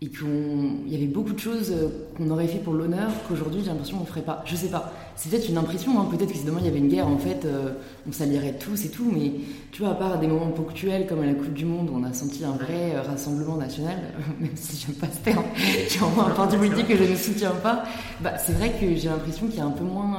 et 0.00 0.06
qu'il 0.08 0.92
y 0.92 0.94
avait 0.94 1.06
beaucoup 1.06 1.32
de 1.32 1.40
choses 1.40 1.72
euh, 1.72 1.88
qu'on 2.16 2.30
aurait 2.30 2.46
fait 2.46 2.58
pour 2.58 2.72
l'honneur 2.72 3.10
qu'aujourd'hui 3.26 3.62
j'ai 3.62 3.70
l'impression 3.70 3.96
qu'on 3.96 4.04
ne 4.04 4.08
ferait 4.08 4.22
pas. 4.22 4.42
Je 4.46 4.54
sais 4.54 4.68
pas. 4.68 4.92
C'est 5.16 5.28
peut-être 5.28 5.48
une 5.48 5.58
impression, 5.58 5.98
hein. 6.00 6.06
peut-être 6.08 6.30
que 6.30 6.38
si 6.38 6.44
demain 6.44 6.58
il 6.60 6.66
y 6.66 6.68
avait 6.68 6.78
une 6.78 6.88
guerre, 6.88 7.08
en 7.08 7.18
fait, 7.18 7.44
euh, 7.44 7.72
on 8.08 8.12
s'allierait 8.12 8.52
tous 8.52 8.84
et 8.84 8.90
tout, 8.90 9.10
mais 9.12 9.32
tu 9.72 9.82
vois, 9.82 9.90
à 9.90 9.94
part 9.94 10.20
des 10.20 10.28
moments 10.28 10.52
ponctuels 10.52 11.08
comme 11.08 11.22
à 11.22 11.26
la 11.26 11.34
Coupe 11.34 11.52
du 11.52 11.64
Monde 11.64 11.90
où 11.90 11.98
on 11.98 12.04
a 12.04 12.12
senti 12.12 12.44
un 12.44 12.52
vrai 12.52 12.94
euh, 12.94 13.02
rassemblement 13.02 13.56
national, 13.56 13.96
même 14.40 14.54
si 14.54 14.86
j'aime 14.86 14.94
pas 14.94 15.08
ce 15.12 15.18
terme, 15.18 15.44
j'ai 15.56 15.98
vraiment 15.98 16.28
un 16.28 16.30
parti 16.30 16.56
politique 16.56 16.86
que 16.86 16.96
je 16.96 17.02
ne 17.02 17.16
soutiens 17.16 17.50
pas, 17.50 17.82
bah, 18.20 18.38
c'est 18.38 18.52
vrai 18.52 18.70
que 18.80 18.94
j'ai 18.94 19.08
l'impression 19.08 19.48
qu'il 19.48 19.58
y 19.58 19.62
a 19.62 19.66
un 19.66 19.72
peu 19.72 19.84
moins. 19.84 20.18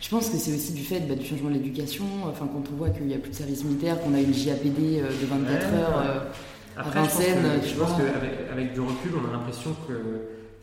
je 0.00 0.08
pense 0.08 0.28
que 0.28 0.36
c'est 0.36 0.54
aussi 0.54 0.72
du 0.72 0.84
fait 0.84 1.00
bah, 1.00 1.16
du 1.16 1.26
changement 1.26 1.48
de 1.48 1.54
l'éducation, 1.54 2.04
enfin, 2.28 2.46
quand 2.46 2.62
on 2.72 2.76
voit 2.76 2.90
qu'il 2.90 3.06
n'y 3.06 3.14
a 3.14 3.18
plus 3.18 3.30
de 3.30 3.36
service 3.36 3.64
militaire, 3.64 4.00
qu'on 4.00 4.14
a 4.14 4.20
une 4.20 4.32
JAPD 4.32 5.02
de 5.02 5.26
24 5.26 5.66
heures. 5.74 6.26
Après, 6.80 7.04
je 7.04 7.74
pense, 7.78 7.92
qu'avec 7.92 8.50
avec 8.50 8.72
du 8.72 8.80
recul, 8.80 9.12
on 9.14 9.28
a 9.28 9.32
l'impression 9.32 9.76
que 9.86 9.94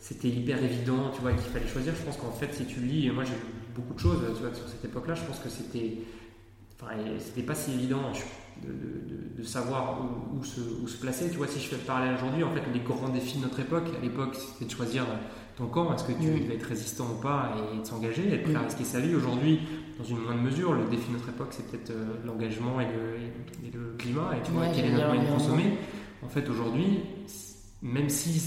c'était 0.00 0.28
hyper 0.28 0.62
évident, 0.62 1.10
tu 1.14 1.20
vois, 1.20 1.32
qu'il 1.32 1.50
fallait 1.50 1.66
choisir. 1.66 1.94
Je 1.94 2.02
pense 2.02 2.16
qu'en 2.16 2.32
fait, 2.32 2.52
si 2.52 2.66
tu 2.66 2.80
lis, 2.80 3.10
moi 3.10 3.24
j'ai 3.24 3.34
lu 3.34 3.40
beaucoup 3.74 3.94
de 3.94 4.00
choses, 4.00 4.20
tu 4.36 4.42
vois, 4.42 4.54
sur 4.54 4.68
cette 4.68 4.84
époque-là, 4.84 5.14
je 5.14 5.22
pense 5.22 5.38
que 5.38 5.48
c'était, 5.48 5.98
enfin, 6.80 6.92
c'était 7.20 7.42
pas 7.42 7.54
si 7.54 7.72
évident 7.72 8.12
de, 8.62 9.40
de, 9.40 9.42
savoir 9.44 10.00
où, 10.34 10.44
se, 10.44 10.60
où, 10.82 10.88
se, 10.88 10.96
placer. 10.96 11.30
Tu 11.30 11.36
vois, 11.36 11.46
si 11.46 11.60
je 11.60 11.68
fais 11.68 11.76
le 11.76 11.82
parallèle 11.82 12.14
aujourd'hui, 12.14 12.42
en 12.42 12.52
fait, 12.52 12.62
les 12.72 12.80
grands 12.80 13.08
défis 13.08 13.38
de 13.38 13.44
notre 13.44 13.60
époque, 13.60 13.86
à 13.96 14.02
l'époque, 14.02 14.34
c'était 14.34 14.64
de 14.64 14.70
choisir 14.70 15.04
ton 15.56 15.66
camp, 15.66 15.92
est-ce 15.94 16.04
que 16.04 16.12
tu 16.12 16.46
vas 16.46 16.54
être 16.54 16.66
résistant 16.66 17.06
ou 17.16 17.20
pas, 17.20 17.52
et 17.74 17.80
de 17.80 17.84
s'engager, 17.84 18.32
être 18.32 18.44
prêt 18.44 18.56
à 18.56 18.60
risquer 18.60 18.84
sa 18.84 19.00
vie? 19.00 19.14
Aujourd'hui, 19.14 19.60
dans 19.98 20.04
une 20.04 20.18
moindre 20.18 20.42
mesure, 20.42 20.72
le 20.72 20.84
défi 20.84 21.08
de 21.08 21.14
notre 21.14 21.28
époque, 21.28 21.48
c'est 21.50 21.66
peut-être 21.68 21.90
euh, 21.90 22.14
l'engagement 22.24 22.80
et 22.80 22.84
le, 22.84 23.66
et 23.66 23.70
le, 23.72 23.94
climat, 23.98 24.30
et 24.36 24.42
tu 24.44 24.52
vois, 24.52 24.66
quel 24.74 24.84
est 24.84 24.92
notre 24.92 25.08
moyen 25.08 25.24
de 25.24 25.28
consommer? 25.28 25.78
En 26.24 26.28
fait, 26.28 26.48
aujourd'hui, 26.48 27.00
même 27.82 28.08
si 28.08 28.40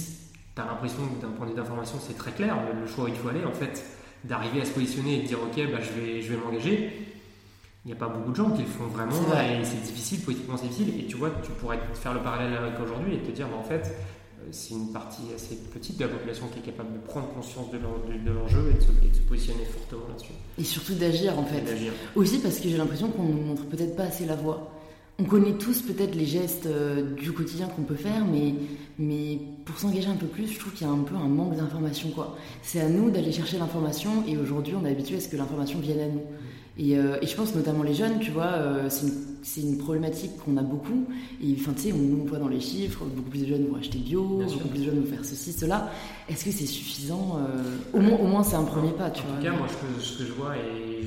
tu 0.55 0.61
as 0.61 0.65
l'impression 0.65 1.03
que 1.07 1.21
d'un 1.21 1.31
point 1.31 1.45
de 1.45 1.51
vue 1.51 1.57
d'information, 1.57 1.97
c'est 2.05 2.17
très 2.17 2.31
clair, 2.31 2.57
le 2.79 2.87
choix 2.87 3.05
où 3.05 3.07
il 3.07 3.15
faut 3.15 3.29
aller, 3.29 3.45
en 3.45 3.53
fait, 3.53 3.83
d'arriver 4.23 4.61
à 4.61 4.65
se 4.65 4.71
positionner 4.71 5.19
et 5.19 5.21
de 5.23 5.27
dire, 5.27 5.39
OK, 5.41 5.55
bah, 5.71 5.79
je 5.81 5.99
vais, 5.99 6.21
je 6.21 6.33
vais 6.33 6.37
m'engager, 6.37 7.11
il 7.85 7.87
n'y 7.87 7.93
a 7.93 7.95
pas 7.95 8.07
beaucoup 8.07 8.31
de 8.31 8.35
gens 8.35 8.51
qui 8.51 8.61
le 8.61 8.67
font 8.67 8.85
vraiment 8.85 9.11
et 9.11 9.63
c'est 9.65 9.81
difficile, 9.81 10.21
politiquement 10.21 10.55
c'est 10.55 10.67
difficile. 10.67 10.99
Et 10.99 11.05
tu 11.07 11.17
vois, 11.17 11.31
tu 11.43 11.51
pourrais 11.53 11.79
faire 11.95 12.13
le 12.13 12.19
parallèle 12.19 12.53
avec 12.53 12.79
aujourd'hui 12.79 13.15
et 13.15 13.19
te 13.19 13.31
dire, 13.31 13.47
bah, 13.47 13.57
en 13.57 13.63
fait, 13.63 13.87
euh, 14.41 14.47
c'est 14.51 14.75
une 14.75 14.91
partie 14.91 15.23
assez 15.35 15.55
petite 15.55 15.97
de 15.97 16.03
la 16.03 16.09
population 16.09 16.47
qui 16.47 16.59
est 16.59 16.71
capable 16.71 16.93
de 16.93 16.99
prendre 16.99 17.33
conscience 17.33 17.71
de 17.71 17.77
l'enjeu 17.77 18.71
et, 18.71 18.73
de 18.75 19.15
se 19.15 19.21
positionner 19.21 19.65
fortement 19.65 20.07
là-dessus. 20.09 20.33
Et 20.59 20.63
surtout 20.63 20.93
d'agir 20.93 21.37
en 21.39 21.45
fait. 21.45 21.63
Aussi 22.15 22.39
parce 22.39 22.59
que 22.59 22.69
j'ai 22.69 22.77
l'impression 22.77 23.09
qu'on 23.09 23.23
ne 23.23 23.43
montre 23.43 23.65
peut-être 23.65 23.95
pas 23.95 24.03
assez 24.03 24.25
la 24.25 24.35
voie 24.35 24.71
on 25.21 25.25
connaît 25.25 25.53
tous 25.53 25.81
peut-être 25.81 26.15
les 26.15 26.25
gestes 26.25 26.65
euh, 26.65 27.13
du 27.15 27.31
quotidien 27.31 27.67
qu'on 27.67 27.83
peut 27.83 27.95
faire, 27.95 28.25
mais, 28.25 29.39
pour 29.65 29.77
s'engager 29.77 30.07
un 30.07 30.15
peu 30.15 30.25
plus, 30.25 30.47
je 30.47 30.59
trouve 30.59 30.73
qu'il 30.73 30.87
y 30.87 30.89
a 30.89 30.93
un 30.93 31.03
peu 31.03 31.15
un 31.15 31.27
manque 31.27 31.55
d'information. 31.55 32.09
C'est 32.61 32.81
à 32.81 32.89
nous 32.89 33.11
d'aller 33.11 33.31
chercher 33.31 33.57
l'information, 33.57 34.23
et 34.27 34.37
aujourd'hui, 34.37 34.73
on 34.75 34.85
est 34.85 34.91
habitué 34.91 35.17
à 35.17 35.19
ce 35.19 35.27
que 35.27 35.37
l'information 35.37 35.79
vienne 35.79 35.99
à 35.99 36.07
nous. 36.07 36.21
Et, 36.81 36.97
euh, 36.97 37.17
je 37.21 37.35
pense 37.35 37.53
notamment 37.53 37.83
les 37.83 37.93
jeunes, 37.93 38.17
tu 38.19 38.31
vois, 38.31 38.53
euh, 38.53 38.89
c'est 38.89 39.61
une, 39.61 39.77
problématique 39.77 40.31
qu'on 40.43 40.57
a 40.57 40.63
beaucoup. 40.63 41.05
Et 41.43 41.55
enfin, 41.59 41.73
tu 41.73 41.83
sais, 41.83 41.93
on, 41.93 42.25
voit 42.25 42.39
dans 42.39 42.47
les 42.47 42.59
chiffres, 42.59 43.05
beaucoup 43.05 43.29
plus 43.29 43.41
de 43.41 43.47
jeunes 43.47 43.67
vont 43.67 43.77
acheter 43.77 43.99
bio, 43.99 44.23
beaucoup 44.23 44.67
plus 44.67 44.79
de 44.79 44.85
jeunes 44.85 44.99
vont 45.01 45.05
faire 45.09 45.23
ceci, 45.23 45.53
cela. 45.53 45.91
Est-ce 46.27 46.43
que 46.43 46.51
c'est 46.51 46.65
suffisant 46.65 47.39
Au 47.93 47.99
moins, 47.99 48.17
au 48.17 48.25
moins 48.25 48.43
c'est 48.43 48.55
un 48.55 48.63
premier 48.63 48.91
pas, 48.91 49.11
tu 49.11 49.21
vois. 49.23 49.33
En 49.33 49.37
tout 49.37 49.43
cas, 49.43 49.51
moi, 49.51 49.67
ce 49.99 50.17
que, 50.17 50.25
je 50.25 50.31
vois, 50.33 50.57
et 50.57 51.05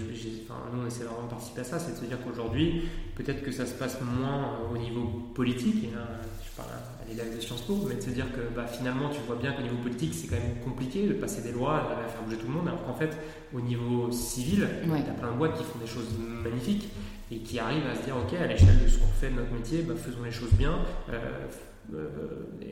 nous, 0.73 0.83
on 0.83 0.87
essaie 0.87 1.05
vraiment 1.05 1.25
de 1.25 1.31
participer 1.31 1.63
à 1.63 1.65
ça, 1.65 1.79
c'est 1.81 1.93
de 1.93 1.97
se 1.97 2.05
dire 2.05 2.19
qu'aujourd'hui, 2.25 2.83
peut-être 3.17 3.43
que 3.43 3.51
ça 3.51 3.67
se 3.67 3.75
passe 3.75 3.99
moins 4.01 4.59
au 4.73 4.79
niveau 4.79 5.23
politique, 5.35 5.85
et 5.85 5.95
là, 5.95 6.07
je 6.45 6.57
parle 6.57 6.71
à 7.05 7.09
l'élève 7.09 7.37
de 7.37 7.41
Sciences 7.41 7.63
Po, 7.63 7.85
mais 7.89 7.97
de 7.97 8.01
se 8.01 8.11
dire 8.11 8.27
que 8.33 8.55
bah, 8.55 8.67
finalement, 8.67 9.09
tu 9.11 9.21
vois 9.27 9.37
bien 9.37 9.53
qu'au 9.53 9.63
niveau 9.63 9.77
politique, 9.77 10.15
c'est 10.15 10.29
quand 10.29 10.37
même 10.37 10.57
compliqué 10.65 11.07
de 11.07 11.15
passer 11.15 11.43
des 11.43 11.53
lois, 11.53 11.77
à 11.77 12.09
faire 12.09 12.23
bouger 12.23 12.37
tout 12.37 12.47
le 12.47 12.53
monde, 12.53 12.69
alors 12.69 12.85
qu'en 12.85 12.95
fait, 12.95 13.17
au 13.55 13.61
niveau 13.61 14.11
civil, 14.11 14.69
il 14.85 14.91
y 14.91 14.95
a 14.95 15.13
plein 15.13 15.33
de 15.33 15.37
boîtes 15.37 15.57
qui 15.57 15.65
font 15.65 15.79
des 15.79 15.87
choses 15.87 16.09
magnifiques 16.19 16.89
et 17.31 17.39
qui 17.39 17.59
arrivent 17.59 17.87
à 17.87 17.97
se 17.97 18.05
dire, 18.05 18.17
ok, 18.17 18.35
à 18.41 18.47
l'échelle 18.47 18.83
de 18.83 18.89
ce 18.89 18.99
qu'on 18.99 19.07
fait 19.07 19.31
de 19.31 19.37
notre 19.37 19.53
métier, 19.53 19.83
bah, 19.83 19.95
faisons 19.97 20.23
les 20.25 20.33
choses 20.33 20.53
bien. 20.53 20.79
Euh, 21.11 21.47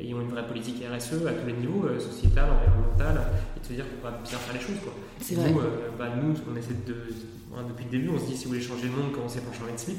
ayons 0.01 0.21
une 0.21 0.29
vraie 0.29 0.47
politique 0.47 0.83
RSE 0.85 1.27
à 1.27 1.33
tous 1.33 1.47
les 1.47 1.53
niveaux, 1.53 1.87
euh, 1.87 1.99
sociétal, 1.99 2.51
environnemental, 2.51 3.23
et 3.57 3.61
de 3.61 3.65
se 3.65 3.73
dire 3.73 3.85
qu'on 3.85 4.09
va 4.09 4.17
bien 4.23 4.39
faire 4.39 4.55
les 4.55 4.61
choses. 4.61 4.81
Quoi. 4.83 4.93
Nous, 5.31 5.61
euh, 5.61 5.91
bah, 5.99 6.09
nous, 6.21 6.35
on 6.51 6.57
essaie 6.57 6.75
de, 6.87 6.95
depuis 7.69 7.85
le 7.85 7.91
début, 7.91 8.09
on 8.09 8.19
se 8.19 8.27
dit 8.27 8.37
si 8.37 8.45
vous 8.45 8.51
voulez 8.51 8.63
changer 8.63 8.85
le 8.89 9.03
monde, 9.03 9.13
commencez 9.13 9.41
par 9.41 9.55
changer 9.55 9.73
de 9.73 9.79
slip. 9.79 9.99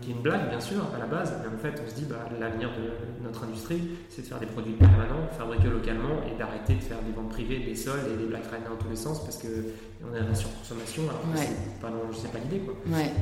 qui 0.00 0.10
est 0.10 0.14
une 0.14 0.22
blague 0.22 0.48
bien 0.48 0.60
sûr 0.60 0.80
à 0.94 0.98
la 0.98 1.06
base, 1.06 1.34
mais 1.42 1.48
en 1.54 1.58
fait 1.58 1.82
on 1.84 1.90
se 1.90 1.94
dit 1.94 2.06
bah, 2.08 2.24
l'avenir 2.40 2.70
de 2.70 3.22
notre 3.22 3.44
industrie 3.44 3.82
c'est 4.08 4.22
de 4.22 4.26
faire 4.26 4.38
des 4.38 4.46
produits 4.46 4.72
permanents, 4.72 5.28
fabriqués 5.36 5.68
localement 5.68 6.22
et 6.24 6.38
d'arrêter 6.38 6.74
de 6.74 6.80
faire 6.80 7.02
des 7.02 7.12
ventes 7.12 7.28
privées, 7.28 7.58
des 7.58 7.74
soldes 7.74 8.08
et 8.14 8.16
des 8.16 8.28
Black 8.28 8.44
Friday 8.44 8.64
dans 8.66 8.76
tous 8.76 8.88
les 8.88 8.96
sens 8.96 9.22
parce 9.22 9.36
qu'on 9.36 10.14
est 10.16 10.20
dans 10.20 10.28
la 10.28 10.34
surconsommation 10.34 11.02
alors 11.02 11.20
que 11.20 11.36
c'est 11.36 11.82
pas, 11.82 12.38
pas 12.38 12.44
l'idée. 12.44 12.64
Quoi. 12.64 12.74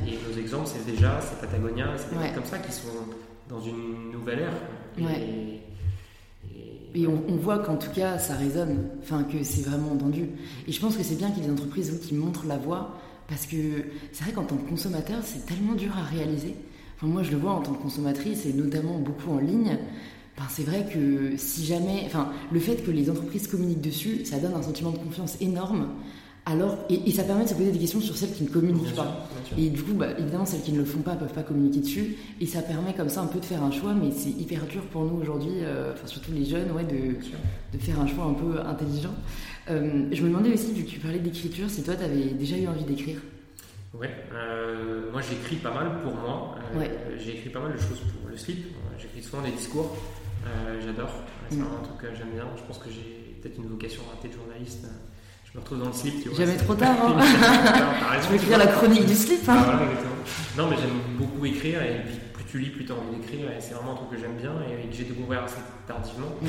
Et 0.07 0.19
nos 0.23 0.39
exemples 0.39 0.69
c'est 0.69 0.87
déjà, 0.87 1.21
c'est 1.21 1.41
Patagonia, 1.41 1.87
c'est 1.97 2.11
des 2.11 2.17
trucs 2.17 2.35
comme 2.35 2.45
ça 2.45 2.59
qui 2.59 2.71
sont 2.71 2.95
dans 3.51 3.61
une 3.61 4.13
nouvelle 4.13 4.41
ère. 4.41 4.55
Et, 4.99 5.61
et, 6.95 7.07
on, 7.07 7.37
voit 7.37 7.59
qu'en 7.59 7.77
tout 7.77 7.91
cas, 7.91 8.19
ça 8.19 8.35
résonne, 8.35 8.89
enfin 9.03 9.23
que 9.25 9.43
c'est 9.43 9.63
vraiment 9.63 9.93
entendu. 9.93 10.29
Et 10.67 10.73
je 10.73 10.81
pense 10.81 10.97
que 10.97 11.03
c'est 11.03 11.17
bien 11.17 11.31
qu'il 11.31 11.43
y 11.43 11.47
ait 11.47 11.49
des 11.49 11.53
entreprises 11.53 12.01
qui 12.03 12.15
montrent 12.15 12.47
la 12.47 12.59
voie, 12.59 12.99
parce 13.29 13.47
que 13.47 13.57
c'est 14.13 14.25
vrai 14.25 14.33
qu'en 14.33 14.45
tant 14.45 14.57
que 14.57 14.69
consommateur, 14.69 15.21
c'est 15.23 15.47
tellement 15.47 15.75
dur 15.75 15.93
à 15.97 16.03
réaliser. 16.03 16.55
Enfin, 16.97 17.07
moi, 17.07 17.23
je 17.23 17.31
le 17.31 17.37
vois 17.37 17.53
en 17.53 17.61
tant 17.61 17.73
que 17.73 17.83
consommatrice, 17.83 18.45
et 18.47 18.53
notamment 18.53 18.99
beaucoup 18.99 19.31
en 19.31 19.39
ligne. 19.39 19.79
Enfin, 20.37 20.49
c'est 20.51 20.65
vrai 20.65 20.87
que 20.93 21.37
si 21.37 21.65
jamais, 21.65 22.03
enfin, 22.07 22.31
le 22.51 22.61
fait 22.61 22.77
que 22.77 22.91
les 22.91 23.11
entreprises 23.11 23.47
communiquent 23.47 23.83
dessus, 23.83 24.25
ça 24.25 24.39
donne 24.39 24.55
un 24.55 24.63
sentiment 24.63 24.91
de 24.91 24.99
confiance 24.99 25.37
énorme. 25.41 25.89
Alors, 26.47 26.79
et, 26.89 27.11
ça 27.13 27.23
permet 27.23 27.45
de 27.45 27.49
se 27.49 27.55
poser 27.55 27.71
des 27.71 27.79
questions 27.79 28.01
sur 28.01 28.17
celles 28.17 28.33
qui 28.33 28.45
ne 28.45 28.49
communiquent 28.49 28.95
pas. 28.95 29.29
Et 29.59 29.69
du 29.69 29.83
coup, 29.83 29.93
bah, 29.93 30.09
évidemment, 30.19 30.47
celles 30.47 30.63
qui 30.63 30.73
ne 30.73 30.79
le 30.79 30.85
font 30.85 31.01
pas 31.01 31.15
ne 31.15 31.21
peuvent 31.21 31.33
pas 31.33 31.43
communiquer 31.43 31.81
dessus. 31.81 32.17
Et 32.41 32.47
ça 32.47 32.63
permet 32.63 32.95
comme 32.95 33.09
ça 33.09 33.21
un 33.21 33.27
peu 33.27 33.39
de 33.39 33.45
faire 33.45 33.63
un 33.63 33.71
choix, 33.71 33.95
mais 33.95 34.11
c'est 34.11 34.31
hyper 34.31 34.67
dur 34.67 34.83
pour 34.87 35.05
nous 35.05 35.21
aujourd'hui, 35.21 35.63
euh, 35.63 35.93
enfin, 35.93 36.07
surtout 36.07 36.33
les 36.33 36.45
jeunes, 36.45 36.71
ouais, 36.73 36.85
de, 36.85 37.17
de, 37.73 37.79
faire 37.79 38.01
un 38.01 38.07
choix 38.07 38.25
un 38.25 38.35
peu 38.35 38.61
intelligent. 38.61 39.15
Euh, 39.69 40.07
je 40.11 40.23
me 40.23 40.29
demandais 40.29 40.53
aussi, 40.53 40.73
vu 40.73 40.85
que 40.85 40.91
tu 40.91 40.99
parlais 40.99 41.19
d'écriture, 41.19 41.69
si 41.69 41.83
toi, 41.83 41.95
tu 41.95 42.05
avais 42.05 42.31
déjà 42.31 42.57
eu 42.57 42.67
envie 42.67 42.85
d'écrire? 42.85 43.19
Ouais, 43.93 44.11
euh, 44.33 45.11
moi 45.11 45.21
j'écris 45.21 45.57
pas 45.57 45.75
mal 45.75 46.01
pour 46.03 46.15
moi. 46.15 46.55
J'ai 47.19 47.33
écrit 47.33 47.51
pas 47.51 47.59
mal 47.59 47.73
de 47.73 47.79
choses 47.79 47.99
pour 47.99 48.29
le 48.31 48.37
slip. 48.37 48.67
J'écris 48.99 49.23
souvent 49.23 49.43
des 49.43 49.51
discours. 49.51 49.97
J'adore. 50.85 51.11
C'est 51.51 51.57
mm. 51.57 51.63
un 51.63 51.85
truc 51.85 51.99
que 51.99 52.17
j'aime 52.17 52.31
bien. 52.35 52.45
Je 52.57 52.63
pense 52.63 52.79
que 52.79 52.89
j'ai 52.89 53.37
peut-être 53.43 53.59
une 53.59 53.67
vocation 53.67 54.03
ratée 54.15 54.29
de 54.29 54.35
journaliste 54.35 54.87
je 55.53 55.59
me 55.59 55.63
retrouve 55.63 55.79
dans 55.79 55.87
le 55.87 55.93
slip. 55.93 56.23
Tu 56.23 56.29
vois, 56.29 56.39
Jamais 56.39 56.57
trop 56.57 56.75
tard. 56.75 56.97
Hein. 57.03 57.19
je 58.23 58.29
vais 58.29 58.37
écrire 58.37 58.59
la 58.59 58.67
chronique 58.69 59.07
du 59.07 59.15
slip. 59.15 59.49
Hein. 59.49 59.57
Ah, 59.59 59.81
non, 60.57 60.69
mais 60.69 60.77
j'aime 60.77 61.19
beaucoup 61.19 61.45
écrire 61.45 61.83
et 61.83 62.03
puis 62.07 62.19
plus 62.33 62.45
tu 62.45 62.59
lis, 62.59 62.71
plus 62.71 62.85
tu 62.85 62.93
as 62.93 62.95
envie 62.95 63.17
d'écrire. 63.17 63.51
Et 63.51 63.61
c'est 63.61 63.75
vraiment 63.75 63.93
un 63.93 63.97
truc 63.97 64.11
que 64.11 64.19
j'aime 64.19 64.37
bien 64.37 64.53
et 64.63 64.89
que 64.89 64.95
j'ai 64.95 65.05
découvert 65.05 65.45
assez 65.45 65.61
tardivement. 65.87 66.29
Mm. 66.41 66.49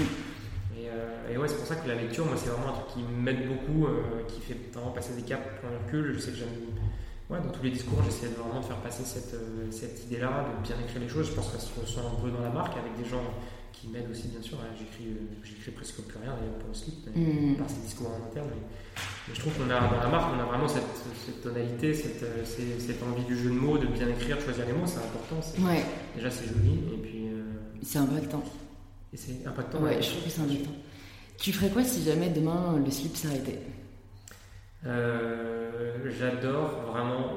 Euh, 0.92 1.34
et, 1.34 1.38
ouais, 1.38 1.48
c'est 1.48 1.56
pour 1.56 1.66
ça 1.66 1.76
que 1.76 1.88
la 1.88 1.96
lecture, 1.96 2.26
moi, 2.26 2.36
c'est 2.38 2.50
vraiment 2.50 2.70
un 2.70 2.74
truc 2.74 2.88
qui 2.94 3.04
m'aide 3.04 3.48
beaucoup, 3.48 3.88
euh, 3.88 4.24
qui 4.28 4.42
fait 4.42 4.58
vraiment 4.74 4.92
passer 4.92 5.14
des 5.14 5.22
caps, 5.22 5.42
plein 5.60 5.70
de 5.72 5.78
recul. 5.86 6.14
Je 6.14 6.20
sais 6.20 6.32
que 6.32 6.38
j'aime. 6.38 6.50
Ouais, 7.30 7.40
dans 7.40 7.50
tous 7.50 7.64
les 7.64 7.72
discours, 7.72 8.00
j'essaie 8.04 8.28
vraiment 8.28 8.60
de 8.60 8.66
faire 8.66 8.78
passer 8.78 9.04
cette, 9.06 9.34
euh, 9.34 9.72
cette 9.72 10.04
idée-là, 10.04 10.46
de 10.58 10.68
bien 10.68 10.76
écrire 10.84 11.02
les 11.02 11.08
choses. 11.08 11.28
Je 11.28 11.32
pense 11.32 11.50
qu'elle 11.50 11.62
se 11.62 11.80
ressent 11.80 12.02
un 12.02 12.22
peu 12.22 12.30
dans 12.30 12.44
la 12.44 12.50
marque 12.50 12.76
avec 12.78 12.98
des 13.02 13.10
gens 13.10 13.24
qui 13.73 13.88
m'aident 13.88 14.10
aussi, 14.12 14.27
bien 14.27 14.41
sûr. 14.41 14.57
J'écris, 14.77 15.17
j'écris 15.43 15.71
presque 15.71 16.01
plus 16.01 16.19
rien 16.19 16.34
d'ailleurs 16.36 16.57
pour 16.60 16.69
le 16.69 16.73
slip, 16.73 17.07
mm. 17.15 17.55
par 17.55 17.69
ces 17.69 17.81
discours 17.81 18.10
en 18.10 18.27
interne. 18.27 18.47
Mais 19.27 19.36
je 19.36 19.39
trouve 19.39 19.53
qu'on 19.53 19.69
a 19.69 19.79
dans 19.79 19.99
la 19.99 20.10
marque, 20.10 20.34
on 20.36 20.39
a 20.39 20.45
vraiment 20.45 20.67
cette, 20.67 20.84
cette 21.25 21.41
tonalité, 21.41 21.93
cette, 21.93 22.23
euh, 22.23 22.43
cette, 22.45 23.03
envie 23.03 23.23
du 23.23 23.38
jeu 23.38 23.49
de 23.49 23.55
mots, 23.55 23.77
de 23.77 23.88
bien 23.88 24.07
écrire, 24.07 24.38
de 24.38 24.41
choisir 24.41 24.65
les 24.65 24.73
mots, 24.73 24.86
c'est 24.86 24.97
important. 24.97 25.39
Déjà, 26.15 26.31
c'est 26.31 26.47
joli. 26.47 26.79
Et 26.93 26.97
puis. 26.97 27.27
Euh, 27.27 27.41
c'est 27.81 27.99
impactant. 27.99 28.43
Et 29.13 29.17
c'est 29.17 29.45
impactant. 29.45 29.79
Ouais, 29.79 30.01
je 30.01 30.10
trouve 30.10 30.23
que 30.23 30.29
c'est 30.29 30.41
impactant. 30.41 30.71
Tu 31.38 31.51
ferais 31.51 31.69
quoi 31.69 31.84
si 31.84 32.03
jamais 32.03 32.29
demain 32.29 32.79
le 32.84 32.91
slip 32.91 33.15
s'arrêtait? 33.15 33.62
Euh, 34.86 36.12
J'adore 36.19 36.84
vraiment 36.91 37.34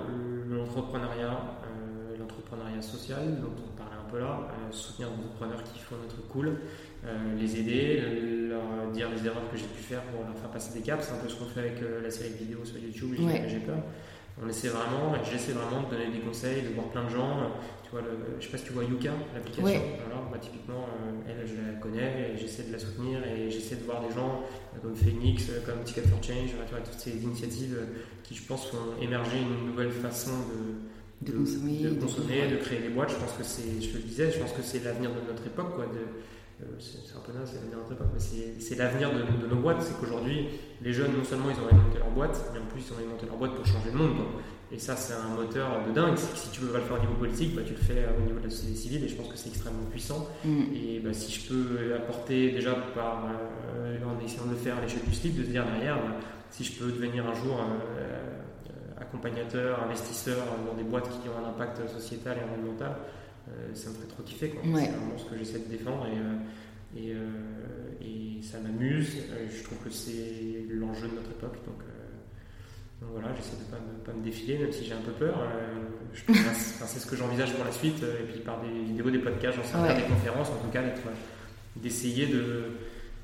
l'entrepreneuriat, 0.48 1.38
euh, 1.64 2.16
l'entrepreneuriat 2.18 2.82
social 2.82 3.40
dont 3.40 3.52
on 3.66 3.73
peu 4.14 4.20
là, 4.20 4.40
euh, 4.48 4.72
soutenir 4.72 5.10
des 5.10 5.24
entrepreneurs 5.24 5.62
qui 5.64 5.78
font 5.80 5.96
truc 6.08 6.28
cool, 6.28 6.56
les 7.38 7.60
aider, 7.60 8.02
leur 8.48 8.90
dire 8.92 9.08
les 9.10 9.26
erreurs 9.26 9.50
que 9.50 9.58
j'ai 9.58 9.66
pu 9.66 9.82
faire 9.82 10.02
pour 10.04 10.24
leur 10.24 10.36
faire 10.36 10.50
passer 10.50 10.72
des 10.72 10.80
caps. 10.80 11.04
C'est 11.04 11.14
un 11.14 11.18
peu 11.18 11.28
ce 11.28 11.36
qu'on 11.36 11.44
fait 11.46 11.60
avec 11.60 11.78
la 12.02 12.10
série 12.10 12.30
vidéo 12.30 12.64
sur 12.64 12.78
YouTube, 12.78 13.14
j'ai 13.46 13.58
peur. 13.58 13.76
On 14.42 14.48
essaie 14.48 14.68
vraiment, 14.68 15.14
j'essaie 15.22 15.52
vraiment 15.52 15.82
de 15.82 15.90
donner 15.90 16.10
des 16.10 16.18
conseils, 16.18 16.62
de 16.62 16.74
voir 16.74 16.88
plein 16.88 17.04
de 17.04 17.10
gens. 17.10 17.52
Tu 17.84 17.90
vois, 17.90 18.00
le, 18.00 18.40
je 18.40 18.44
sais 18.44 18.50
pas 18.50 18.58
si 18.58 18.64
tu 18.64 18.72
vois 18.72 18.84
Yuka, 18.84 19.10
l'application. 19.34 19.80
Bah, 20.32 20.38
typiquement, 20.40 20.86
elle, 21.28 21.46
je 21.46 21.54
la 21.54 21.78
connais 21.78 22.32
et 22.32 22.36
j'essaie 22.36 22.64
de 22.64 22.72
la 22.72 22.78
soutenir 22.78 23.20
et 23.24 23.50
j'essaie 23.50 23.76
de 23.76 23.84
voir 23.84 24.00
des 24.00 24.12
gens 24.12 24.42
comme 24.82 24.96
Phoenix, 24.96 25.50
comme 25.66 25.84
Ticket 25.84 26.02
for 26.02 26.22
Change, 26.22 26.50
toutes 26.84 26.98
ces 26.98 27.22
initiatives 27.22 27.78
qui, 28.22 28.34
je 28.34 28.42
pense, 28.44 28.66
font 28.70 29.00
émerger 29.00 29.38
une 29.38 29.66
nouvelle 29.66 29.92
façon 29.92 30.32
de, 30.32 30.93
de, 31.22 31.32
consommer, 31.32 31.78
de, 31.82 32.56
créer 32.56 32.80
des 32.80 32.88
boîtes. 32.88 33.10
Je 33.10 33.16
pense 33.16 33.32
que 33.32 33.44
c'est, 33.44 33.80
je 33.80 33.96
le 33.96 34.02
disais, 34.02 34.30
je 34.30 34.38
pense 34.38 34.52
que 34.52 34.62
c'est 34.62 34.82
l'avenir 34.84 35.10
de 35.10 35.30
notre 35.30 35.46
époque, 35.46 35.74
quoi, 35.74 35.84
euh, 35.84 36.66
c'est 36.78 37.16
un 37.16 37.20
peu 37.20 37.36
naze, 37.36 37.50
c'est 37.50 37.56
l'avenir 37.56 37.78
de 37.78 37.82
notre 37.82 37.92
époque, 37.92 38.08
mais 38.14 38.60
c'est 38.60 38.74
l'avenir 38.76 39.10
de, 39.12 39.46
nos 39.46 39.60
boîtes. 39.60 39.82
C'est 39.82 39.98
qu'aujourd'hui, 39.98 40.48
les 40.82 40.92
jeunes, 40.92 41.12
non 41.16 41.24
seulement 41.24 41.50
ils 41.50 41.56
ont 41.56 41.76
monter 41.76 41.98
leur 41.98 42.10
boîte, 42.10 42.50
mais 42.52 42.60
en 42.60 42.66
plus 42.66 42.80
ils 42.80 42.92
ont 42.92 43.08
monter 43.08 43.26
leur 43.26 43.36
boîte 43.36 43.54
pour 43.54 43.66
changer 43.66 43.90
le 43.92 43.98
monde. 43.98 44.16
Et 44.72 44.78
ça, 44.78 44.96
c'est 44.96 45.14
un 45.14 45.34
moteur 45.36 45.84
de 45.86 45.92
dingue. 45.92 46.16
Si 46.16 46.50
tu 46.50 46.60
veux 46.62 46.72
le 46.72 46.80
faire 46.80 46.96
au 46.96 47.00
niveau 47.00 47.14
politique, 47.14 47.54
bah, 47.54 47.62
tu 47.64 47.74
le 47.74 47.78
fais 47.78 48.06
au 48.18 48.22
niveau 48.22 48.38
de 48.38 48.44
la 48.44 48.50
société 48.50 48.74
civile 48.76 49.04
et 49.04 49.08
je 49.08 49.14
pense 49.14 49.28
que 49.28 49.36
c'est 49.36 49.48
extrêmement 49.48 49.84
puissant. 49.90 50.28
Mm. 50.44 50.62
Et 50.74 51.00
bah, 51.00 51.12
si 51.12 51.32
je 51.32 51.48
peux 51.48 51.94
apporter, 51.94 52.50
déjà 52.50 52.74
par, 52.94 53.26
euh, 53.76 53.98
en 54.04 54.24
essayant 54.24 54.46
de 54.46 54.50
le 54.50 54.56
faire 54.56 54.78
à 54.78 54.80
l'échelle 54.80 55.04
du 55.06 55.14
slip, 55.14 55.36
de 55.36 55.44
se 55.44 55.50
dire 55.50 55.64
derrière, 55.64 55.96
bah, 55.96 56.16
si 56.50 56.64
je 56.64 56.72
peux 56.72 56.90
devenir 56.90 57.26
un 57.26 57.34
jour 57.34 57.60
euh, 57.60 58.33
accompagnateur, 59.00 59.82
investisseur 59.82 60.38
dans 60.66 60.74
des 60.74 60.84
boîtes 60.84 61.08
qui 61.08 61.28
ont 61.28 61.44
un 61.44 61.48
impact 61.48 61.88
sociétal 61.88 62.38
et 62.38 62.44
environnemental, 62.44 62.96
ça 63.74 63.90
me 63.90 63.94
ferait 63.94 64.06
trop 64.06 64.22
kiffer. 64.22 64.54
C'est 64.62 64.68
vraiment 64.68 65.18
ce 65.18 65.24
que 65.24 65.36
j'essaie 65.36 65.58
de 65.58 65.68
défendre 65.68 66.06
et, 66.06 67.00
et, 67.00 67.12
et 68.00 68.42
ça 68.42 68.58
m'amuse. 68.60 69.16
je 69.50 69.64
trouve 69.64 69.78
que 69.78 69.90
c'est 69.90 70.66
l'enjeu 70.70 71.08
de 71.08 71.14
notre 71.14 71.30
époque. 71.30 71.56
Donc, 71.66 71.82
donc 73.04 73.10
voilà, 73.12 73.34
j'essaie 73.36 73.56
de 73.56 73.64
ne 73.64 73.70
pas, 73.70 74.12
pas, 74.12 74.16
me 74.16 74.24
défiler, 74.24 74.58
même 74.58 74.72
si 74.72 74.84
j'ai 74.84 74.92
un 74.92 75.00
peu 75.00 75.12
peur. 75.12 75.36
Euh, 75.38 76.24
c'est 76.54 76.98
ce 76.98 77.06
que 77.06 77.16
j'envisage 77.16 77.52
pour 77.54 77.64
la 77.64 77.72
suite, 77.72 78.02
euh, 78.02 78.20
et 78.20 78.32
puis 78.32 78.40
par 78.40 78.60
des 78.62 78.84
vidéos, 78.84 79.10
des 79.10 79.18
podcasts, 79.18 79.56
j'en 79.56 79.64
sais 79.64 79.76
ouais. 79.76 79.96
des 79.96 80.08
conférences, 80.08 80.48
en 80.48 80.56
tout 80.56 80.70
cas, 80.72 80.82
d'essayer 81.76 82.28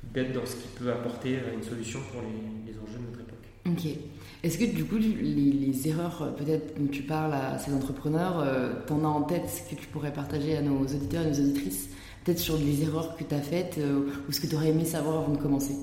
d'être 0.03 0.33
dans 0.33 0.45
ce 0.45 0.55
qui 0.55 0.67
peut 0.77 0.91
apporter 0.91 1.35
euh, 1.37 1.53
une 1.53 1.63
solution 1.63 1.99
pour 2.11 2.21
les, 2.21 2.77
enjeux 2.77 2.99
de 2.99 3.05
notre 3.05 3.21
époque. 3.21 3.47
Ok. 3.67 4.20
Est-ce 4.43 4.57
que 4.57 4.65
du 4.65 4.85
coup, 4.85 4.97
les, 4.97 5.87
erreurs 5.87 6.35
peut-être 6.35 6.79
dont 6.79 6.87
tu 6.87 7.03
parles 7.03 7.33
à 7.33 7.59
ces 7.59 7.73
entrepreneurs, 7.73 8.45
tu 8.87 8.93
en 8.93 9.03
as 9.03 9.07
en 9.07 9.21
tête 9.21 9.47
ce 9.47 9.69
que 9.69 9.79
tu 9.79 9.87
pourrais 9.87 10.13
partager 10.13 10.57
à 10.57 10.61
nos 10.61 10.81
auditeurs 10.81 11.23
et 11.23 11.29
nos 11.29 11.39
auditrices? 11.39 11.89
Peut-être 12.23 12.39
sur 12.39 12.57
les 12.57 12.81
erreurs 12.81 13.15
que 13.15 13.23
tu 13.23 13.35
as 13.35 13.41
faites 13.41 13.79
ou 14.27 14.31
ce 14.31 14.41
que 14.41 14.47
tu 14.47 14.55
aurais 14.55 14.69
aimé 14.69 14.85
savoir 14.85 15.19
avant 15.19 15.33
de 15.33 15.37
commencer? 15.37 15.75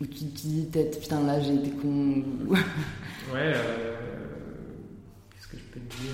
Ou 0.00 0.06
tu 0.06 0.14
te 0.14 0.24
dis 0.24 0.68
peut-être, 0.70 1.00
putain, 1.00 1.22
là 1.22 1.40
j'ai 1.40 1.54
été 1.54 1.70
con. 1.70 2.22
ouais, 3.32 3.52
euh, 3.54 3.96
qu'est-ce 5.30 5.48
que 5.48 5.56
je 5.56 5.62
peux 5.72 5.80
te 5.80 5.96
dire? 6.02 6.12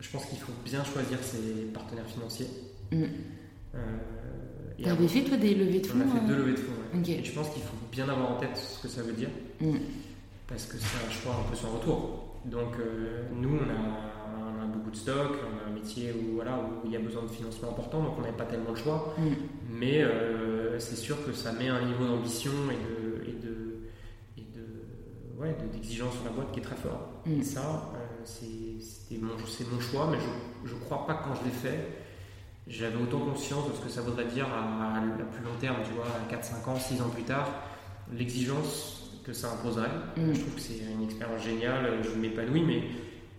Je 0.00 0.10
pense 0.10 0.24
qu'il 0.24 0.38
faut 0.38 0.52
bien 0.64 0.82
choisir 0.84 1.18
ses 1.22 1.66
partenaires 1.72 2.06
financiers. 2.06 2.48
Mm. 2.90 3.04
Euh, 4.82 4.84
T'avais 4.84 5.08
fait 5.08 5.22
toi 5.22 5.36
des 5.36 5.54
levées 5.54 5.80
de 5.80 5.86
fonds 5.86 5.98
On 5.98 6.10
a 6.10 6.20
fait 6.20 6.26
deux 6.26 6.34
euh 6.34 6.38
levées 6.38 6.52
de 6.52 6.58
fonds. 6.58 6.72
Et 7.06 7.24
je 7.24 7.32
pense 7.32 7.50
qu'il 7.50 7.62
faut 7.62 7.76
bien 7.90 8.08
avoir 8.08 8.32
en 8.32 8.36
tête 8.36 8.56
ce 8.56 8.82
que 8.82 8.88
ça 8.88 9.02
veut 9.02 9.12
dire. 9.12 9.28
Mm. 9.60 9.76
Parce 10.48 10.66
que 10.66 10.76
c'est 10.76 11.06
un 11.06 11.10
choix 11.10 11.34
un 11.40 11.48
peu 11.48 11.56
sans 11.56 11.70
retour. 11.70 12.32
Donc 12.44 12.76
nous, 13.34 13.56
on 13.56 13.70
a, 13.70 14.66
beaucoup 14.66 14.90
de 14.90 14.96
stock, 14.96 15.32
on 15.42 15.66
a 15.66 15.70
un 15.70 15.74
métier 15.74 16.12
où, 16.12 16.36
voilà, 16.36 16.58
où 16.58 16.86
il 16.86 16.92
y 16.92 16.96
a 16.96 16.98
besoin 16.98 17.22
de 17.22 17.28
financement 17.28 17.70
important, 17.70 18.02
donc 18.02 18.14
on 18.18 18.22
n'avait 18.22 18.36
pas 18.36 18.44
tellement 18.44 18.70
le 18.70 18.76
choix. 18.76 19.14
Mm. 19.18 19.22
Mais 19.70 20.02
euh, 20.02 20.78
c'est 20.78 20.96
sûr 20.96 21.24
que 21.24 21.32
ça 21.32 21.52
met 21.52 21.68
un 21.68 21.84
niveau 21.84 22.04
d'ambition 22.06 22.50
et 22.70 23.36
de, 23.44 23.84
et 24.36 24.42
de, 24.42 25.40
ouais, 25.40 25.56
d'exigence 25.72 26.14
sur 26.14 26.24
la 26.24 26.30
boîte 26.30 26.52
qui 26.52 26.60
est 26.60 26.62
très 26.62 26.76
fort. 26.76 27.22
Mm. 27.26 27.40
Et 27.40 27.44
ça, 27.44 27.92
euh, 27.94 27.98
c'est 28.24 29.18
mon, 29.20 29.28
mon, 29.28 29.80
choix, 29.80 30.08
mais 30.10 30.18
je 30.64 30.74
ne 30.74 30.80
crois 30.80 31.06
pas 31.06 31.14
que 31.14 31.24
quand 31.28 31.34
je 31.34 31.44
l'ai 31.44 31.50
fait, 31.50 32.01
j'avais 32.66 32.96
autant 32.96 33.20
conscience 33.20 33.68
de 33.68 33.74
ce 33.74 33.80
que 33.80 33.88
ça 33.88 34.02
voudrait 34.02 34.26
dire 34.26 34.46
à, 34.46 35.00
plus 35.32 35.44
long 35.44 35.56
terme, 35.60 35.76
tu 35.84 35.92
vois, 35.92 36.06
à 36.06 36.30
4, 36.30 36.44
5 36.44 36.68
ans, 36.68 36.78
6 36.78 37.02
ans 37.02 37.08
plus 37.08 37.24
tard, 37.24 37.48
l'exigence 38.12 39.20
que 39.24 39.32
ça 39.32 39.52
imposerait. 39.52 39.90
Mm. 40.16 40.32
Je 40.32 40.40
trouve 40.40 40.54
que 40.54 40.60
c'est 40.60 40.78
une 40.78 41.04
expérience 41.04 41.42
géniale, 41.42 41.98
je 42.02 42.18
m'épanouis, 42.18 42.62
mais 42.62 42.82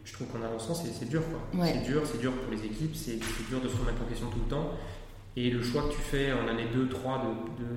je 0.04 0.14
trouve 0.14 0.28
qu'en 0.28 0.42
avançant, 0.42 0.74
c'est 0.74 1.08
dur. 1.08 1.22
C'est 1.54 1.84
dur, 1.84 2.02
c'est 2.06 2.20
dur 2.20 2.34
pour 2.34 2.52
les 2.52 2.66
équipes, 2.66 2.96
c'est 2.96 3.20
dur 3.50 3.62
de 3.62 3.70
se 3.70 3.78
remettre 3.78 4.02
en 4.02 4.06
question 4.06 4.30
tout 4.30 4.40
le 4.44 4.50
temps. 4.50 4.72
Et 5.36 5.50
le 5.50 5.64
choix 5.64 5.84
que 5.84 5.94
tu 5.94 6.02
fais 6.02 6.32
en 6.32 6.48
année 6.48 6.68
2, 6.74 6.90
3 6.90 7.24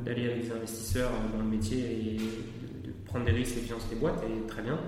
d'aller 0.05 0.25
de, 0.25 0.31
avec 0.31 0.43
des 0.43 0.53
investisseurs 0.53 1.11
dans 1.33 1.39
le 1.39 1.49
métier 1.49 1.79
et 1.79 2.17
de, 2.17 2.93
prendre 3.07 3.25
des 3.25 3.33
risques 3.33 3.57
et 3.57 3.61
financer 3.61 3.89
des 3.89 3.97
boîtes, 3.97 4.21
et 4.25 4.47
très 4.49 4.63
bien, 4.63 4.79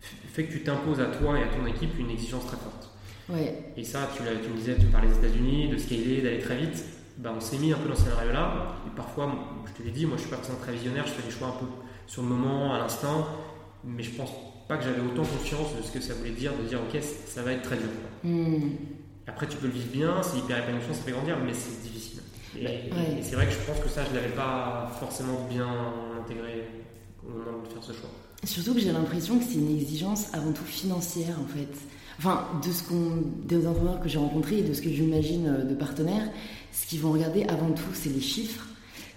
fait 0.00 0.44
que 0.44 0.52
tu 0.52 0.62
t'imposes 0.62 1.00
à 1.00 1.06
toi 1.06 1.38
et 1.38 1.42
à 1.42 1.46
ton 1.46 1.66
équipe 1.66 1.98
une 1.98 2.10
exigence 2.10 2.46
très 2.46 2.56
forte. 2.56 2.90
Ouais. 3.32 3.72
Et 3.76 3.84
ça, 3.84 4.08
tu, 4.14 4.22
tu 4.42 4.50
me 4.50 4.56
disais, 4.56 4.76
tu 4.76 4.86
me 4.86 4.90
parlais 4.90 5.08
des 5.08 5.16
États-Unis, 5.16 5.68
de 5.68 5.76
scaler, 5.76 6.22
d'aller 6.22 6.40
très 6.40 6.56
vite. 6.56 6.84
Bah, 7.18 7.32
on 7.36 7.40
s'est 7.40 7.58
mis 7.58 7.72
un 7.72 7.76
peu 7.76 7.88
dans 7.88 7.94
ce 7.94 8.04
scénario-là. 8.04 8.76
Et 8.86 8.96
parfois, 8.96 9.32
je 9.66 9.72
te 9.72 9.86
l'ai 9.86 9.92
dit, 9.92 10.06
moi 10.06 10.16
je 10.16 10.22
suis 10.22 10.30
pas 10.30 10.38
très 10.38 10.72
visionnaire, 10.72 11.06
je 11.06 11.12
fais 11.12 11.22
des 11.22 11.30
choix 11.30 11.48
un 11.48 11.58
peu 11.58 11.66
sur 12.06 12.22
le 12.22 12.28
moment, 12.28 12.74
à 12.74 12.78
l'instant, 12.78 13.28
mais 13.84 14.02
je 14.02 14.10
pense 14.10 14.30
pas 14.66 14.76
que 14.76 14.84
j'avais 14.84 15.00
autant 15.00 15.22
confiance 15.22 15.76
de 15.76 15.82
ce 15.82 15.92
que 15.92 16.00
ça 16.00 16.14
voulait 16.14 16.30
dire, 16.30 16.52
de 16.56 16.66
dire 16.66 16.78
ok, 16.80 17.00
ça 17.02 17.42
va 17.42 17.52
être 17.52 17.62
très 17.62 17.76
dur. 17.76 17.88
Hmm. 18.24 18.70
Après, 19.26 19.46
tu 19.46 19.56
peux 19.58 19.66
le 19.66 19.72
vivre 19.72 19.92
bien, 19.92 20.22
c'est 20.22 20.38
hyper 20.38 20.58
épanouissant, 20.58 20.94
ça 20.94 21.02
fait 21.02 21.12
grandir, 21.12 21.36
mais 21.44 21.52
c'est 21.54 21.82
difficile. 21.82 22.20
Et, 22.58 23.22
c'est 23.22 23.36
vrai 23.36 23.46
que 23.46 23.52
je 23.52 23.58
pense 23.58 23.78
que 23.78 23.88
ça, 23.88 24.04
je 24.04 24.10
ne 24.10 24.16
l'avais 24.16 24.34
pas 24.34 24.90
forcément 24.98 25.46
bien 25.48 25.68
intégré 26.20 26.68
au 27.24 27.30
moment 27.30 27.62
de 27.62 27.68
faire 27.72 27.82
ce 27.82 27.92
choix. 27.92 28.10
Surtout 28.42 28.74
que 28.74 28.80
j'ai 28.80 28.92
l'impression 28.92 29.38
que 29.38 29.44
c'est 29.44 29.58
une 29.58 29.76
exigence 29.76 30.32
avant 30.32 30.52
tout 30.52 30.64
financière, 30.64 31.36
en 31.40 31.46
fait. 31.46 31.68
Enfin, 32.22 32.46
de 32.62 32.70
ce 32.70 32.82
qu'on, 32.82 33.22
des 33.46 33.66
entrepreneurs 33.66 33.98
que 33.98 34.06
j'ai 34.10 34.18
rencontrés 34.18 34.58
et 34.58 34.62
de 34.62 34.74
ce 34.74 34.82
que 34.82 34.90
j'imagine 34.90 35.46
euh, 35.46 35.64
de 35.64 35.74
partenaires, 35.74 36.28
ce 36.70 36.86
qu'ils 36.86 37.00
vont 37.00 37.12
regarder 37.12 37.44
avant 37.44 37.70
tout, 37.70 37.94
c'est 37.94 38.10
les 38.10 38.20
chiffres. 38.20 38.66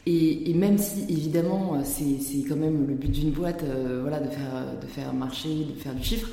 Et, 0.05 0.53
même 0.53 0.77
si, 0.77 1.03
évidemment, 1.09 1.75
euh, 1.75 1.81
c'est 1.83 2.47
quand 2.47 2.55
même 2.55 2.87
le 2.87 2.93
but 2.93 3.11
d'une 3.11 3.31
boîte 3.31 3.61
euh, 3.63 3.99
voilà, 4.03 4.21
de, 4.21 4.29
faire, 4.29 4.79
de 4.81 4.87
faire 4.87 5.13
marcher, 5.13 5.65
de 5.75 5.77
faire 5.81 5.93
du 5.93 6.01
chiffre, 6.01 6.29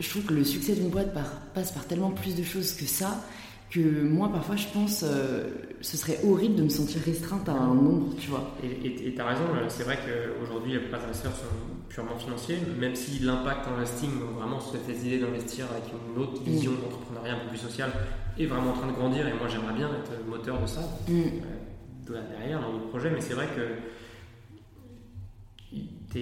je 0.00 0.08
trouve 0.08 0.24
que 0.24 0.32
le 0.32 0.44
succès 0.44 0.72
d'une 0.72 0.88
boîte 0.88 1.12
passe 1.52 1.72
par 1.72 1.86
tellement 1.86 2.10
plus 2.10 2.34
de 2.34 2.42
choses 2.42 2.72
que 2.72 2.86
ça 2.86 3.22
que 3.70 4.02
moi 4.02 4.30
parfois 4.32 4.56
je 4.56 4.66
pense 4.68 5.04
euh, 5.04 5.48
ce 5.80 5.96
serait 5.96 6.18
horrible 6.24 6.54
de 6.54 6.62
me 6.62 6.68
sentir 6.68 7.02
restreinte 7.02 7.48
à 7.48 7.52
un 7.52 7.74
nombre 7.74 8.14
tu 8.18 8.30
vois 8.30 8.54
et 8.62 9.12
tu 9.12 9.20
as 9.20 9.24
raison 9.24 9.42
euh, 9.54 9.66
c'est 9.68 9.82
vrai 9.82 9.98
qu'aujourd'hui 9.98 10.74
la 10.74 10.80
plupart 10.80 11.00
des 11.00 11.06
investisseurs 11.06 11.36
sont 11.36 11.44
purement 11.88 12.16
financiers 12.16 12.58
même 12.78 12.94
si 12.94 13.18
l'impact 13.20 13.66
investing 13.68 14.10
donc 14.20 14.38
vraiment 14.38 14.60
cette 14.60 14.88
idée 15.04 15.18
d'investir 15.18 15.66
avec 15.70 15.84
une 15.92 16.22
autre 16.22 16.40
mm. 16.40 16.44
vision 16.44 16.72
d'entrepreneuriat 16.72 17.34
un 17.34 17.38
peu 17.40 17.48
plus 17.48 17.58
sociale 17.58 17.90
est 18.38 18.46
vraiment 18.46 18.70
en 18.70 18.74
train 18.74 18.88
de 18.88 18.92
grandir 18.92 19.26
et 19.26 19.32
moi 19.32 19.48
j'aimerais 19.48 19.74
bien 19.74 19.88
être 19.88 20.12
moteur 20.28 20.60
de 20.60 20.66
ça 20.66 20.82
mm. 21.08 21.12
euh, 21.12 22.22
derrière 22.30 22.60
dans 22.60 22.72
le 22.72 22.88
projet 22.88 23.10
mais 23.10 23.20
c'est 23.20 23.34
vrai 23.34 23.48
que 23.56 23.62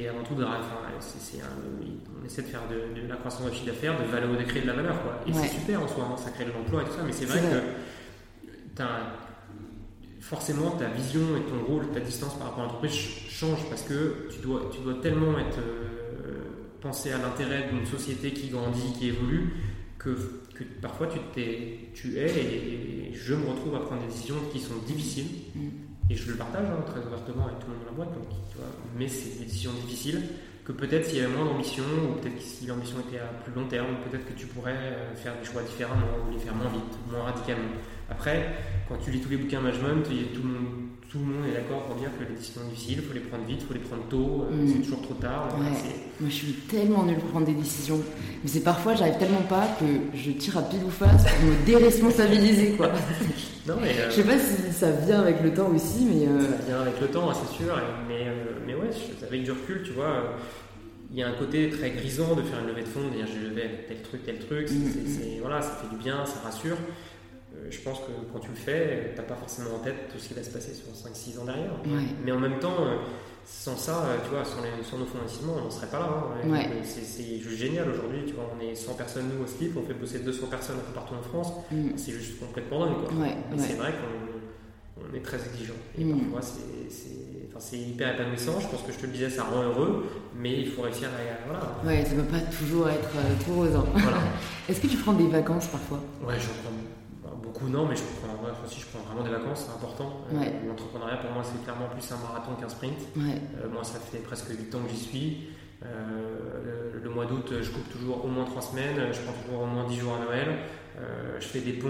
avant 0.09 0.25
tout 0.25 0.35
de. 0.35 0.43
Enfin, 0.43 0.59
on 2.21 2.27
essaie 2.27 2.43
de 2.43 2.47
faire 2.47 2.63
de, 2.69 3.09
la 3.09 3.17
croissance 3.17 3.47
de 3.47 3.53
chiffre 3.53 3.67
d'affaires, 3.67 3.99
de, 3.99 4.05
valeur, 4.11 4.31
de 4.31 4.43
créer 4.43 4.63
de 4.63 4.67
la 4.67 4.73
valeur. 4.73 5.03
Quoi. 5.03 5.21
Et 5.27 5.33
c'est 5.33 5.55
super 5.55 5.83
en 5.83 5.89
soi, 5.89 6.09
hein, 6.11 6.17
ça 6.17 6.31
crée 6.31 6.45
de 6.45 6.53
l'emploi 6.53 6.83
et 6.83 6.85
tout 6.87 6.93
ça, 6.93 7.03
mais 7.05 7.13
c'est 7.13 7.27
vrai, 7.27 7.41
que 7.41 8.83
forcément 10.21 10.71
ta 10.71 10.89
vision 10.89 11.21
et 11.37 11.43
ton 11.43 11.71
rôle, 11.71 11.91
ta 11.93 12.01
distance 12.01 12.35
par 12.39 12.49
rapport 12.49 12.65
à 12.65 12.67
l'entreprise 12.67 12.95
change 13.29 13.59
parce 13.69 13.83
que 13.83 14.29
tu 14.31 14.41
dois, 14.41 14.71
tu 14.73 14.81
dois 14.81 14.95
tellement 14.95 15.39
être 15.39 15.59
euh, 15.59 16.39
penser 16.81 17.13
à 17.13 17.19
l'intérêt 17.19 17.69
d'une 17.71 17.85
société 17.85 18.33
qui 18.33 18.49
grandit, 18.49 18.95
qui 18.99 19.09
évolue, 19.09 19.53
que, 19.99 20.43
que 20.55 20.65
parfois 20.81 21.09
tu, 21.09 21.19
es, 21.41 21.91
tu 21.93 22.17
es 22.17 22.31
et, 22.31 23.13
je 23.15 23.35
me 23.35 23.47
retrouve 23.49 23.77
à 23.77 23.81
prendre 23.81 24.01
des 24.01 24.09
décisions 24.09 24.37
qui 24.51 24.59
sont 24.59 24.77
difficiles. 24.87 25.29
Mm. 25.55 25.69
Et 26.11 26.17
je 26.17 26.31
le 26.31 26.37
partage 26.37 26.67
hein, 26.67 26.83
très 26.87 27.01
ouvertement 27.01 27.47
avec 27.47 27.59
tout 27.61 27.67
le 27.69 27.75
monde 27.75 27.85
dans 27.85 27.91
la 27.91 27.97
boîte, 27.97 28.15
donc, 28.15 28.29
mais 28.97 29.09
c'est 29.09 29.39
des 29.39 29.45
décisions 29.47 29.73
difficiles 29.73 30.23
que 30.65 30.73
peut-être 30.73 31.07
s'il 31.07 31.19
y 31.19 31.21
avait 31.21 31.35
moins 31.35 31.45
d'ambition, 31.45 31.85
ou 32.09 32.21
peut-être 32.21 32.37
que 32.37 32.43
si 32.43 32.67
l'ambition 32.67 32.97
était 33.01 33.19
à 33.19 33.27
plus 33.45 33.53
long 33.53 33.67
terme, 33.69 33.97
peut-être 34.09 34.25
que 34.25 34.33
tu 34.33 34.47
pourrais 34.47 34.73
euh, 34.73 35.15
faire 35.15 35.35
des 35.39 35.45
choix 35.45 35.63
différemment, 35.63 36.07
ou 36.27 36.33
les 36.33 36.39
faire 36.39 36.55
moins 36.55 36.69
vite, 36.69 36.99
moins 37.11 37.25
radicalement. 37.25 37.69
Après, 38.11 38.55
quand 38.89 38.97
tu 38.97 39.11
lis 39.11 39.21
tous 39.21 39.31
les 39.31 39.37
bouquins 39.37 39.61
management, 39.61 40.03
tout 40.05 40.43
le 40.43 40.49
monde, 40.49 40.67
tout 41.15 41.21
le 41.21 41.27
monde 41.33 41.47
est 41.49 41.55
d'accord 41.55 41.85
pour 41.85 41.95
dire 41.95 42.09
que 42.19 42.25
les 42.29 42.35
décisions 42.35 42.63
difficiles, 42.69 42.99
il 42.99 43.05
faut 43.07 43.15
les 43.15 43.21
prendre 43.21 43.45
vite, 43.45 43.59
il 43.61 43.67
faut 43.69 43.73
les 43.75 43.79
prendre 43.79 44.03
tôt, 44.11 44.47
euh, 44.51 44.65
Mm. 44.65 44.67
c'est 44.69 44.83
toujours 44.83 45.03
trop 45.03 45.15
tard. 45.15 45.47
Ouais. 45.57 45.67
Moi, 46.19 46.29
je 46.29 46.35
suis 46.35 46.53
tellement 46.69 47.05
nulle 47.05 47.19
pour 47.19 47.29
prendre 47.31 47.47
des 47.47 47.53
décisions. 47.55 48.01
Mais 48.43 48.51
c'est 48.51 48.65
parfois, 48.65 48.97
j'arrive 48.97 49.17
tellement 49.19 49.43
pas 49.49 49.69
que 49.79 49.85
je 50.19 50.33
tire 50.33 50.59
à 50.59 50.63
pile 50.63 50.83
ou 50.85 50.91
face 50.91 51.23
pour 51.23 51.49
me 51.49 51.65
déresponsabiliser, 51.65 52.73
quoi. 52.73 52.91
Non, 53.67 53.77
mais, 53.81 53.97
euh, 53.99 54.11
Je 54.11 54.17
sais 54.17 54.25
pas 54.25 54.39
si 54.39 54.73
ça 54.73 54.91
vient 54.91 55.21
avec 55.21 55.41
le 55.43 55.55
temps 55.55 55.71
aussi, 55.75 56.05
mais. 56.05 56.27
euh, 56.27 56.41
Ça 56.59 56.65
vient 56.67 56.81
avec 56.83 57.01
le 57.01 57.07
temps, 57.07 57.33
c'est 57.33 57.57
sûr. 57.63 57.75
Mais, 58.09 58.27
mais 58.67 58.75
ouais, 58.75 58.91
avec 59.27 59.43
du 59.45 59.53
recul, 59.53 59.83
tu 59.85 59.93
vois, 59.93 60.35
il 61.13 61.17
y 61.19 61.23
a 61.23 61.29
un 61.29 61.33
côté 61.33 61.71
très 61.71 61.91
grisant 61.93 62.35
de 62.35 62.43
faire 62.43 62.59
une 62.61 62.67
levée 62.67 62.83
de 62.83 62.89
fonds, 62.89 63.09
de 63.09 63.15
dire 63.17 63.27
j'ai 63.33 63.49
levé 63.49 63.63
avec 63.63 63.87
tel 63.87 64.03
truc, 64.03 64.27
tel 64.27 64.39
truc. 64.41 64.69
Mm, 64.71 64.75
mm. 64.75 65.41
voilà, 65.43 65.63
ça 65.63 65.79
fait 65.81 65.97
du 65.97 66.03
bien, 66.03 66.27
ça 66.27 66.41
rassure. 66.45 66.77
Je 67.71 67.79
pense 67.81 67.99
que 68.01 68.13
quand 68.33 68.41
tu 68.41 68.51
le 68.51 68.57
fais, 68.57 69.13
t'as 69.17 69.23
pas 69.23 69.35
forcément 69.37 69.77
en 69.77 69.79
tête 69.79 70.09
tout 70.13 70.19
ce 70.19 70.29
qui 70.29 70.35
va 70.35 70.43
se 70.43 70.51
passer 70.51 70.75
sur 70.75 70.87
5-6 70.93 71.39
ans 71.41 71.45
derrière. 71.45 71.73
Ouais. 71.87 72.05
Mais 72.25 72.33
en 72.33 72.39
même 72.41 72.59
temps, 72.59 72.77
euh, 72.81 72.97
sans 73.47 73.77
ça, 73.77 74.05
euh, 74.05 74.17
tu 74.25 74.31
vois, 74.31 74.45
sans, 74.45 74.61
les- 74.63 74.85
sans 74.85 74.99
nos 74.99 75.07
fonds 75.07 75.19
d'investissement, 75.19 75.55
on 75.59 75.65
n'en 75.65 75.71
serait 75.71 75.87
pas 75.87 75.99
là. 75.99 76.09
hein. 76.45 76.51
Ouais. 76.51 76.69
C'est 76.85 77.39
juste 77.41 77.57
génial 77.59 77.89
aujourd'hui, 77.91 78.25
tu 78.27 78.35
vois, 78.35 78.51
on 78.55 78.61
est 78.63 78.75
100 78.75 78.95
personnes 78.95 79.31
nous 79.35 79.45
au 79.45 79.47
slip, 79.47 79.77
on 79.77 79.83
fait 79.87 79.95
bosser 79.95 80.19
200 80.21 80.47
personnes 80.49 80.77
un 80.77 80.87
peu 80.87 80.93
partout 80.93 81.15
en 81.15 81.23
France. 81.23 81.53
mm, 81.71 81.91
C'est 81.97 82.13
juste 82.13 82.39
complètement 82.41 82.85
dingue. 82.87 82.97
Quoi. 83.07 83.15
Ouais, 83.23 83.37
c'est 83.59 83.75
vrai 83.75 83.93
qu'on 83.93 85.03
on 85.11 85.15
est 85.17 85.21
très 85.23 85.39
exigeant. 85.39 85.75
Et 85.99 86.05
Mm. 86.05 86.21
parfois, 86.21 86.41
c'est- 86.43 87.77
hyper 87.77 88.15
épanouissant. 88.15 88.61
Je 88.61 88.67
pense 88.69 88.83
que 88.83 88.93
je 88.93 88.99
te 88.99 89.07
le 89.07 89.13
disais, 89.13 89.31
ça 89.31 89.45
rend 89.45 89.63
heureux, 89.63 90.05
mais 90.37 90.61
il 90.61 90.69
faut 90.69 90.83
réussir 90.83 91.09
à. 91.09 91.49
Voilà. 91.49 91.73
Ouais, 91.85 92.05
ça 92.05 92.15
peut 92.15 92.23
pas 92.23 92.41
toujours 92.41 92.89
être 92.91 93.09
trop 93.41 93.55
rose. 93.55 93.75
hein. 93.75 93.85
voilà. 93.95 94.19
Est-ce 94.69 94.81
que 94.81 94.87
tu 94.87 94.97
prends 94.99 95.13
des 95.15 95.27
vacances 95.29 95.67
parfois? 95.69 95.99
Ouais, 96.27 96.35
je 96.39 96.47
prends 96.47 96.71
beaucoup, 97.55 97.69
non, 97.69 97.87
mais 97.87 97.97
je 97.97 98.03
prends, 98.03 98.35
ouais, 98.45 98.51
aussi, 98.65 98.81
je 98.81 98.87
prends 98.87 99.01
vraiment 99.07 99.23
des 99.25 99.31
vacances, 99.31 99.67
c'est 99.67 99.73
important. 99.75 100.21
Euh. 100.33 100.69
L'entrepreneuriat, 100.69 101.17
pour 101.19 101.31
moi, 101.31 101.43
c'est 101.45 101.63
clairement 101.63 101.89
plus 101.89 102.11
un 102.13 102.17
marathon 102.17 102.55
qu'un 102.61 102.69
sprint. 102.69 102.99
Ouais, 103.17 103.41
Euh, 103.63 103.69
moi, 103.73 103.85
ça 103.85 103.99
fait 104.01 104.19
presque 104.19 104.49
8 104.51 104.75
ans 104.75 104.81
que 104.83 104.91
j'y 104.91 104.97
suis. 104.99 105.49
Euh, 105.85 106.93
le, 106.95 107.01
le 107.01 107.11
mois 107.11 107.27
d'août, 107.27 107.53
je 107.61 107.71
coupe 107.71 107.89
toujours 107.91 108.25
au 108.25 108.29
moins 108.29 108.45
3 108.45 108.63
semaines. 108.63 109.13
Je 109.13 109.21
prends 109.21 109.33
toujours 109.45 109.63
au 109.63 109.67
moins 109.67 109.85
10 109.87 109.97
jours 109.99 110.15
à 110.15 110.25
Noël. 110.25 110.59
Je 111.41 111.47
fais 111.47 111.61
des 111.61 111.75
ponts. 111.75 111.89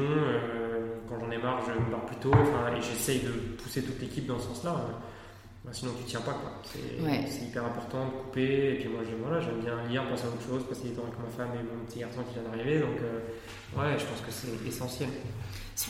quand 1.08 1.18
j'en 1.20 1.30
ai 1.30 1.38
marre, 1.38 1.60
je 1.66 1.72
me 1.72 1.90
barre 1.90 2.06
plus 2.06 2.16
tôt. 2.16 2.32
Et 2.32 2.80
j'essaye 2.80 3.20
de 3.20 3.30
pousser 3.62 3.82
toute 3.82 4.00
l'équipe 4.00 4.26
dans 4.26 4.38
ce 4.38 4.48
sens-là. 4.48 4.74
Sinon, 5.72 5.92
tu 5.98 6.04
tiens 6.04 6.20
pas. 6.20 6.32
quoi. 6.32 6.52
C'est 6.64 7.02
Ouais. 7.02 7.24
hyper 7.46 7.64
important 7.64 8.06
de 8.06 8.10
couper. 8.10 8.72
Et 8.74 8.78
puis, 8.80 8.88
moi, 8.88 9.02
j'aime 9.04 9.18
voilà, 9.24 9.40
bien 9.62 9.88
lire, 9.88 10.08
penser 10.08 10.24
à 10.24 10.28
autre 10.28 10.42
chose, 10.46 10.64
passer 10.68 10.88
du 10.88 10.94
temps 10.94 11.02
avec 11.04 11.18
ma 11.18 11.30
femme 11.30 11.54
et 11.58 11.62
mon 11.62 11.84
petit 11.84 12.00
garçon 12.00 12.20
qui 12.28 12.34
vient 12.34 12.42
d'arriver. 12.48 12.80
Donc, 12.80 12.98
euh, 13.02 13.20
ouais, 13.80 13.98
je 13.98 14.04
pense 14.04 14.20
que 14.20 14.30
c'est 14.30 14.68
essentiel. 14.68 15.08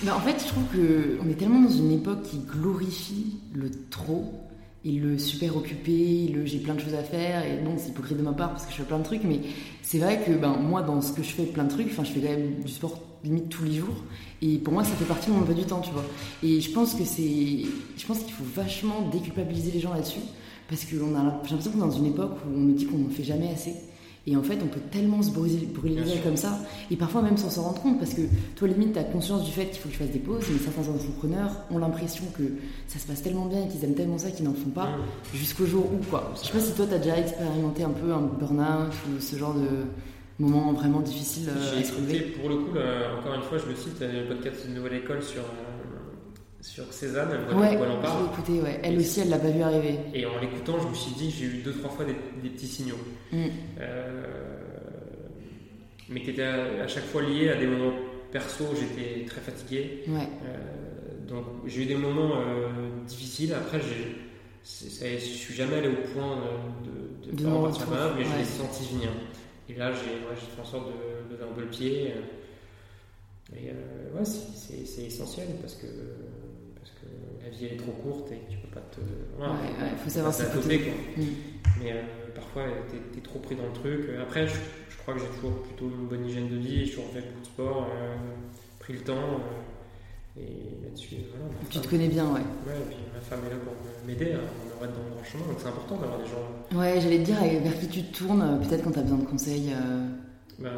Bah, 0.02 0.16
en 0.16 0.20
fait, 0.20 0.38
je 0.42 0.48
trouve 0.48 0.64
que 0.72 1.18
on 1.22 1.28
est 1.28 1.34
tellement 1.34 1.60
dans 1.62 1.68
une 1.74 1.90
époque 1.92 2.22
qui 2.22 2.38
glorifie 2.38 3.38
le 3.52 3.70
trop 3.90 4.43
et 4.84 4.92
le 4.92 5.18
super 5.18 5.56
occupé, 5.56 6.30
le 6.34 6.44
j'ai 6.44 6.58
plein 6.58 6.74
de 6.74 6.80
choses 6.80 6.94
à 6.94 7.02
faire 7.02 7.44
et 7.44 7.62
non, 7.62 7.74
c'est 7.78 7.88
hypocrite 7.88 8.18
de 8.18 8.22
ma 8.22 8.32
part 8.32 8.50
parce 8.50 8.66
que 8.66 8.72
je 8.72 8.76
fais 8.76 8.84
plein 8.84 8.98
de 8.98 9.04
trucs, 9.04 9.24
mais 9.24 9.40
c'est 9.82 9.98
vrai 9.98 10.22
que 10.22 10.32
ben 10.32 10.56
moi 10.56 10.82
dans 10.82 11.00
ce 11.00 11.12
que 11.12 11.22
je 11.22 11.30
fais 11.30 11.44
plein 11.44 11.64
de 11.64 11.70
trucs, 11.70 11.88
enfin 11.90 12.04
je 12.04 12.12
fais 12.12 12.20
quand 12.20 12.28
même 12.28 12.62
du 12.62 12.70
sport 12.70 13.00
limite 13.24 13.48
tous 13.48 13.64
les 13.64 13.76
jours 13.76 14.04
et 14.42 14.58
pour 14.58 14.74
moi 14.74 14.84
ça 14.84 14.90
fait 14.90 15.06
partie 15.06 15.30
de 15.30 15.34
mon 15.34 15.40
emploi 15.40 15.54
du 15.54 15.64
temps, 15.64 15.80
tu 15.80 15.90
vois. 15.90 16.04
Et 16.42 16.60
je 16.60 16.70
pense 16.70 16.94
que 16.94 17.04
c'est, 17.04 17.64
je 17.96 18.06
pense 18.06 18.18
qu'il 18.20 18.32
faut 18.32 18.44
vachement 18.54 19.08
déculpabiliser 19.10 19.70
les 19.72 19.80
gens 19.80 19.94
là-dessus 19.94 20.20
parce 20.68 20.84
que 20.84 20.96
j'ai 20.96 21.02
l'impression 21.02 21.70
qu'on 21.72 21.78
dans 21.78 21.90
une 21.90 22.06
époque 22.06 22.36
où 22.46 22.54
on 22.54 22.60
nous 22.60 22.74
dit 22.74 22.86
qu'on 22.86 22.98
ne 22.98 23.08
fait 23.08 23.24
jamais 23.24 23.50
assez. 23.50 23.74
Et 24.26 24.36
en 24.36 24.42
fait, 24.42 24.58
on 24.62 24.68
peut 24.68 24.80
tellement 24.90 25.22
se 25.22 25.30
brûler, 25.30 25.68
comme 26.22 26.36
ça, 26.36 26.58
et 26.90 26.96
parfois 26.96 27.20
même 27.20 27.36
sans 27.36 27.50
s'en 27.50 27.62
rendre 27.62 27.82
compte, 27.82 27.98
parce 27.98 28.14
que 28.14 28.22
toi, 28.56 28.68
limite, 28.68 28.94
tu 28.94 28.98
as 28.98 29.04
conscience 29.04 29.44
du 29.44 29.52
fait 29.52 29.66
qu'il 29.66 29.80
faut 29.80 29.88
que 29.88 29.94
tu 29.94 29.98
fasses 29.98 30.10
des 30.12 30.18
pauses, 30.18 30.44
mais 30.50 30.58
certains 30.58 30.90
entrepreneurs 30.90 31.50
ont 31.70 31.78
l'impression 31.78 32.24
que 32.36 32.44
ça 32.86 32.98
se 32.98 33.06
passe 33.06 33.22
tellement 33.22 33.44
bien 33.44 33.64
et 33.64 33.68
qu'ils 33.68 33.84
aiment 33.84 33.94
tellement 33.94 34.16
ça 34.16 34.30
qu'ils 34.30 34.46
n'en 34.46 34.54
font 34.54 34.70
pas, 34.70 34.88
jusqu'au 35.34 35.66
jour 35.66 35.84
où, 35.92 36.02
quoi. 36.08 36.32
Je 36.40 36.46
sais 36.46 36.52
pas 36.52 36.60
si 36.60 36.72
toi, 36.72 36.86
tu 36.86 36.94
as 36.94 36.98
déjà 36.98 37.18
expérimenté 37.18 37.82
un 37.82 37.90
peu 37.90 38.12
un 38.12 38.22
burn-out 38.22 38.92
ou 39.08 39.20
ce 39.20 39.36
genre 39.36 39.54
de 39.54 39.68
moment 40.38 40.72
vraiment 40.72 41.00
difficile 41.00 41.48
euh, 41.48 41.72
J'ai 41.74 41.80
à 41.80 41.84
se 41.84 41.92
pour 42.38 42.48
le 42.48 42.56
coup, 42.56 42.74
là, 42.74 43.16
encore 43.18 43.34
une 43.34 43.42
fois, 43.42 43.58
je 43.58 43.66
le 43.66 43.76
cite, 43.76 44.00
le 44.00 44.26
podcast 44.26 44.66
de 44.66 44.74
Nouvelle 44.74 44.94
École 44.94 45.22
sur, 45.22 45.42
euh, 45.42 45.73
sur 46.64 46.92
Cézanne, 46.92 47.28
elle 47.32 47.40
voit 47.54 47.60
Ouais, 47.62 47.72
de 47.72 47.76
quoi 47.76 47.86
elle 47.86 47.92
en 47.92 47.96
je 47.96 48.02
parle. 48.02 48.24
écouté, 48.32 48.52
ouais. 48.60 48.80
Elle 48.82 48.98
aussi, 48.98 49.20
elle 49.20 49.28
l'a 49.28 49.38
pas 49.38 49.50
vu 49.50 49.60
arriver. 49.62 49.96
Et 50.14 50.24
en 50.26 50.38
l'écoutant, 50.40 50.80
je 50.80 50.88
me 50.88 50.94
suis 50.94 51.12
dit, 51.14 51.30
j'ai 51.30 51.44
eu 51.44 51.62
deux, 51.62 51.72
trois 51.74 51.90
fois 51.90 52.04
des, 52.04 52.14
des 52.42 52.48
petits 52.48 52.66
signaux. 52.66 52.98
Mm. 53.32 53.44
Euh, 53.80 54.22
mais 56.08 56.22
qui 56.22 56.30
étaient 56.30 56.42
à, 56.42 56.82
à 56.84 56.88
chaque 56.88 57.04
fois 57.04 57.22
liés 57.22 57.50
à 57.50 57.56
des 57.56 57.66
moments 57.66 57.92
perso, 58.32 58.64
où 58.64 58.76
j'étais 58.76 59.24
très 59.26 59.40
fatigué. 59.40 60.04
Ouais, 60.08 60.28
Euh, 60.46 61.28
donc 61.28 61.44
j'ai 61.66 61.82
eu 61.82 61.86
des 61.86 61.96
moments 61.96 62.32
euh, 62.40 62.68
difficiles. 63.06 63.52
Après, 63.54 63.78
ça- 64.62 65.06
je 65.06 65.18
suis 65.18 65.54
jamais 65.54 65.76
allé 65.76 65.88
au 65.88 66.12
point 66.14 66.38
de, 66.84 67.30
de, 67.30 67.36
De 67.36 67.42
non-retour, 67.44 67.78
partie 67.78 67.90
malade, 67.92 68.12
mais 68.18 68.24
je 68.24 68.38
l'ai 68.38 68.44
senti 68.44 68.84
venir. 68.94 69.10
Et 69.68 69.74
là, 69.74 69.92
j'ai 69.92 70.00
fait 70.00 70.60
en 70.60 70.64
sorte 70.64 70.88
de 70.88 71.34
un 71.44 71.52
peu 71.54 71.60
le 71.62 71.68
pied. 71.68 72.12
Et 73.54 73.66
ouais, 74.16 74.24
c'est- 74.24 75.02
essentiel 75.06 75.46
que, 75.48 75.52
parce 75.62 75.74
que 75.74 75.86
la 77.44 77.50
vie 77.50 77.66
elle 77.66 77.72
est 77.74 77.76
trop 77.76 77.92
courte 77.92 78.32
et 78.32 78.38
tu 78.50 78.56
peux 78.58 78.68
pas 78.68 78.80
te. 78.90 79.00
Ouais, 79.40 79.46
ouais, 79.48 79.96
faut 80.02 80.10
savoir 80.10 80.32
s'écouter. 80.34 80.78
côté, 80.78 80.78
quoi. 80.80 81.22
Mm. 81.22 81.26
Mais 81.82 81.92
euh, 81.92 82.02
parfois, 82.34 82.64
t'es 82.90 83.18
es 83.18 83.22
trop 83.22 83.38
pris 83.40 83.54
dans 83.56 83.66
le 83.66 83.72
truc. 83.72 84.00
Après, 84.22 84.46
je, 84.46 84.54
je 84.90 84.96
crois 84.98 85.14
que 85.14 85.20
j'ai 85.20 85.26
toujours 85.36 85.62
plutôt 85.62 85.86
une 85.90 86.06
bonne 86.06 86.26
hygiène 86.26 86.48
de 86.48 86.56
vie. 86.56 86.86
J'ai 86.86 86.92
toujours 86.92 87.10
fait 87.12 87.20
beaucoup 87.20 87.40
de 87.40 87.46
sport, 87.46 87.86
euh, 87.94 88.14
pris 88.78 88.92
le 88.94 89.00
temps. 89.00 89.12
euh, 89.14 90.40
et 90.40 90.82
là-dessus, 90.84 91.14
voilà. 91.30 91.44
tu 91.70 91.78
te 91.78 91.86
connais 91.88 92.08
bien, 92.08 92.24
ouais. 92.26 92.40
Ouais, 92.66 92.74
et 92.80 92.86
puis 92.88 92.96
ma 93.14 93.20
femme 93.20 93.38
est 93.46 93.50
là 93.50 93.56
pour 93.64 93.72
m'aider 94.04 94.32
à 94.32 94.38
me 94.38 94.80
remettre 94.80 94.98
dans 94.98 95.04
le 95.04 95.10
droit 95.10 95.22
chemin. 95.22 95.44
Donc 95.46 95.56
c'est 95.58 95.68
important 95.68 95.96
d'avoir 95.96 96.18
des 96.18 96.24
gens. 96.26 96.76
Ouais, 96.80 97.00
j'allais 97.00 97.18
te 97.20 97.24
dire 97.24 97.36
euh, 97.40 97.58
vers 97.62 97.78
qui 97.78 97.86
tu 97.88 98.02
te 98.02 98.16
tournes, 98.18 98.42
euh, 98.42 98.56
peut-être 98.66 98.82
quand 98.82 98.90
tu 98.90 98.98
as 98.98 99.02
besoin 99.02 99.18
de 99.18 99.26
conseils. 99.26 99.70
euh, 99.72 100.08
Bah, 100.58 100.70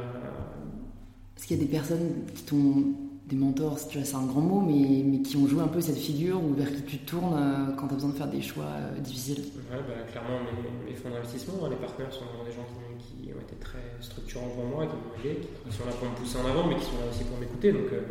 Est-ce 1.36 1.46
qu'il 1.46 1.56
y 1.56 1.60
a 1.60 1.64
des 1.64 1.70
personnes 1.70 2.24
qui 2.34 2.42
t'ont. 2.42 2.84
Des 3.26 3.34
mentors, 3.34 3.78
c'est 3.78 4.14
un 4.14 4.26
grand 4.26 4.40
mot, 4.40 4.60
mais, 4.60 5.02
mais 5.04 5.20
qui 5.20 5.36
ont 5.36 5.48
joué 5.48 5.60
un 5.60 5.66
peu 5.66 5.80
cette 5.80 5.96
figure 5.96 6.42
ou 6.42 6.54
vers 6.54 6.72
qui 6.72 6.82
tu 6.82 6.98
tournes 6.98 7.34
euh, 7.34 7.74
quand 7.76 7.88
tu 7.88 7.92
as 7.92 7.96
besoin 7.96 8.10
de 8.10 8.16
faire 8.16 8.28
des 8.28 8.40
choix 8.40 8.64
euh, 8.64 9.00
difficiles 9.00 9.42
Ouais, 9.68 9.78
bah, 9.82 9.94
clairement, 10.08 10.38
mes, 10.86 10.94
fonds 10.94 11.10
d'investissement, 11.10 11.54
hein, 11.64 11.70
les 11.70 11.76
partenaires 11.76 12.12
sont 12.12 12.24
vraiment 12.26 12.44
des 12.44 12.52
gens 12.52 12.66
qui, 12.98 13.32
ont 13.34 13.40
été 13.40 13.56
très 13.56 13.82
structurants 14.00 14.48
pour 14.48 14.64
moi, 14.64 14.86
qui 14.86 14.94
m'ont 14.94 15.18
aidé, 15.18 15.40
qui 15.40 15.76
sont 15.76 15.84
là 15.84 15.92
pour 15.98 16.08
me 16.08 16.14
pousser 16.14 16.38
en 16.38 16.46
avant, 16.46 16.68
mais 16.68 16.76
qui 16.76 16.84
sont 16.84 16.98
là 17.02 17.10
aussi 17.10 17.24
pour 17.24 17.38
m'écouter. 17.38 17.72
Donc, 17.72 17.90
euh, 17.92 18.02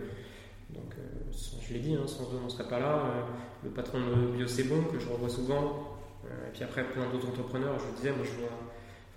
donc 0.73 0.91
je 1.65 1.73
l'ai 1.73 1.79
dit, 1.79 1.93
hein, 1.93 2.05
sans 2.05 2.23
eux, 2.23 2.39
on 2.41 2.45
ne 2.45 2.49
serait 2.49 2.67
pas 2.67 2.79
là. 2.79 3.01
Le 3.63 3.69
patron 3.69 3.99
de 3.99 4.35
Bio 4.35 4.45
que 4.45 4.99
je 4.99 5.07
revois 5.07 5.29
souvent, 5.29 5.97
et 6.25 6.51
puis 6.53 6.63
après 6.63 6.83
plein 6.83 7.09
d'autres 7.09 7.29
entrepreneurs, 7.29 7.79
je 7.79 7.85
le 7.87 7.95
disais, 7.95 8.11
moi 8.11 8.25
je 8.25 8.41
vois. 8.41 8.51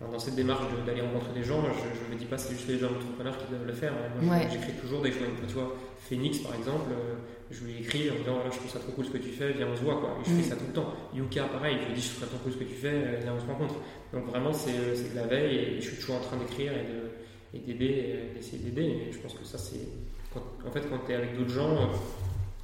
Enfin, 0.00 0.12
dans 0.12 0.18
cette 0.18 0.34
démarche 0.36 0.62
d'aller 0.86 1.00
rencontrer 1.02 1.32
des 1.34 1.42
gens, 1.44 1.62
je 1.62 2.08
ne 2.08 2.14
me 2.14 2.18
dis 2.18 2.26
pas 2.26 2.38
c'est 2.38 2.54
juste 2.54 2.68
les 2.68 2.78
gens 2.78 2.88
entrepreneurs 2.90 3.36
qui 3.38 3.46
doivent 3.50 3.66
le 3.66 3.72
faire. 3.72 3.92
hein. 3.92 4.18
Moi, 4.22 4.36
Ouais. 4.36 4.48
J'écris 4.50 4.72
toujours 4.80 5.02
des 5.02 5.12
choses. 5.12 5.28
Tu 5.46 5.54
vois, 5.54 5.74
Phoenix 6.08 6.38
par 6.38 6.54
exemple, 6.54 6.90
euh, 6.92 7.14
je 7.50 7.64
lui 7.64 7.78
écris 7.80 8.10
en 8.10 8.14
disant 8.14 8.34
voilà, 8.34 8.50
je 8.50 8.56
trouve 8.58 8.70
ça 8.70 8.78
trop 8.78 8.92
cool 8.92 9.04
ce 9.06 9.10
que 9.10 9.18
tu 9.18 9.30
fais, 9.30 9.52
viens 9.52 9.68
on 9.72 9.76
se 9.76 9.82
voit 9.82 9.96
quoi. 10.00 10.16
Et 10.20 10.28
je 10.28 10.34
Mm. 10.34 10.36
fais 10.38 10.48
ça 10.50 10.56
tout 10.56 10.66
le 10.66 10.72
temps. 10.72 10.92
Yuka 11.14 11.44
pareil, 11.44 11.76
je 11.82 11.86
lui 11.88 11.94
dis 11.94 12.00
je 12.02 12.08
trouve 12.10 12.20
ça 12.20 12.26
trop 12.28 12.38
cool 12.38 12.52
ce 12.52 12.56
que 12.58 12.64
tu 12.64 12.74
fais, 12.74 12.88
euh, 12.92 13.18
viens 13.22 13.34
on 13.36 13.40
se 13.40 13.46
rencontre. 13.46 13.74
Donc 14.12 14.24
vraiment 14.26 14.52
c'est 14.52 14.70
euh, 14.72 14.94
c'est 14.94 15.10
de 15.10 15.16
la 15.16 15.26
veille 15.26 15.56
et 15.56 15.80
je 15.80 15.88
suis 15.88 15.96
toujours 15.96 16.16
en 16.16 16.20
train 16.20 16.36
d'écrire 16.38 16.72
et 16.72 16.84
de- 16.84 17.08
et 17.54 17.58
d'aider, 17.60 18.14
d'essayer 18.34 18.58
d'aider. 18.58 19.06
Et 19.08 19.12
je 19.12 19.18
pense 19.18 19.34
que 19.34 19.44
ça 19.44 19.58
c'est. 19.58 19.80
quand- 20.32 20.44
En 20.66 20.70
fait 20.70 20.82
quand 20.90 20.98
tu 21.06 21.12
es 21.12 21.14
avec 21.14 21.36
d'autres 21.36 21.50
gens 21.54 21.70
euh, 21.76 21.86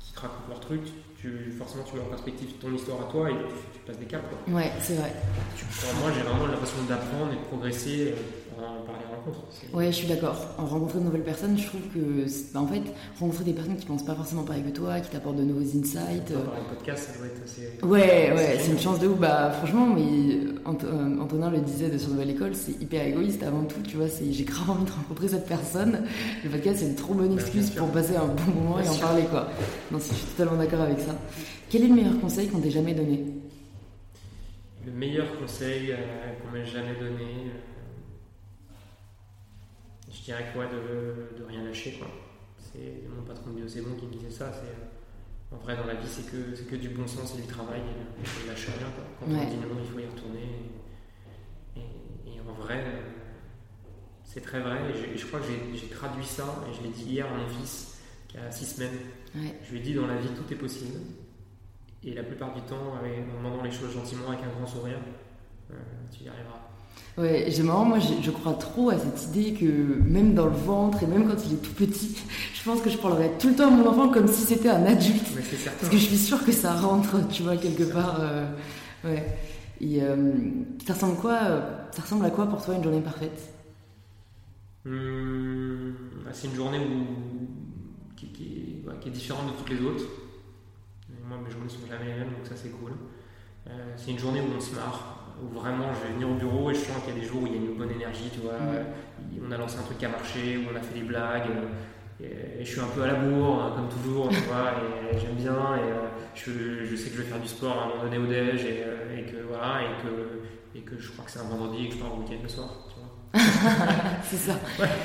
qui 0.01 0.13
te 0.13 0.21
racontent 0.21 0.49
leur 0.49 0.61
truc, 0.61 0.83
tu, 1.25 1.51
forcément 1.57 1.85
tu 1.85 1.97
mets 1.97 2.03
en 2.03 2.07
perspective 2.13 2.49
ton 2.61 2.73
histoire 2.75 3.01
à 3.01 3.05
toi 3.11 3.31
et 3.31 3.33
tu, 3.33 3.39
tu 3.73 3.79
passes 3.87 3.99
des 3.99 4.05
caps. 4.05 4.25
Quoi. 4.29 4.55
Ouais, 4.55 4.71
c'est 4.81 4.95
vrai. 4.97 5.13
Tu- 5.57 5.65
moi 6.01 6.11
j'ai 6.15 6.23
vraiment 6.23 6.47
l'impression 6.47 6.83
d'apprendre 6.89 7.33
et 7.33 7.37
de 7.37 7.45
progresser 7.49 8.13
euh, 8.13 8.15
par, 8.57 8.85
par 8.85 8.95
les 8.99 9.07
rencontres. 9.15 9.45
Ouais, 9.73 9.87
je 9.87 9.93
suis 9.93 10.07
d'accord. 10.07 10.37
En 10.59 10.67
rencontrer 10.67 10.99
de 10.99 11.05
nouvelles 11.05 11.23
personnes, 11.25 11.57
je 11.59 11.67
trouve 11.67 11.81
que, 11.93 12.25
bah, 12.53 12.61
en 12.61 12.67
fait, 12.67 12.83
rencontrer 13.19 13.45
des 13.45 13.53
personnes 13.53 13.77
qui 13.77 13.87
pensent 13.87 14.05
pas 14.05 14.15
forcément 14.15 14.43
pareil 14.43 14.63
que 14.63 14.71
toi, 14.71 15.01
qui 15.01 15.11
t'apportent 15.11 15.37
de 15.37 15.43
nouveaux 15.43 15.61
insights. 15.63 16.31
euh, 16.31 16.45
Par 16.45 16.55
le 16.61 16.77
podcast, 16.77 17.11
ça 17.13 17.19
doit 17.19 17.27
être 17.27 17.43
assez. 17.45 17.79
Ouais, 17.83 18.33
ouais, 18.35 18.59
C'est 18.61 18.73
une 18.73 18.79
chance 18.79 18.99
de 19.01 19.09
ouf. 19.09 19.19
Bah, 19.19 19.51
franchement, 19.51 19.87
mais 19.87 20.39
Ant- 20.65 20.77
euh, 20.85 21.21
Antonin 21.21 21.51
le 21.51 21.59
disait 21.61 21.91
de 21.91 21.99
sur 21.99 22.11
Nouvelle 22.11 22.31
École, 22.31 22.55
c'est 22.55 22.81
hyper 22.81 23.07
égoïste 23.07 23.43
avant 23.43 23.65
tout, 23.65 23.81
tu 23.83 23.97
vois. 23.97 24.09
c'est- 24.09 24.33
J'ai 24.33 24.45
grave 24.45 24.71
envie 24.71 24.85
de 24.85 24.91
rencontrer 24.91 25.29
cette 25.29 25.47
personne. 25.47 26.05
Le 26.45 26.51
podcast, 26.51 26.79
c'est 26.81 26.87
une 26.87 26.95
trop 26.95 27.15
bonne 27.15 27.35
Bah, 27.35 27.41
excuse 27.41 27.71
pour 27.71 27.89
passer 27.89 28.17
un 28.17 28.27
bon 28.27 28.53
moment 28.61 28.77
Bien 28.77 28.85
et 28.85 28.89
en 28.89 28.99
parler, 28.99 29.23
quoi. 29.31 29.49
Non, 29.91 29.99
je 29.99 30.05
suis 30.15 30.27
totalement 30.37 30.59
d'accord 30.59 30.81
avec 30.81 30.99
ça. 31.01 31.15
Quel 31.71 31.85
est 31.85 31.89
le 31.89 31.95
meilleur 31.95 32.21
conseil 32.21 32.49
qu'on 32.49 32.61
t'ait 32.61 32.71
jamais 32.71 32.95
donné? 32.95 33.25
Le 34.87 34.93
meilleur 34.93 35.27
conseil 35.41 35.93
euh, 35.93 35.97
qu'on 36.43 36.53
m'ait 36.57 36.67
jamais 36.67 36.95
donné, 37.01 37.25
euh, 37.49 37.74
je 40.25 40.33
dirais 40.33 40.47
quoi 40.55 40.65
de, 40.67 41.37
de 41.39 41.45
rien 41.45 41.63
lâcher 41.65 41.93
quoi. 41.99 42.09
C'est 42.59 43.07
mon 43.15 43.23
patron 43.25 43.51
de 43.51 43.67
c'est 43.69 43.83
bon 43.83 43.95
qui 43.95 44.07
me 44.07 44.13
disait 44.13 44.31
ça. 44.31 44.51
C'est 44.55 44.69
euh, 44.71 45.55
en 45.55 45.59
vrai 45.59 45.77
dans 45.77 45.85
la 45.85 45.95
vie 45.95 46.07
c'est 46.09 46.31
que 46.31 46.55
c'est 46.55 46.65
que 46.67 46.77
du 46.77 46.89
bon 46.89 47.07
sens 47.07 47.35
et 47.39 47.43
du 47.43 47.47
travail 47.47 47.81
et, 47.81 48.45
et 48.45 48.49
lâche 48.49 48.67
rien 48.69 48.89
quoi. 48.95 49.05
Quand 49.21 49.27
Ouais. 49.31 49.41
on 49.47 49.51
dit 49.51 49.57
non 49.57 49.77
il 49.85 49.91
faut 49.93 49.99
y 49.99 50.07
retourner. 50.07 50.49
Et, 51.77 51.81
et- 51.81 52.37
et 52.37 52.41
en 52.41 52.55
vrai 52.55 52.83
euh, 52.87 53.01
c'est 54.23 54.41
très 54.41 54.61
vrai. 54.61 54.79
Et 54.91 55.19
je, 55.19 55.27
crois 55.27 55.41
que 55.41 55.47
j'ai- 55.75 55.89
traduit 55.89 56.25
ça 56.25 56.65
et 56.71 56.75
je 56.75 56.83
l'ai 56.83 56.89
dit 56.89 57.05
hier 57.05 57.27
à 57.31 57.37
mon 57.37 57.47
fils 57.49 57.99
qui 58.27 58.39
a 58.39 58.51
six 58.51 58.65
semaines. 58.65 58.97
Ouais. 59.35 59.55
Je 59.63 59.73
lui 59.73 59.79
ai 59.81 59.83
dit 59.83 59.95
dans 59.95 60.07
la 60.07 60.17
vie 60.17 60.29
tout 60.29 60.51
est 60.53 60.57
possible. 60.57 60.99
et 62.03 62.15
la 62.15 62.23
plupart 62.23 62.55
du 62.55 62.61
temps, 62.63 62.95
en 62.95 63.37
demandant 63.37 63.63
les 63.63 63.71
choses 63.71 63.93
gentiment 63.93 64.29
avec 64.31 64.43
un 64.45 64.49
grand 64.49 64.67
sourire, 64.67 64.99
tu 66.11 66.25
y 66.25 66.29
arriveras. 66.29 66.64
Ouais, 67.17 67.47
j'ai 67.49 67.63
marrant, 67.63 67.85
moi 67.85 67.99
je, 68.01 68.31
crois 68.33 68.55
trop 68.55 68.91
à 68.91 68.99
cette 68.99 69.29
idée 69.29 69.53
que 69.53 69.65
même 69.65 70.35
dans 70.35 70.47
le 70.47 70.57
ventre 70.57 71.01
et 71.05 71.07
même 71.07 71.29
quand 71.29 71.47
il 71.47 71.55
est 71.55 71.63
tout 71.63 71.73
petit, 71.73 72.17
je 72.53 72.65
pense 72.65 72.81
que 72.81 72.91
je 72.91 72.99
parlerais 72.99 73.31
tout 73.39 73.49
le 73.49 73.55
temps 73.55 73.69
à 73.69 73.71
mon 73.71 73.89
enfant 73.89 74.09
comme 74.09 74.27
si 74.27 74.43
c'était 74.43 74.71
un 74.71 74.85
adulte. 74.85 75.25
Parce 75.79 75.91
que 75.91 75.97
je 75.97 76.05
suis 76.05 76.17
sûre 76.17 76.45
que 76.45 76.51
ça 76.51 76.73
rentre, 76.73 77.29
tu 77.29 77.45
vois, 77.45 77.57
quelque 77.57 77.85
part. 77.85 78.17
Euh, 78.19 78.47
ouais. 79.05 79.25
Et 79.81 80.03
euh, 80.03 80.33
ça 80.85 80.95
ressemble 80.95 81.17
quoi 81.17 81.39
Ça 81.93 82.03
ressemble 82.03 82.25
à 82.25 82.31
quoi 82.31 82.47
pour 82.47 82.65
toi 82.65 82.75
une 82.75 82.83
journée 82.83 83.01
parfaite? 83.01 83.53
Hum, 84.85 85.95
C'est 86.33 86.49
une 86.49 86.55
journée 86.55 86.79
où, 86.79 88.17
qui, 88.17 88.27
est, 89.07 89.11
différente 89.11 89.53
de 89.53 89.57
toutes 89.59 89.71
les 89.71 89.87
autres. 89.87 90.05
moi, 91.29 91.39
mes 91.45 91.51
journées 91.51 91.69
sont 91.69 91.87
jamais 91.89 92.07
les 92.13 92.19
mêmes, 92.19 92.31
donc 92.31 92.45
ça 92.45 92.55
c'est 92.57 92.71
cool. 92.71 92.93
Euh, 93.69 93.95
c'est 93.97 94.11
une 94.11 94.19
journée 94.19 94.41
où 94.41 94.57
on 94.57 94.61
se 94.61 94.75
marre 94.75 95.24
où 95.43 95.59
vraiment 95.59 95.89
je 95.95 96.07
vais 96.07 96.15
venir 96.15 96.31
au 96.31 96.35
bureau 96.35 96.71
et 96.71 96.75
je 96.75 96.81
sens 96.81 96.97
qu'il 97.05 97.15
y 97.15 97.19
a 97.19 97.21
des 97.21 97.27
jours 97.27 97.43
où 97.43 97.47
il 97.47 97.53
y 97.53 97.57
a 97.57 97.59
une 97.59 97.77
bonne 97.77 97.91
énergie, 97.91 98.31
tu 98.33 98.41
vois. 98.41 98.55
On 99.47 99.51
a 99.51 99.57
lancé 99.57 99.79
un 99.79 99.83
truc 99.83 99.99
qui 99.99 100.07
a 100.07 100.09
marché, 100.09 100.59
où 100.59 100.73
on 100.73 100.77
a 100.77 100.81
fait 100.81 100.95
des 100.95 101.05
blagues. 101.05 101.51
Et, 102.23 102.65
je 102.65 102.71
suis 102.71 102.81
un 102.81 102.87
peu 102.95 103.03
à 103.03 103.09
la 103.09 103.15
bourre, 103.15 103.63
hein, 103.63 103.73
comme 103.77 103.89
toujours, 103.89 104.29
tu 104.29 104.41
vois, 104.43 104.73
et 105.13 105.19
j'aime 105.19 105.35
bien. 105.35 105.53
Et 105.53 105.91
euh, 105.91 106.09
je, 106.35 106.85
je, 106.85 106.97
sais 106.97 107.11
que 107.11 107.17
je 107.17 107.23
vais 107.23 107.29
faire 107.29 107.41
du 107.41 107.49
sport 107.49 107.79
à 107.79 107.85
un 107.85 107.89
moment 107.89 108.05
donné 108.05 108.19
au 108.19 108.27
déj, 108.27 108.65
et, 108.65 108.85
euh, 108.85 109.19
et 109.19 109.25
que 109.25 109.37
voilà, 109.49 109.81
et 109.83 110.03
que, 110.03 110.79
et 110.79 110.83
que 110.83 110.99
je 110.99 111.11
crois 111.11 111.25
que 111.25 111.31
c'est 111.31 111.41
un 111.41 111.49
vendredi 111.49 111.85
et 111.85 111.89
que 111.89 111.95
je 111.95 111.99
pars 111.99 112.15
au 112.15 112.21
week-end 112.21 112.41
le 112.43 112.49
soir, 112.49 112.69
tu 112.89 112.95
vois. 113.01 113.05
c'est 114.23 114.37
ça. 114.37 114.55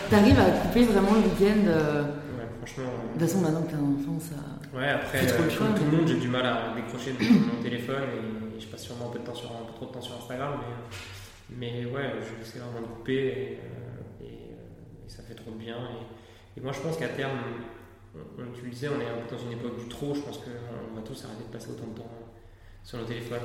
Tu 0.10 0.16
arrives 0.16 0.40
à 0.40 0.52
couper 0.52 0.84
vraiment 0.84 1.14
le 1.14 1.22
week-end. 1.22 1.66
Euh, 1.66 2.04
ouais, 2.04 2.48
franchement. 2.60 2.92
De 3.16 3.20
toute 3.20 3.28
façon, 3.28 3.42
maintenant 3.42 3.64
que 3.64 3.72
t'as 3.72 3.78
un 3.78 3.80
enfant, 3.80 4.20
ça. 4.20 4.78
Ouais, 4.78 4.90
après, 4.90 5.26
comme 5.36 5.74
tout 5.74 5.92
le 5.92 5.98
monde, 5.98 6.08
j'ai 6.08 6.20
du 6.20 6.28
mal 6.28 6.46
à 6.46 6.76
décrocher 6.76 7.14
de 7.14 7.24
mon 7.24 7.64
téléphone. 7.64 8.04
Et, 8.16 8.49
je 8.60 8.68
passe 8.68 8.84
sûrement 8.84 9.08
un 9.08 9.12
peu, 9.12 9.20
de 9.20 9.26
temps 9.26 9.36
sur, 9.36 9.52
un 9.52 9.66
peu 9.66 9.74
trop 9.74 9.86
de 9.86 9.92
temps 9.92 10.02
sur 10.02 10.16
Instagram, 10.16 10.60
mais, 11.50 11.84
mais 11.84 11.86
ouais, 11.86 12.12
j'essaie 12.40 12.60
vraiment 12.60 12.82
de 12.82 12.94
couper 12.94 13.14
et, 13.14 13.60
euh, 13.64 14.24
euh, 14.24 14.26
et, 14.26 15.10
ça 15.10 15.24
fait 15.24 15.36
trop 15.36 15.52
de 15.52 15.58
bien. 15.58 15.78
Et, 16.58 16.62
moi, 16.62 16.72
je 16.74 16.80
pense 16.80 16.98
qu'à 16.98 17.08
terme, 17.10 17.38
on, 18.16 18.52
tu 18.54 18.66
le 18.66 18.72
disais, 18.72 18.90
on 18.90 19.00
est 19.00 19.06
un 19.06 19.26
peu 19.26 19.36
dans 19.36 19.42
une 19.42 19.54
époque 19.54 19.80
du 19.80 19.88
trop. 19.88 20.14
Je 20.14 20.22
pense 20.22 20.40
qu'on 20.40 20.96
va 20.96 21.02
tous 21.06 21.24
arrêter 21.24 21.44
de 21.48 21.54
passer 21.54 21.70
autant 21.72 21.88
de 21.88 21.98
temps 22.00 22.12
sur 22.84 22.98
nos 22.98 23.06
téléphones. 23.06 23.40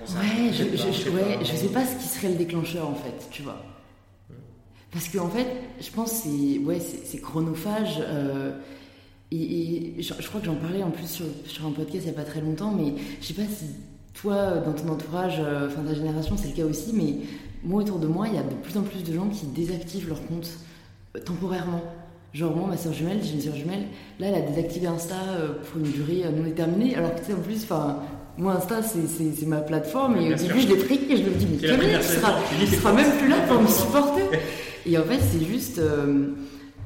Ouais, 0.00 0.52
je, 0.52 0.64
je, 0.64 1.10
ouais, 1.10 1.38
je 1.40 1.56
sais 1.56 1.68
pas 1.68 1.84
ce 1.84 1.96
qui 1.96 2.08
serait 2.08 2.28
le 2.28 2.36
déclencheur 2.36 2.88
en 2.88 2.94
fait, 2.94 3.28
tu 3.30 3.42
vois. 3.42 3.62
Parce 4.92 5.08
que 5.08 5.18
en 5.18 5.28
fait, 5.28 5.48
je 5.80 5.90
pense 5.90 6.12
que 6.12 6.28
c'est 6.28 6.58
ouais, 6.58 6.78
c'est 6.78 7.20
chronophage. 7.20 7.96
Euh, 8.00 8.56
et, 9.32 9.96
je, 9.98 10.28
crois 10.28 10.40
que 10.40 10.46
j'en 10.46 10.54
parlais 10.54 10.84
en 10.84 10.92
plus 10.92 11.08
sur, 11.08 11.26
sur, 11.46 11.66
un 11.66 11.72
podcast 11.72 12.04
il 12.06 12.10
n'y 12.12 12.16
a 12.16 12.22
pas 12.22 12.28
très 12.28 12.40
longtemps, 12.40 12.70
mais 12.70 12.94
je 13.20 13.26
sais 13.26 13.34
pas 13.34 13.42
si 13.42 13.64
toi, 14.14 14.62
dans 14.64 14.72
ton 14.72 14.88
entourage, 14.90 15.40
euh, 15.40 15.66
enfin 15.66 15.82
ta 15.82 15.94
génération, 15.94 16.36
c'est 16.36 16.48
le 16.48 16.54
cas 16.54 16.64
aussi, 16.64 16.92
mais 16.94 17.26
moi 17.64 17.82
autour 17.82 17.98
de 17.98 18.06
moi, 18.06 18.26
il 18.28 18.34
y 18.34 18.38
a 18.38 18.42
de 18.42 18.54
plus 18.62 18.76
en 18.78 18.82
plus 18.82 19.02
de 19.02 19.12
gens 19.12 19.28
qui 19.28 19.46
désactivent 19.46 20.08
leur 20.08 20.24
compte 20.26 20.48
euh, 21.16 21.20
temporairement. 21.20 21.82
Genre 22.32 22.54
moi, 22.54 22.68
ma 22.68 22.76
soeur 22.76 22.92
jumelle, 22.92 23.20
j'ai 23.22 23.34
une 23.34 23.40
soeur 23.40 23.54
jumelle, 23.54 23.86
là 24.18 24.28
elle 24.28 24.34
a 24.34 24.40
désactivé 24.40 24.86
Insta 24.86 25.14
euh, 25.14 25.48
pour 25.62 25.80
une 25.80 25.90
durée 25.90 26.24
non 26.34 26.42
déterminée, 26.42 26.96
alors 26.96 27.14
que 27.14 27.20
tu 27.20 27.26
sais 27.26 27.34
en 27.34 27.40
plus, 27.40 27.62
enfin 27.64 27.98
moi 28.36 28.54
Insta 28.54 28.82
c'est 28.82 29.46
ma 29.46 29.60
plateforme 29.60 30.16
et 30.16 30.34
au 30.34 30.36
début 30.36 30.60
je 30.60 30.66
l'ai 30.66 30.76
pris 30.76 31.00
et 31.08 31.16
je 31.16 31.22
me 31.22 31.30
dis 31.30 31.46
mais 31.46 31.68
Camille, 31.68 31.96
tu 32.00 32.02
seras, 32.02 32.34
sera 32.66 32.92
même 32.92 33.12
plus 33.18 33.28
là 33.28 33.36
pour 33.46 33.62
me 33.62 33.68
supporter. 33.68 34.22
Et 34.86 34.98
en 34.98 35.04
fait 35.04 35.20
c'est 35.20 35.46
juste 35.46 35.80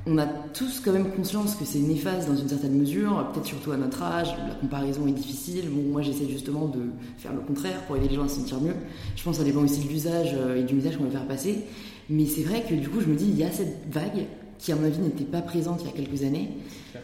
on 0.09 0.18
a 0.18 0.26
tous 0.26 0.80
quand 0.80 0.92
même 0.92 1.11
conscience 1.11 1.54
que 1.54 1.64
c'est 1.64 1.80
néfaste 1.80 2.28
dans 2.28 2.36
une 2.36 2.48
certaine 2.48 2.78
mesure, 2.78 3.30
peut-être 3.32 3.46
surtout 3.46 3.72
à 3.72 3.76
notre 3.76 4.02
âge, 4.02 4.28
la 4.48 4.54
comparaison 4.54 5.06
est 5.06 5.12
difficile. 5.12 5.68
Bon, 5.70 5.82
moi 5.92 6.02
j'essaie 6.02 6.28
justement 6.28 6.66
de 6.66 6.80
faire 7.18 7.32
le 7.32 7.40
contraire 7.40 7.82
pour 7.86 7.96
aider 7.96 8.09
les 8.09 8.14
gens 8.14 8.24
à 8.24 8.28
se 8.28 8.36
sentir 8.36 8.61
mieux. 8.61 8.74
Je 9.16 9.22
pense 9.22 9.36
que 9.36 9.42
ça 9.42 9.44
dépend 9.44 9.61
aussi 9.61 9.80
de 9.80 9.88
l'usage 9.88 10.30
euh, 10.34 10.61
et 10.61 10.62
du 10.62 10.74
message 10.74 10.96
qu'on 10.96 11.04
veut 11.04 11.11
faire 11.11 11.26
passer. 11.26 11.64
Mais 12.09 12.24
c'est 12.24 12.42
vrai 12.42 12.64
que 12.68 12.74
du 12.74 12.88
coup, 12.88 13.00
je 13.00 13.06
me 13.06 13.16
dis, 13.16 13.26
il 13.26 13.36
y 13.36 13.44
a 13.44 13.50
cette 13.50 13.92
vague 13.92 14.26
qui, 14.59 14.72
à 14.72 14.76
mon 14.76 14.84
avis, 14.84 14.98
n'était 14.98 15.24
pas 15.24 15.42
présente 15.42 15.82
il 15.82 15.86
y 15.86 15.90
a 15.90 15.92
quelques 15.92 16.24
années. 16.24 16.48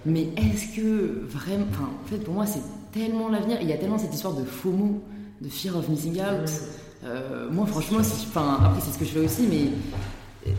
Mais 0.06 0.28
est-ce 0.36 0.74
que 0.76 1.26
vraiment. 1.28 1.66
Enfin, 1.70 1.90
en 2.02 2.08
fait, 2.08 2.18
pour 2.18 2.34
moi, 2.34 2.46
c'est 2.46 2.62
tellement 2.92 3.28
l'avenir. 3.28 3.58
Il 3.60 3.68
y 3.68 3.72
a 3.72 3.76
tellement 3.76 3.98
cette 3.98 4.14
histoire 4.14 4.34
de 4.34 4.44
FOMO, 4.44 5.02
de 5.42 5.48
fear 5.48 5.76
of 5.76 5.88
missing 5.88 6.20
out. 6.20 6.50
Euh, 7.04 7.50
moi, 7.50 7.66
franchement, 7.66 7.98
enfin, 7.98 8.58
après, 8.64 8.80
c'est 8.80 8.92
ce 8.92 8.98
que 8.98 9.04
je 9.04 9.10
fais 9.10 9.24
aussi, 9.24 9.42
mais 9.48 9.68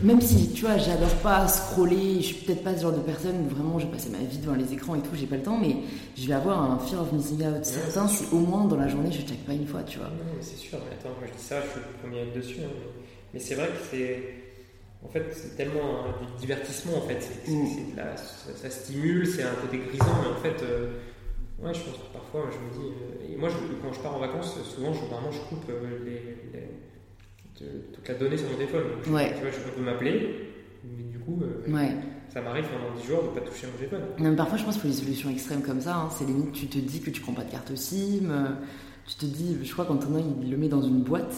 même 0.02 0.20
si, 0.20 0.52
tu 0.52 0.64
vois, 0.64 0.76
j'adore 0.78 1.14
pas 1.22 1.46
scroller, 1.46 2.16
je 2.16 2.26
suis 2.26 2.34
peut-être 2.44 2.64
pas 2.64 2.76
ce 2.76 2.82
genre 2.82 2.92
de 2.92 3.00
personne 3.00 3.46
où 3.46 3.54
vraiment 3.54 3.78
je 3.78 3.86
passer 3.86 4.10
ma 4.10 4.18
vie 4.18 4.38
devant 4.38 4.54
les 4.54 4.72
écrans 4.72 4.96
et 4.96 5.00
tout, 5.00 5.14
j'ai 5.14 5.26
pas 5.26 5.36
le 5.36 5.42
temps, 5.42 5.58
mais 5.58 5.76
je 6.16 6.26
vais 6.26 6.34
avoir 6.34 6.70
un 6.70 6.78
fear 6.78 7.02
of 7.02 7.12
missing 7.12 7.46
out 7.46 7.64
certain 7.64 8.08
si 8.08 8.24
au 8.32 8.38
moins 8.38 8.64
dans 8.64 8.76
la 8.76 8.88
journée 8.88 9.12
je 9.12 9.20
check 9.20 9.44
pas 9.46 9.52
une 9.52 9.66
fois, 9.66 9.82
tu 9.84 9.98
vois. 9.98 10.08
Non, 10.08 10.24
c'est 10.40 10.56
sûr, 10.56 10.78
mais 10.84 10.96
attends, 10.96 11.16
moi 11.18 11.28
je 11.28 11.38
dis 11.38 11.44
ça, 11.44 11.60
je 11.62 11.70
suis 11.70 11.80
le 11.80 11.98
premier 12.00 12.20
à 12.20 12.22
être 12.24 12.34
dessus, 12.34 12.60
hein, 12.64 12.70
mais, 13.32 13.40
c'est 13.40 13.54
vrai 13.54 13.68
que 13.68 13.78
c'est. 13.90 14.22
En 15.04 15.08
fait, 15.08 15.24
c'est 15.32 15.56
tellement 15.56 16.04
du 16.20 16.40
divertissement 16.40 16.96
en 16.96 17.02
fait, 17.02 17.28
mm. 17.46 17.66
ça, 18.56 18.70
stimule, 18.70 19.26
c'est 19.26 19.44
un 19.44 19.54
côté 19.54 19.78
grisant, 19.78 20.06
mais 20.22 20.30
en 20.30 20.40
fait, 20.40 20.64
euh, 20.64 20.94
ouais, 21.60 21.72
je 21.74 21.80
pense 21.80 21.94
que 21.94 22.12
parfois 22.12 22.50
je 22.50 22.58
me 22.58 22.82
dis. 22.82 22.92
Euh, 22.92 23.32
et 23.32 23.36
moi, 23.36 23.50
quand 23.82 23.92
je 23.92 24.00
pars 24.00 24.16
en 24.16 24.18
vacances, 24.18 24.58
souvent, 24.64 24.92
je, 24.92 25.00
vraiment, 25.00 25.30
je 25.30 25.38
coupe 25.48 25.64
euh, 25.70 25.98
les 26.04 26.58
toute 27.58 28.08
la 28.08 28.14
donnée 28.14 28.36
sur 28.36 28.48
mon 28.48 28.56
téléphone. 28.56 28.84
Tu 29.02 29.10
vois, 29.10 29.22
je 29.22 29.70
peux 29.76 29.82
m'appeler, 29.82 30.52
mais 30.84 31.04
du 31.04 31.18
coup, 31.18 31.40
euh, 31.42 31.62
ça 32.32 32.42
m'arrive 32.42 32.64
pendant 32.64 32.94
10 33.00 33.06
jours 33.06 33.22
de 33.22 33.28
ne 33.28 33.34
pas 33.34 33.40
toucher 33.40 33.66
mon 33.66 33.72
téléphone. 33.78 34.02
mais 34.18 34.36
parfois, 34.36 34.58
je 34.58 34.64
pense 34.64 34.74
qu'il 34.74 34.82
faut 34.82 34.88
des 34.88 34.94
solutions 34.94 35.30
extrêmes 35.30 35.62
comme 35.62 35.80
ça. 35.80 35.96
Hein. 35.96 36.08
C'est 36.10 36.26
limite, 36.26 36.52
tu 36.52 36.66
te 36.66 36.78
dis 36.78 37.00
que 37.00 37.10
tu 37.10 37.20
prends 37.20 37.32
pas 37.32 37.44
de 37.44 37.50
carte 37.50 37.74
SIM. 37.74 38.30
Euh, 38.30 38.48
tu 39.06 39.14
te 39.14 39.26
dis, 39.26 39.56
je 39.62 39.72
crois 39.72 39.84
qu'Antonin, 39.84 40.20
il 40.42 40.50
le 40.50 40.56
met 40.56 40.68
dans 40.68 40.82
une 40.82 41.02
boîte. 41.02 41.34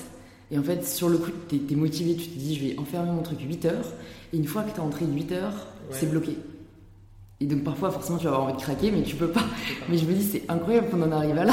Et 0.50 0.58
en 0.58 0.62
fait, 0.62 0.84
sur 0.84 1.08
le 1.08 1.18
coup, 1.18 1.30
tu 1.48 1.56
es, 1.56 1.76
motivé, 1.76 2.16
tu 2.16 2.28
te 2.28 2.38
dis, 2.38 2.56
je 2.56 2.64
vais 2.64 2.78
enfermer 2.78 3.10
mon 3.10 3.22
truc 3.22 3.38
8 3.40 3.66
heures. 3.66 3.92
Et 4.32 4.38
une 4.38 4.46
fois 4.46 4.62
que 4.62 4.70
tu 4.70 4.76
es 4.76 4.80
entré 4.80 5.04
8 5.04 5.32
heures, 5.32 5.66
c'est 5.90 6.10
bloqué. 6.10 6.36
Et 7.40 7.46
donc 7.46 7.62
parfois, 7.62 7.92
forcément, 7.92 8.18
tu 8.18 8.24
vas 8.24 8.30
avoir 8.30 8.48
envie 8.48 8.56
de 8.56 8.60
craquer, 8.60 8.90
mais 8.90 9.02
tu 9.02 9.14
peux 9.14 9.28
pas. 9.28 9.44
Mais 9.88 9.96
je 9.96 10.04
me 10.06 10.12
dis, 10.12 10.24
c'est 10.24 10.42
incroyable 10.48 10.88
qu'on 10.90 11.02
en 11.02 11.12
arrive 11.12 11.38
à 11.38 11.44
là. 11.44 11.52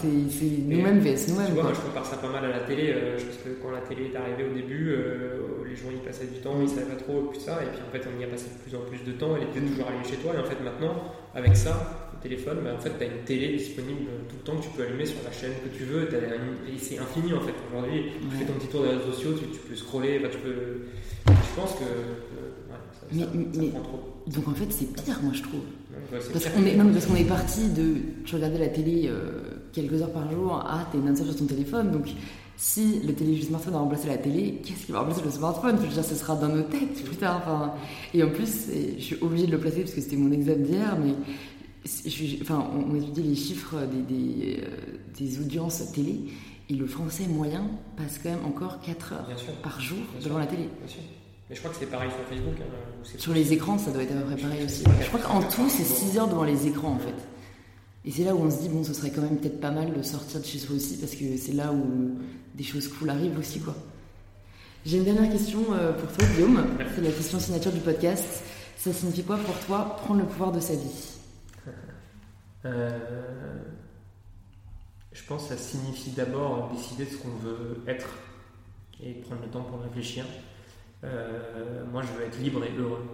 C'est 0.00 0.06
nous-mêmes 0.06 1.00
vs 1.00 1.26
nous-mêmes. 1.28 1.46
Tu 1.48 1.52
vois, 1.52 1.64
moi, 1.64 1.72
je 1.74 1.80
compare 1.80 2.06
ça 2.06 2.16
pas 2.18 2.30
mal 2.30 2.44
à 2.44 2.48
la 2.48 2.60
télé. 2.60 2.92
Euh, 2.92 3.18
je 3.18 3.24
pense 3.24 3.36
que 3.38 3.48
quand 3.60 3.72
la 3.72 3.80
télé 3.80 4.12
est 4.12 4.16
arrivée 4.16 4.44
au 4.48 4.54
début, 4.54 4.90
euh, 4.90 5.66
les 5.68 5.74
gens 5.74 5.90
y 5.90 5.98
passaient 6.06 6.28
du 6.28 6.38
temps, 6.38 6.54
ils 6.62 6.68
savaient 6.68 6.94
pas 6.94 7.02
trop, 7.02 7.22
plus 7.22 7.40
ça. 7.40 7.58
Et 7.60 7.66
puis 7.66 7.82
en 7.82 7.90
fait, 7.90 8.06
on 8.06 8.20
y 8.20 8.22
a 8.22 8.28
passé 8.28 8.46
de 8.54 8.62
plus 8.62 8.76
en 8.78 8.82
plus 8.86 9.02
de 9.02 9.18
temps. 9.18 9.34
Elle 9.34 9.50
était 9.50 9.66
toujours 9.66 9.88
allumée 9.88 10.04
chez 10.04 10.22
toi. 10.22 10.30
Et 10.32 10.38
en 10.38 10.44
fait, 10.44 10.62
maintenant, 10.62 10.94
avec 11.34 11.56
ça, 11.56 11.74
le 12.14 12.22
téléphone, 12.22 12.58
bah, 12.62 12.70
en 12.78 12.80
fait, 12.80 12.92
tu 12.96 13.02
as 13.02 13.08
une 13.08 13.24
télé 13.26 13.56
disponible 13.56 14.06
tout 14.30 14.36
le 14.38 14.44
temps 14.46 14.56
que 14.58 14.62
tu 14.62 14.70
peux 14.78 14.84
allumer 14.84 15.06
sur 15.06 15.18
la 15.26 15.32
chaîne 15.32 15.58
que 15.58 15.76
tu 15.76 15.90
veux. 15.90 16.06
Et 16.06 16.78
c'est 16.78 17.00
infini 17.00 17.34
en 17.34 17.40
fait. 17.40 17.54
Aujourd'hui, 17.74 18.14
tu 18.22 18.36
fais 18.36 18.44
ton 18.44 18.54
petit 18.62 18.68
tour 18.68 18.82
des 18.84 18.94
réseaux 18.94 19.10
sociaux, 19.10 19.34
tu, 19.34 19.58
peux 19.58 19.74
scroller. 19.74 20.22
tu 20.30 20.38
peux... 20.38 20.86
Je 21.26 21.60
pense 21.60 21.74
que. 21.74 21.82
Euh, 21.82 22.62
ça, 23.10 23.26
prend 23.74 23.82
trop. 23.82 24.15
Donc 24.26 24.48
en 24.48 24.54
fait, 24.54 24.66
c'est 24.70 24.92
pire, 24.92 25.20
moi 25.22 25.32
je 25.32 25.42
trouve. 25.42 25.60
parce 26.32 26.48
qu'on 26.48 26.64
est, 26.64 26.74
non, 26.74 26.92
parce 26.92 27.06
qu'on 27.06 27.14
est 27.14 27.24
parti 27.24 27.68
de. 27.68 27.94
Tu 28.24 28.34
regardais 28.34 28.58
la 28.58 28.68
télé 28.68 29.06
euh, 29.06 29.42
quelques 29.72 30.02
heures 30.02 30.12
par 30.12 30.30
jour, 30.30 30.64
ah, 30.66 30.86
t'es 30.90 30.98
non-stop 30.98 31.28
sur 31.28 31.36
ton 31.36 31.46
téléphone, 31.46 31.92
donc 31.92 32.08
si 32.56 33.00
le, 33.06 33.12
télé, 33.12 33.40
smartphone 33.42 33.74
a 33.74 33.78
remplacé 33.78 34.08
la 34.08 34.16
télé, 34.16 34.60
qu'est-ce 34.64 34.86
qui 34.86 34.92
va 34.92 35.00
remplacer 35.00 35.22
le 35.22 35.30
smartphone? 35.30 35.76
Je 35.76 35.86
veux 35.86 35.92
dire, 35.92 36.04
ce 36.04 36.14
sera 36.14 36.34
dans 36.36 36.48
nos 36.48 36.62
têtes 36.62 37.04
plus 37.04 37.16
tard. 37.16 37.42
Enfin, 37.44 37.74
et 38.14 38.22
en 38.22 38.30
plus, 38.30 38.68
je 38.98 39.02
suis 39.02 39.16
obligée 39.20 39.46
de 39.46 39.52
le 39.52 39.58
placer 39.58 39.80
parce 39.80 39.92
que 39.92 40.00
c'était 40.00 40.16
mon 40.16 40.32
exemple 40.32 40.62
d'hier, 40.62 40.96
mais 40.98 41.12
je, 41.84 42.42
enfin, 42.42 42.66
on, 42.74 42.94
étudie 42.96 43.22
les 43.22 43.34
chiffres 43.34 43.76
des, 43.86 44.14
des, 44.14 44.60
euh, 44.60 44.66
des, 45.16 45.38
audiences 45.38 45.92
télé, 45.92 46.20
et 46.68 46.74
le 46.74 46.86
français 46.86 47.26
moyen 47.28 47.68
passe 47.96 48.18
quand 48.22 48.30
même 48.30 48.44
encore 48.44 48.80
4 48.80 49.12
heures 49.12 49.28
par 49.62 49.80
jour 49.80 49.98
devant 50.24 50.38
la 50.38 50.46
télé. 50.46 50.68
Bien 50.80 50.88
sûr. 50.88 51.02
Mais 51.48 51.54
je 51.54 51.60
crois 51.60 51.70
que 51.72 51.76
c'est 51.78 51.86
pareil 51.86 52.10
sur 52.10 52.18
Facebook. 52.28 52.54
Hein, 52.60 53.18
sur 53.18 53.32
les 53.32 53.52
écrans, 53.52 53.78
ça 53.78 53.90
doit 53.92 54.02
être 54.02 54.12
à 54.12 54.20
peu 54.20 54.24
près 54.34 54.36
pareil 54.42 54.64
aussi. 54.64 54.82
Je 55.00 55.06
crois 55.06 55.20
qu'en 55.20 55.40
tout, 55.42 55.68
c'est 55.68 55.84
6 55.84 56.18
heures 56.18 56.28
devant 56.28 56.44
les 56.44 56.66
écrans 56.66 56.92
en 56.92 56.98
fait. 56.98 57.14
Et 58.04 58.10
c'est 58.10 58.24
là 58.24 58.34
où 58.34 58.38
on 58.40 58.50
se 58.50 58.58
dit, 58.62 58.68
bon, 58.68 58.84
ce 58.84 58.92
serait 58.94 59.10
quand 59.10 59.22
même 59.22 59.36
peut-être 59.38 59.60
pas 59.60 59.70
mal 59.72 59.92
de 59.92 60.02
sortir 60.02 60.40
de 60.40 60.44
chez 60.44 60.58
soi 60.58 60.76
aussi, 60.76 60.96
parce 60.98 61.14
que 61.14 61.36
c'est 61.36 61.52
là 61.52 61.72
où 61.72 62.18
des 62.54 62.62
choses 62.64 62.86
cool 62.88 63.10
arrivent 63.10 63.38
aussi, 63.38 63.60
quoi. 63.60 63.74
J'ai 64.84 64.98
une 64.98 65.04
dernière 65.04 65.30
question 65.30 65.60
euh, 65.72 65.92
pour 65.92 66.12
toi, 66.12 66.24
Guillaume. 66.34 66.64
C'est 66.94 67.00
la 67.00 67.10
question 67.10 67.40
signature 67.40 67.72
du 67.72 67.80
podcast. 67.80 68.42
Ça 68.76 68.92
signifie 68.92 69.24
quoi 69.24 69.36
pour 69.38 69.58
toi 69.60 69.96
prendre 69.96 70.20
le 70.20 70.26
pouvoir 70.26 70.52
de 70.52 70.60
sa 70.60 70.74
vie? 70.74 71.12
Euh, 72.64 72.98
Je 75.12 75.22
pense 75.24 75.44
que 75.44 75.48
ça 75.50 75.56
signifie 75.56 76.10
d'abord 76.10 76.70
décider 76.72 77.04
de 77.04 77.10
ce 77.10 77.16
qu'on 77.16 77.28
veut 77.36 77.80
être 77.86 78.08
et 79.00 79.12
prendre 79.12 79.42
le 79.42 79.48
temps 79.48 79.62
pour 79.62 79.80
réfléchir. 79.82 80.24
Euh, 81.04 81.84
moi, 81.92 82.02
je 82.02 82.18
veux 82.18 82.26
être 82.26 82.38
libre 82.38 82.62
et 82.64 82.72
heureux 82.78 83.04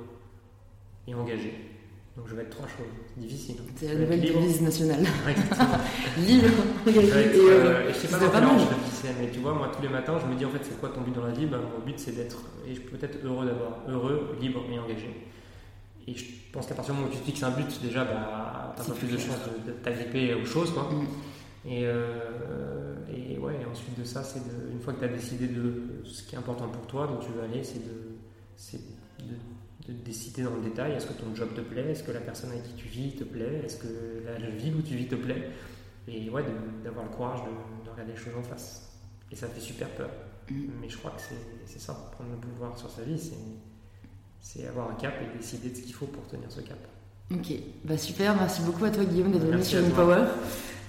et 1.07 1.15
engagé. 1.15 1.55
Donc 2.17 2.27
je 2.29 2.35
vais 2.35 2.43
être 2.43 2.51
trois 2.51 2.67
choses. 2.67 2.87
Difficile. 3.17 3.57
C'est 3.77 3.89
la 3.89 3.95
nouvelle 3.95 4.21
devise 4.21 4.61
nationale. 4.61 5.01
libre, 6.19 6.49
engagé 6.87 7.09
et 7.09 7.37
heureux. 7.37 7.89
et 7.89 7.93
je 7.93 7.99
sais 7.99 8.09
pas 8.09 8.19
comment 8.19 8.59
je 8.59 8.65
le 8.65 8.93
mais 9.21 9.31
tu 9.31 9.41
vois, 9.41 9.55
moi 9.55 9.71
tous 9.75 9.83
les 9.83 9.89
matins, 9.89 10.19
je 10.21 10.27
me 10.27 10.37
dis 10.37 10.45
en 10.45 10.51
fait, 10.51 10.61
c'est 10.63 10.79
quoi 10.79 10.91
ton 10.91 11.01
but 11.01 11.15
dans 11.15 11.25
la 11.25 11.33
vie? 11.33 11.47
Ben, 11.47 11.59
Mon 11.59 11.85
but, 11.85 11.99
c'est 11.99 12.13
d'être, 12.13 12.39
et 12.67 12.75
je 12.75 12.81
peux 12.81 13.05
être 13.05 13.19
heureux 13.25 13.47
d'abord, 13.47 13.81
heureux, 13.89 14.37
libre 14.41 14.63
et 14.71 14.79
engagé. 14.79 15.27
Et 16.07 16.15
je 16.15 16.25
pense 16.53 16.67
qu'à 16.67 16.75
partir 16.75 16.95
du 16.95 17.01
moment 17.01 17.13
où 17.13 17.15
tu 17.15 17.21
te 17.21 17.27
fixes 17.27 17.43
un 17.43 17.51
but, 17.51 17.81
déjà, 17.83 18.05
bah, 18.05 18.75
tu 18.77 18.83
as 18.83 18.85
un 18.85 18.89
peu 18.89 18.95
plus 18.95 19.09
de 19.09 19.19
chances 19.19 19.39
de, 19.67 19.73
t'agripper 19.73 20.35
aux 20.35 20.45
choses. 20.45 20.73
Quoi. 20.73 20.89
Mm. 20.93 21.69
Et, 21.69 21.87
et 23.11 23.39
ouais, 23.39 23.65
ensuite 23.71 23.99
de 23.99 24.05
ça, 24.05 24.23
c'est 24.23 24.41
une 24.71 24.81
fois 24.81 24.93
que 24.93 25.01
tu 25.01 25.05
as 25.05 25.09
décidé 25.09 25.49
de 25.49 26.03
ce 26.05 26.23
qui 26.23 26.35
est 26.35 26.39
important 26.39 26.69
pour 26.69 26.87
toi, 26.87 27.07
dont 27.07 27.19
tu 27.19 27.31
veux 27.33 27.43
aller, 27.43 27.63
c'est 27.65 27.81
de, 27.81 28.79
de, 29.25 29.93
de, 29.93 29.99
décider 30.05 30.43
dans 30.43 30.55
le 30.55 30.63
détail 30.63 30.93
est-ce 30.93 31.07
que 31.07 31.13
ton 31.13 31.35
job 31.35 31.49
te 31.55 31.61
plaît, 31.61 31.91
est-ce 31.91 32.03
que 32.03 32.13
la 32.13 32.21
personne 32.21 32.51
avec 32.51 32.65
qui 32.65 32.75
tu 32.75 32.89
vis 32.89 33.15
te 33.15 33.25
plaît, 33.25 33.63
est-ce 33.65 33.79
que 33.79 34.25
la 34.25 34.51
ville 34.51 34.77
où 34.77 34.83
tu 34.83 34.95
vis 34.95 35.09
te 35.09 35.15
plaît, 35.15 35.51
et 36.09 36.29
ouais, 36.31 36.45
d'avoir 36.85 37.05
le 37.05 37.11
courage 37.11 37.41
de, 37.41 37.91
regarder 37.91 38.13
les 38.13 38.19
choses 38.19 38.35
en 38.39 38.43
face. 38.43 38.91
Et 39.31 39.37
ça 39.37 39.47
fait 39.49 39.61
super 39.61 39.89
peur. 39.91 40.11
Mm. 40.51 40.55
Mais 40.81 40.89
je 40.89 40.99
crois 40.99 41.13
que 41.13 41.23
c'est 41.67 41.79
ça, 41.79 41.93
prendre 42.13 42.31
le 42.31 42.37
pouvoir 42.37 42.77
sur 42.79 42.91
sa 42.91 43.03
vie, 43.03 43.21
c'est 44.41 44.67
avoir 44.67 44.91
un 44.91 44.95
cap 44.95 45.15
et 45.23 45.37
décider 45.37 45.71
de 45.71 45.77
ce 45.77 45.83
qu'il 45.83 45.95
faut 45.95 46.07
pour 46.07 46.27
tenir 46.27 46.51
ce 46.51 46.61
cap. 46.61 46.79
Ok, 47.31 47.53
bah 47.85 47.97
super, 47.97 48.35
merci 48.37 48.61
beaucoup 48.63 48.85
à 48.85 48.91
toi 48.91 49.05
Guillaume 49.05 49.33
d'être 49.33 49.47
venu 49.47 49.63
sur 49.63 49.83
Power. 49.95 50.25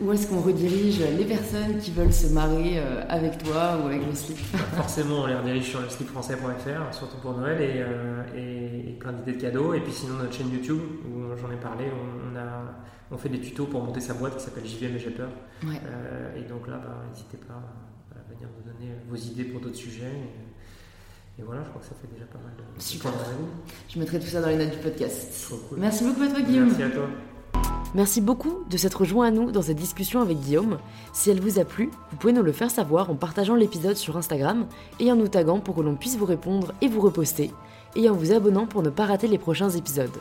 Où 0.01 0.11
est-ce 0.11 0.27
qu'on 0.27 0.41
redirige 0.41 0.99
les 1.17 1.25
personnes 1.25 1.77
qui 1.79 1.91
veulent 1.91 2.13
se 2.13 2.27
marrer 2.27 2.79
euh, 2.79 3.03
avec 3.09 3.37
toi 3.43 3.77
ou 3.81 3.87
avec 3.87 4.05
le 4.05 4.13
slip 4.15 4.37
Forcément, 4.75 5.21
on 5.21 5.27
les 5.27 5.35
redirige 5.35 5.69
sur 5.69 5.81
le 5.81 5.89
slipfrançais.fr, 5.89 6.93
surtout 6.93 7.17
pour 7.17 7.37
Noël, 7.37 7.57
euh, 7.61 8.23
et, 8.35 8.89
et, 8.89 8.93
plein 8.93 9.13
d'idées 9.13 9.33
de 9.33 9.41
cadeaux. 9.41 9.73
Et 9.73 9.81
puis 9.81 9.91
sinon, 9.91 10.15
notre 10.15 10.33
chaîne 10.33 10.51
YouTube, 10.51 10.79
où 11.05 11.37
j'en 11.39 11.51
ai 11.51 11.57
parlé, 11.57 11.85
on, 11.85 12.35
a, 12.35 12.73
on, 13.11 13.17
fait 13.17 13.29
des 13.29 13.39
tutos 13.39 13.67
pour 13.67 13.83
monter 13.83 13.99
sa 13.99 14.15
boîte 14.15 14.37
qui 14.37 14.43
s'appelle 14.43 14.65
JVM 14.65 14.95
et 14.95 14.99
j'ai 14.99 15.11
peur. 15.11 15.29
Euh, 15.63 16.37
et 16.37 16.41
donc 16.49 16.67
là, 16.67 16.77
bah, 16.83 17.03
n'hésitez 17.11 17.37
pas 17.37 17.61
à 18.15 18.33
venir 18.33 18.49
nous 18.57 18.71
donner 18.71 18.93
vos 19.07 19.15
idées 19.15 19.45
pour 19.45 19.61
d'autres 19.61 19.75
sujets. 19.75 20.17
Et 21.37 21.43
voilà, 21.43 21.63
je 21.63 21.69
crois 21.69 21.81
que 21.81 21.87
ça 21.87 21.95
fait 22.01 22.11
déjà 22.11 22.25
pas 22.25 22.39
mal 22.39 22.53
de. 22.57 22.81
Super. 22.81 23.11
Je 23.89 23.99
mettrai 23.99 24.19
tout 24.19 24.27
ça 24.27 24.41
dans 24.41 24.49
les 24.49 24.57
notes 24.57 24.71
du 24.71 24.77
podcast. 24.77 25.51
Merci 25.77 26.03
beaucoup 26.03 26.23
à 26.23 26.27
toi, 26.27 26.41
Guillaume. 26.41 26.67
Merci 26.67 26.83
à 26.83 26.89
toi. 26.89 27.07
Merci 27.95 28.21
beaucoup 28.21 28.63
de 28.69 28.77
s'être 28.77 29.01
rejoint 29.01 29.27
à 29.27 29.31
nous 29.31 29.51
dans 29.51 29.61
cette 29.61 29.77
discussion 29.77 30.21
avec 30.21 30.39
Guillaume. 30.39 30.79
Si 31.13 31.29
elle 31.29 31.39
vous 31.39 31.59
a 31.59 31.65
plu, 31.65 31.91
vous 32.09 32.17
pouvez 32.17 32.33
nous 32.33 32.41
le 32.41 32.51
faire 32.51 32.71
savoir 32.71 33.11
en 33.11 33.15
partageant 33.15 33.53
l'épisode 33.53 33.97
sur 33.97 34.17
Instagram 34.17 34.65
et 34.99 35.11
en 35.11 35.15
nous 35.15 35.27
taguant 35.27 35.59
pour 35.59 35.75
que 35.75 35.81
l'on 35.81 35.95
puisse 35.95 36.17
vous 36.17 36.25
répondre 36.25 36.73
et 36.81 36.87
vous 36.87 37.01
reposter, 37.01 37.51
et 37.95 38.09
en 38.09 38.13
vous 38.13 38.31
abonnant 38.31 38.65
pour 38.65 38.81
ne 38.81 38.89
pas 38.89 39.05
rater 39.05 39.27
les 39.27 39.37
prochains 39.37 39.69
épisodes. 39.69 40.17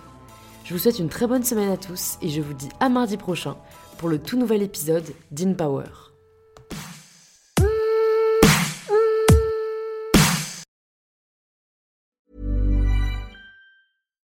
Je 0.65 0.75
vous 0.75 0.79
souhaite 0.79 0.99
une 0.99 1.09
très 1.09 1.27
bonne 1.27 1.45
semaine 1.45 1.71
à 1.71 1.79
tous 1.79 2.19
et 2.21 2.29
je 2.29 2.43
vous 2.43 2.55
dis 2.55 2.69
à 2.79 2.91
mardi 2.91 3.17
prochain 3.17 3.57
pour 3.97 4.11
le 4.11 4.19
tout 4.19 4.39
nouvel 4.39 4.63
épisode 4.63 5.07
d'InPower. 5.31 6.12